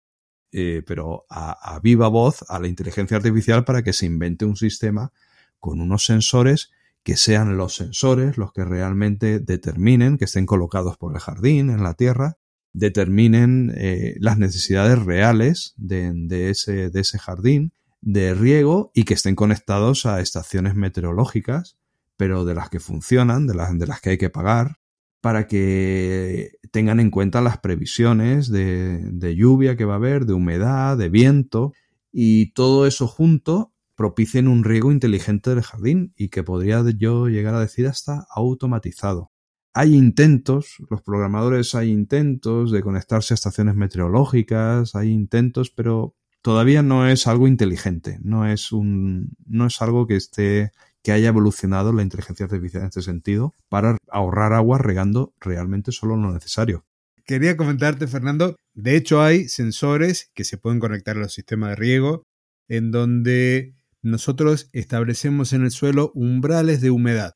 eh, 0.51 0.83
pero 0.85 1.25
a, 1.29 1.79
viva 1.81 2.07
voz, 2.07 2.43
a 2.49 2.59
la 2.59 2.67
inteligencia 2.67 3.17
artificial 3.17 3.63
para 3.63 3.83
que 3.83 3.93
se 3.93 4.05
invente 4.05 4.45
un 4.45 4.55
sistema 4.55 5.11
con 5.59 5.79
unos 5.81 6.05
sensores 6.05 6.71
que 7.03 7.15
sean 7.17 7.57
los 7.57 7.75
sensores 7.75 8.37
los 8.37 8.51
que 8.53 8.65
realmente 8.65 9.39
determinen, 9.39 10.17
que 10.17 10.25
estén 10.25 10.45
colocados 10.45 10.97
por 10.97 11.13
el 11.13 11.19
jardín, 11.19 11.69
en 11.69 11.83
la 11.83 11.93
tierra, 11.95 12.37
determinen 12.73 13.73
eh, 13.75 14.15
las 14.19 14.37
necesidades 14.37 14.99
reales 14.99 15.73
de, 15.77 16.49
ese, 16.49 16.89
de 16.89 16.99
ese 16.99 17.17
jardín 17.17 17.73
de 18.01 18.33
riego 18.33 18.91
y 18.93 19.03
que 19.03 19.13
estén 19.13 19.35
conectados 19.35 20.05
a 20.05 20.21
estaciones 20.21 20.75
meteorológicas, 20.75 21.77
pero 22.17 22.45
de 22.45 22.55
las 22.55 22.69
que 22.69 22.79
funcionan, 22.79 23.47
de 23.47 23.55
las, 23.55 23.77
de 23.77 23.87
las 23.87 24.01
que 24.01 24.11
hay 24.11 24.17
que 24.17 24.29
pagar, 24.29 24.80
para 25.21 25.47
que 25.47 26.53
tengan 26.71 26.99
en 26.99 27.11
cuenta 27.11 27.41
las 27.41 27.59
previsiones 27.59 28.49
de, 28.49 29.35
lluvia 29.35 29.77
que 29.77 29.85
va 29.85 29.93
a 29.93 29.97
haber, 29.97 30.25
de 30.25 30.33
humedad, 30.33 30.97
de 30.97 31.09
viento, 31.09 31.73
y 32.11 32.51
todo 32.53 32.87
eso 32.87 33.07
junto 33.07 33.71
propicien 33.95 34.47
un 34.47 34.63
riego 34.63 34.91
inteligente 34.91 35.51
del 35.51 35.61
jardín 35.61 36.13
y 36.17 36.29
que 36.29 36.43
podría 36.43 36.83
yo 36.97 37.27
llegar 37.27 37.53
a 37.53 37.59
decir 37.59 37.85
hasta 37.85 38.25
automatizado. 38.35 39.31
Hay 39.73 39.95
intentos, 39.95 40.77
los 40.89 41.01
programadores 41.03 41.75
hay 41.75 41.91
intentos 41.91 42.71
de 42.71 42.81
conectarse 42.81 43.33
a 43.33 43.35
estaciones 43.35 43.75
meteorológicas, 43.75 44.95
hay 44.95 45.11
intentos, 45.11 45.69
pero 45.69 46.15
todavía 46.41 46.81
no 46.81 47.07
es 47.07 47.27
algo 47.27 47.47
inteligente, 47.47 48.17
no 48.23 48.47
es 48.47 48.71
un, 48.71 49.35
no 49.45 49.67
es 49.67 49.81
algo 49.81 50.07
que 50.07 50.15
esté 50.15 50.71
que 51.03 51.11
haya 51.11 51.29
evolucionado 51.29 51.93
la 51.93 52.03
inteligencia 52.03 52.45
artificial 52.45 52.83
en 52.83 52.87
este 52.87 53.01
sentido 53.01 53.53
para 53.69 53.97
ahorrar 54.09 54.53
agua 54.53 54.77
regando 54.77 55.33
realmente 55.39 55.91
solo 55.91 56.15
lo 56.15 56.31
necesario. 56.31 56.85
Quería 57.25 57.57
comentarte, 57.57 58.07
Fernando, 58.07 58.55
de 58.73 58.95
hecho 58.95 59.21
hay 59.21 59.47
sensores 59.47 60.31
que 60.33 60.43
se 60.43 60.57
pueden 60.57 60.79
conectar 60.79 61.17
a 61.17 61.21
los 61.21 61.33
sistemas 61.33 61.71
de 61.71 61.75
riego 61.75 62.23
en 62.67 62.91
donde 62.91 63.75
nosotros 64.01 64.69
establecemos 64.73 65.53
en 65.53 65.63
el 65.63 65.71
suelo 65.71 66.11
umbrales 66.15 66.81
de 66.81 66.89
humedad. 66.89 67.33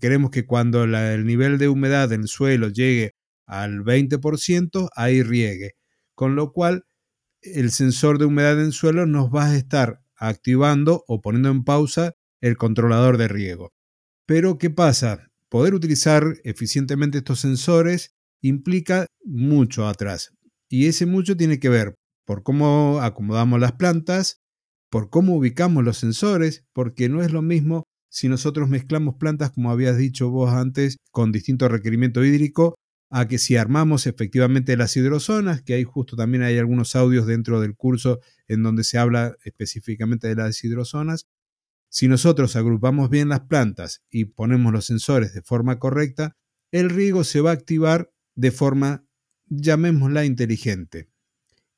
Queremos 0.00 0.30
que 0.30 0.46
cuando 0.46 0.84
el 0.84 1.26
nivel 1.26 1.58
de 1.58 1.68
humedad 1.68 2.08
del 2.08 2.26
suelo 2.26 2.68
llegue 2.68 3.12
al 3.46 3.80
20%, 3.84 4.88
ahí 4.96 5.22
riegue. 5.22 5.72
Con 6.14 6.36
lo 6.36 6.52
cual, 6.52 6.84
el 7.42 7.70
sensor 7.70 8.18
de 8.18 8.24
humedad 8.24 8.58
en 8.58 8.66
el 8.66 8.72
suelo 8.72 9.06
nos 9.06 9.28
va 9.30 9.46
a 9.46 9.56
estar 9.56 10.00
activando 10.16 11.04
o 11.06 11.20
poniendo 11.20 11.50
en 11.50 11.64
pausa 11.64 12.14
el 12.40 12.56
controlador 12.56 13.16
de 13.16 13.28
riego. 13.28 13.70
Pero, 14.26 14.58
¿qué 14.58 14.70
pasa? 14.70 15.28
Poder 15.48 15.74
utilizar 15.74 16.36
eficientemente 16.44 17.18
estos 17.18 17.40
sensores 17.40 18.14
implica 18.40 19.06
mucho 19.24 19.86
atrás. 19.86 20.32
Y 20.68 20.86
ese 20.86 21.06
mucho 21.06 21.36
tiene 21.36 21.58
que 21.58 21.68
ver 21.68 21.94
por 22.24 22.42
cómo 22.42 23.00
acomodamos 23.02 23.58
las 23.60 23.72
plantas, 23.72 24.40
por 24.88 25.10
cómo 25.10 25.36
ubicamos 25.36 25.84
los 25.84 25.98
sensores, 25.98 26.64
porque 26.72 27.08
no 27.08 27.22
es 27.22 27.32
lo 27.32 27.42
mismo 27.42 27.84
si 28.08 28.28
nosotros 28.28 28.68
mezclamos 28.68 29.16
plantas, 29.16 29.50
como 29.52 29.70
habías 29.70 29.96
dicho 29.96 30.30
vos 30.30 30.52
antes, 30.52 30.96
con 31.10 31.32
distinto 31.32 31.68
requerimiento 31.68 32.24
hídrico, 32.24 32.76
a 33.10 33.26
que 33.26 33.38
si 33.38 33.56
armamos 33.56 34.06
efectivamente 34.06 34.76
las 34.76 34.96
hidrozonas, 34.96 35.62
que 35.62 35.74
hay 35.74 35.84
justo 35.84 36.16
también 36.16 36.42
hay 36.44 36.58
algunos 36.58 36.94
audios 36.94 37.26
dentro 37.26 37.60
del 37.60 37.74
curso 37.74 38.20
en 38.46 38.62
donde 38.62 38.84
se 38.84 38.98
habla 38.98 39.36
específicamente 39.44 40.28
de 40.28 40.36
las 40.36 40.62
hidrozonas, 40.62 41.26
si 41.90 42.06
nosotros 42.06 42.54
agrupamos 42.54 43.10
bien 43.10 43.28
las 43.28 43.40
plantas 43.40 44.04
y 44.10 44.26
ponemos 44.26 44.72
los 44.72 44.84
sensores 44.84 45.34
de 45.34 45.42
forma 45.42 45.80
correcta, 45.80 46.36
el 46.70 46.88
riego 46.88 47.24
se 47.24 47.40
va 47.40 47.50
a 47.50 47.54
activar 47.54 48.12
de 48.36 48.52
forma, 48.52 49.04
llamémosla, 49.48 50.24
inteligente. 50.24 51.10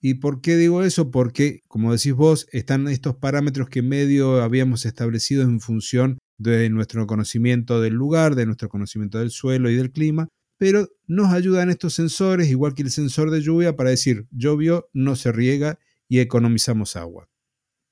¿Y 0.02 0.14
por 0.14 0.42
qué 0.42 0.56
digo 0.56 0.82
eso? 0.82 1.10
Porque, 1.10 1.60
como 1.66 1.92
decís 1.92 2.12
vos, 2.12 2.46
están 2.52 2.88
estos 2.88 3.16
parámetros 3.16 3.70
que 3.70 3.80
medio 3.80 4.42
habíamos 4.42 4.84
establecido 4.84 5.44
en 5.44 5.60
función 5.60 6.18
de 6.36 6.68
nuestro 6.68 7.06
conocimiento 7.06 7.80
del 7.80 7.94
lugar, 7.94 8.34
de 8.34 8.44
nuestro 8.44 8.68
conocimiento 8.68 9.18
del 9.18 9.30
suelo 9.30 9.70
y 9.70 9.76
del 9.76 9.92
clima, 9.92 10.28
pero 10.58 10.88
nos 11.06 11.32
ayudan 11.32 11.70
estos 11.70 11.94
sensores, 11.94 12.50
igual 12.50 12.74
que 12.74 12.82
el 12.82 12.90
sensor 12.90 13.30
de 13.30 13.40
lluvia, 13.40 13.76
para 13.76 13.90
decir, 13.90 14.26
llovió, 14.30 14.90
no 14.92 15.16
se 15.16 15.32
riega 15.32 15.78
y 16.06 16.18
economizamos 16.18 16.96
agua 16.96 17.31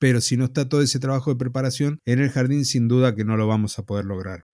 pero 0.01 0.19
si 0.19 0.35
no 0.35 0.45
está 0.45 0.67
todo 0.67 0.81
ese 0.81 0.99
trabajo 0.99 1.29
de 1.29 1.35
preparación 1.35 1.99
en 2.05 2.17
el 2.17 2.31
jardín, 2.31 2.65
sin 2.65 2.87
duda 2.87 3.13
que 3.13 3.23
no 3.23 3.37
lo 3.37 3.45
vamos 3.45 3.77
a 3.77 3.85
poder 3.85 4.05
lograr. 4.05 4.47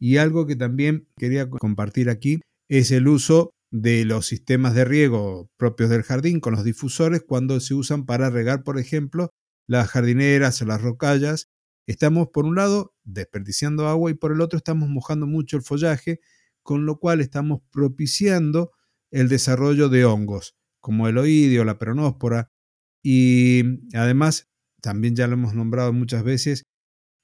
Y 0.00 0.16
algo 0.16 0.46
que 0.46 0.56
también 0.56 1.06
quería 1.16 1.48
compartir 1.48 2.10
aquí 2.10 2.40
es 2.68 2.90
el 2.90 3.06
uso 3.06 3.52
de 3.70 4.04
los 4.04 4.26
sistemas 4.26 4.74
de 4.74 4.84
riego 4.84 5.48
propios 5.56 5.90
del 5.90 6.02
jardín 6.02 6.40
con 6.40 6.54
los 6.54 6.64
difusores 6.64 7.22
cuando 7.24 7.60
se 7.60 7.74
usan 7.74 8.04
para 8.04 8.30
regar, 8.30 8.64
por 8.64 8.80
ejemplo, 8.80 9.30
las 9.68 9.88
jardineras 9.88 10.60
o 10.60 10.64
las 10.64 10.82
rocallas. 10.82 11.46
Estamos, 11.86 12.30
por 12.32 12.44
un 12.44 12.56
lado, 12.56 12.92
desperdiciando 13.04 13.86
agua 13.86 14.10
y 14.10 14.14
por 14.14 14.32
el 14.32 14.40
otro 14.40 14.56
estamos 14.56 14.88
mojando 14.88 15.28
mucho 15.28 15.56
el 15.56 15.62
follaje, 15.62 16.18
con 16.64 16.84
lo 16.84 16.98
cual 16.98 17.20
estamos 17.20 17.60
propiciando 17.70 18.72
el 19.12 19.28
desarrollo 19.28 19.88
de 19.88 20.04
hongos, 20.04 20.56
como 20.80 21.06
el 21.06 21.16
oidio, 21.16 21.64
la 21.64 21.78
peronóspora, 21.78 22.50
y 23.04 23.62
además 23.94 24.49
también 24.80 25.16
ya 25.16 25.26
lo 25.26 25.34
hemos 25.34 25.54
nombrado 25.54 25.92
muchas 25.92 26.22
veces, 26.22 26.64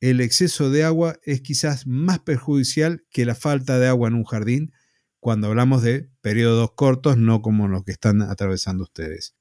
el 0.01 0.21
exceso 0.21 0.71
de 0.71 0.85
agua 0.85 1.19
es 1.23 1.41
quizás 1.41 1.87
más 1.87 2.19
perjudicial 2.21 3.05
que 3.11 3.25
la 3.25 3.35
falta 3.35 3.79
de 3.79 3.89
agua 3.89 4.09
en 4.09 4.15
un 4.15 4.25
jardín 4.25 4.73
cuando 5.21 5.49
hablamos 5.49 5.83
de 5.83 6.11
periodos 6.21 6.73
cortos, 6.75 7.17
no 7.17 7.43
como 7.43 7.67
los 7.67 7.83
que 7.85 7.93
están 7.93 8.23
atravesando 8.23 8.85
ustedes. 8.85 9.35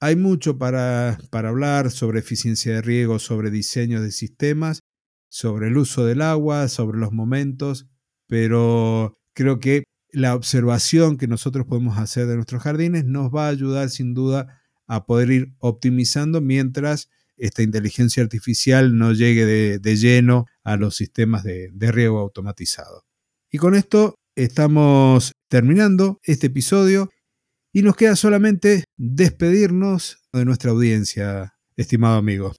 Hay 0.00 0.16
mucho 0.16 0.58
para, 0.58 1.18
para 1.30 1.50
hablar 1.50 1.90
sobre 1.90 2.20
eficiencia 2.20 2.74
de 2.74 2.82
riego, 2.82 3.18
sobre 3.18 3.50
diseño 3.50 4.02
de 4.02 4.10
sistemas, 4.10 4.80
sobre 5.28 5.68
el 5.68 5.76
uso 5.76 6.04
del 6.04 6.22
agua, 6.22 6.68
sobre 6.68 6.98
los 6.98 7.12
momentos, 7.12 7.86
pero 8.26 9.14
creo 9.34 9.60
que 9.60 9.84
la 10.10 10.34
observación 10.34 11.16
que 11.16 11.28
nosotros 11.28 11.66
podemos 11.66 11.98
hacer 11.98 12.26
de 12.26 12.34
nuestros 12.34 12.62
jardines 12.62 13.04
nos 13.04 13.30
va 13.30 13.46
a 13.46 13.50
ayudar 13.50 13.90
sin 13.90 14.14
duda 14.14 14.60
a 14.86 15.06
poder 15.06 15.30
ir 15.30 15.54
optimizando 15.58 16.40
mientras 16.40 17.08
esta 17.42 17.62
inteligencia 17.62 18.22
artificial 18.22 18.96
no 18.96 19.12
llegue 19.12 19.44
de, 19.44 19.96
lleno 19.96 20.46
a 20.62 20.76
los 20.76 20.94
sistemas 20.94 21.42
de, 21.42 21.70
de 21.72 21.90
riego 21.90 22.20
automatizado. 22.20 23.04
Y 23.50 23.58
con 23.58 23.74
esto 23.74 24.14
estamos 24.36 25.32
terminando 25.48 26.20
este 26.22 26.46
episodio 26.46 27.10
y 27.72 27.82
nos 27.82 27.96
queda 27.96 28.14
solamente 28.14 28.84
despedirnos 28.96 30.18
de 30.32 30.44
nuestra 30.44 30.70
audiencia, 30.70 31.54
estimado 31.76 32.16
amigo. 32.16 32.52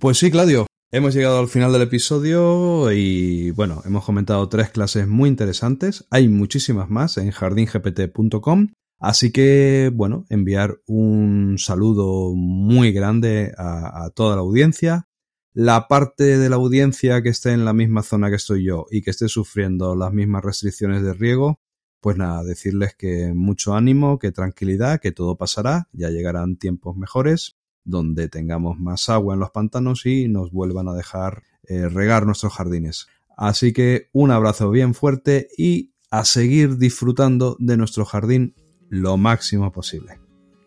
Pues 0.00 0.18
sí, 0.18 0.32
Claudio, 0.32 0.66
hemos 0.90 1.14
llegado 1.14 1.38
al 1.38 1.48
final 1.48 1.72
del 1.72 1.82
episodio 1.82 2.90
y 2.90 3.52
bueno, 3.52 3.82
hemos 3.84 4.04
comentado 4.04 4.48
tres 4.48 4.70
clases 4.70 5.06
muy 5.06 5.28
interesantes. 5.28 6.06
Hay 6.10 6.28
muchísimas 6.28 6.90
más 6.90 7.18
en 7.18 7.30
jardingpt.com 7.30 8.68
Así 8.98 9.30
que, 9.30 9.90
bueno, 9.94 10.24
enviar 10.28 10.80
un 10.86 11.56
saludo 11.58 12.34
muy 12.34 12.92
grande 12.92 13.52
a, 13.56 14.10
toda 14.14 14.34
la 14.34 14.42
audiencia. 14.42 15.08
La 15.52 15.88
parte 15.88 16.36
de 16.38 16.48
la 16.48 16.56
audiencia 16.56 17.22
que 17.22 17.28
esté 17.28 17.52
en 17.52 17.64
la 17.64 17.72
misma 17.72 18.02
zona 18.02 18.28
que 18.28 18.36
estoy 18.36 18.64
yo 18.64 18.86
y 18.90 19.02
que 19.02 19.10
esté 19.10 19.28
sufriendo 19.28 19.94
las 19.94 20.12
mismas 20.12 20.44
restricciones 20.44 21.02
de 21.02 21.14
riego, 21.14 21.60
pues 22.00 22.16
nada, 22.16 22.44
decirles 22.44 22.94
que 22.96 23.32
mucho 23.34 23.74
ánimo, 23.74 24.18
que 24.18 24.32
tranquilidad, 24.32 25.00
que 25.00 25.12
todo 25.12 25.36
pasará, 25.36 25.88
ya 25.92 26.10
llegarán 26.10 26.56
tiempos 26.56 26.96
mejores 26.96 27.56
donde 27.84 28.28
tengamos 28.28 28.78
más 28.78 29.08
agua 29.08 29.34
en 29.34 29.40
los 29.40 29.50
pantanos 29.50 30.04
y 30.04 30.28
nos 30.28 30.52
vuelvan 30.52 30.88
a 30.88 30.94
dejar 30.94 31.42
eh, 31.62 31.88
regar 31.88 32.26
nuestros 32.26 32.52
jardines. 32.52 33.06
Así 33.36 33.72
que 33.72 34.10
un 34.12 34.30
abrazo 34.30 34.70
bien 34.70 34.94
fuerte 34.94 35.48
y 35.56 35.94
a 36.10 36.24
seguir 36.24 36.76
disfrutando 36.76 37.56
de 37.58 37.76
nuestro 37.76 38.04
jardín 38.04 38.54
lo 38.90 39.16
máximo 39.16 39.72
posible. 39.72 40.18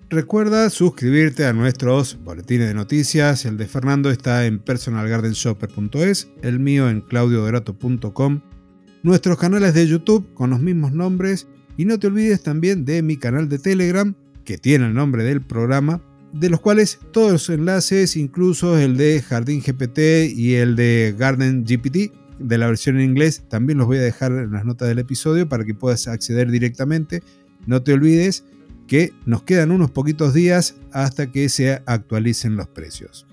Recuerda 0.09 0.69
suscribirte 0.69 1.45
a 1.45 1.53
nuestros 1.53 2.22
boletines 2.22 2.67
de 2.67 2.74
noticias. 2.74 3.45
El 3.45 3.55
de 3.55 3.65
Fernando 3.65 4.11
está 4.11 4.45
en 4.45 4.59
personalgardenshopper.es, 4.59 6.30
el 6.41 6.59
mío 6.59 6.89
en 6.89 6.99
claudiodorato.com, 6.99 8.41
nuestros 9.03 9.38
canales 9.38 9.74
de 9.74 9.88
YouTube 9.88 10.34
con 10.34 10.49
los 10.49 10.59
mismos 10.59 10.91
nombres 10.91 11.47
y 11.78 11.86
no 11.86 11.97
te 11.97 12.07
olvides 12.07 12.43
también 12.43 12.84
de 12.84 13.01
mi 13.01 13.15
canal 13.15 13.47
de 13.47 13.57
Telegram 13.57 14.13
que 14.43 14.57
tiene 14.57 14.88
el 14.88 14.93
nombre 14.93 15.24
del 15.24 15.41
programa, 15.41 16.01
de 16.34 16.49
los 16.49 16.59
cuales 16.59 16.99
todos 17.11 17.32
los 17.32 17.49
enlaces, 17.49 18.17
incluso 18.17 18.78
el 18.78 18.97
de 18.97 19.22
Jardín 19.22 19.61
GPT 19.61 20.30
y 20.36 20.55
el 20.55 20.76
de 20.76 21.15
Garden 21.17 21.63
GPT, 21.63 22.11
de 22.39 22.57
la 22.57 22.67
versión 22.67 22.97
en 22.99 23.09
inglés, 23.09 23.43
también 23.49 23.78
los 23.78 23.88
voy 23.88 23.97
a 23.97 24.01
dejar 24.01 24.32
en 24.32 24.51
las 24.51 24.65
notas 24.65 24.88
del 24.88 24.99
episodio 24.99 25.47
para 25.47 25.63
que 25.63 25.74
puedas 25.74 26.07
acceder 26.07 26.51
directamente 26.51 27.24
no 27.66 27.84
te 27.84 27.93
olvides 27.93 28.45
que 28.88 29.14
nos 29.26 29.43
quedan 29.43 29.72
unos 29.72 29.91
poquitos 29.91 30.34
días 30.34 30.76
hasta 30.91 31.32
que 31.32 31.47
se 31.49 31.82
actualicen 31.86 32.55
los 32.55 32.68
precios. 32.68 33.26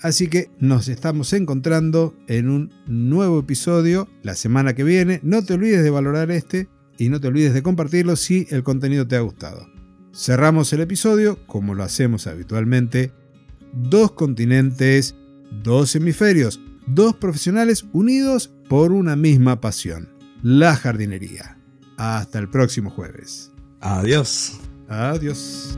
Así 0.00 0.26
que 0.26 0.50
nos 0.58 0.88
estamos 0.88 1.32
encontrando 1.32 2.16
en 2.26 2.48
un 2.48 2.72
nuevo 2.86 3.38
episodio 3.38 4.08
la 4.22 4.34
semana 4.34 4.74
que 4.74 4.82
viene. 4.82 5.20
No 5.22 5.44
te 5.44 5.54
olvides 5.54 5.84
de 5.84 5.90
valorar 5.90 6.30
este 6.30 6.68
y 6.98 7.08
no 7.08 7.20
te 7.20 7.28
olvides 7.28 7.54
de 7.54 7.62
compartirlo 7.62 8.16
si 8.16 8.46
el 8.50 8.64
contenido 8.64 9.06
te 9.06 9.16
ha 9.16 9.20
gustado. 9.20 9.68
Cerramos 10.12 10.72
el 10.72 10.80
episodio 10.80 11.38
como 11.46 11.74
lo 11.74 11.84
hacemos 11.84 12.26
habitualmente. 12.26 13.12
Dos 13.72 14.12
continentes, 14.12 15.14
dos 15.62 15.94
hemisferios, 15.94 16.60
dos 16.86 17.14
profesionales 17.14 17.84
unidos 17.92 18.52
por 18.68 18.92
una 18.92 19.14
misma 19.14 19.60
pasión, 19.60 20.08
la 20.42 20.74
jardinería. 20.74 21.58
Hasta 21.96 22.40
el 22.40 22.50
próximo 22.50 22.90
jueves. 22.90 23.51
Adiós. 23.82 24.60
Adiós. 24.88 25.76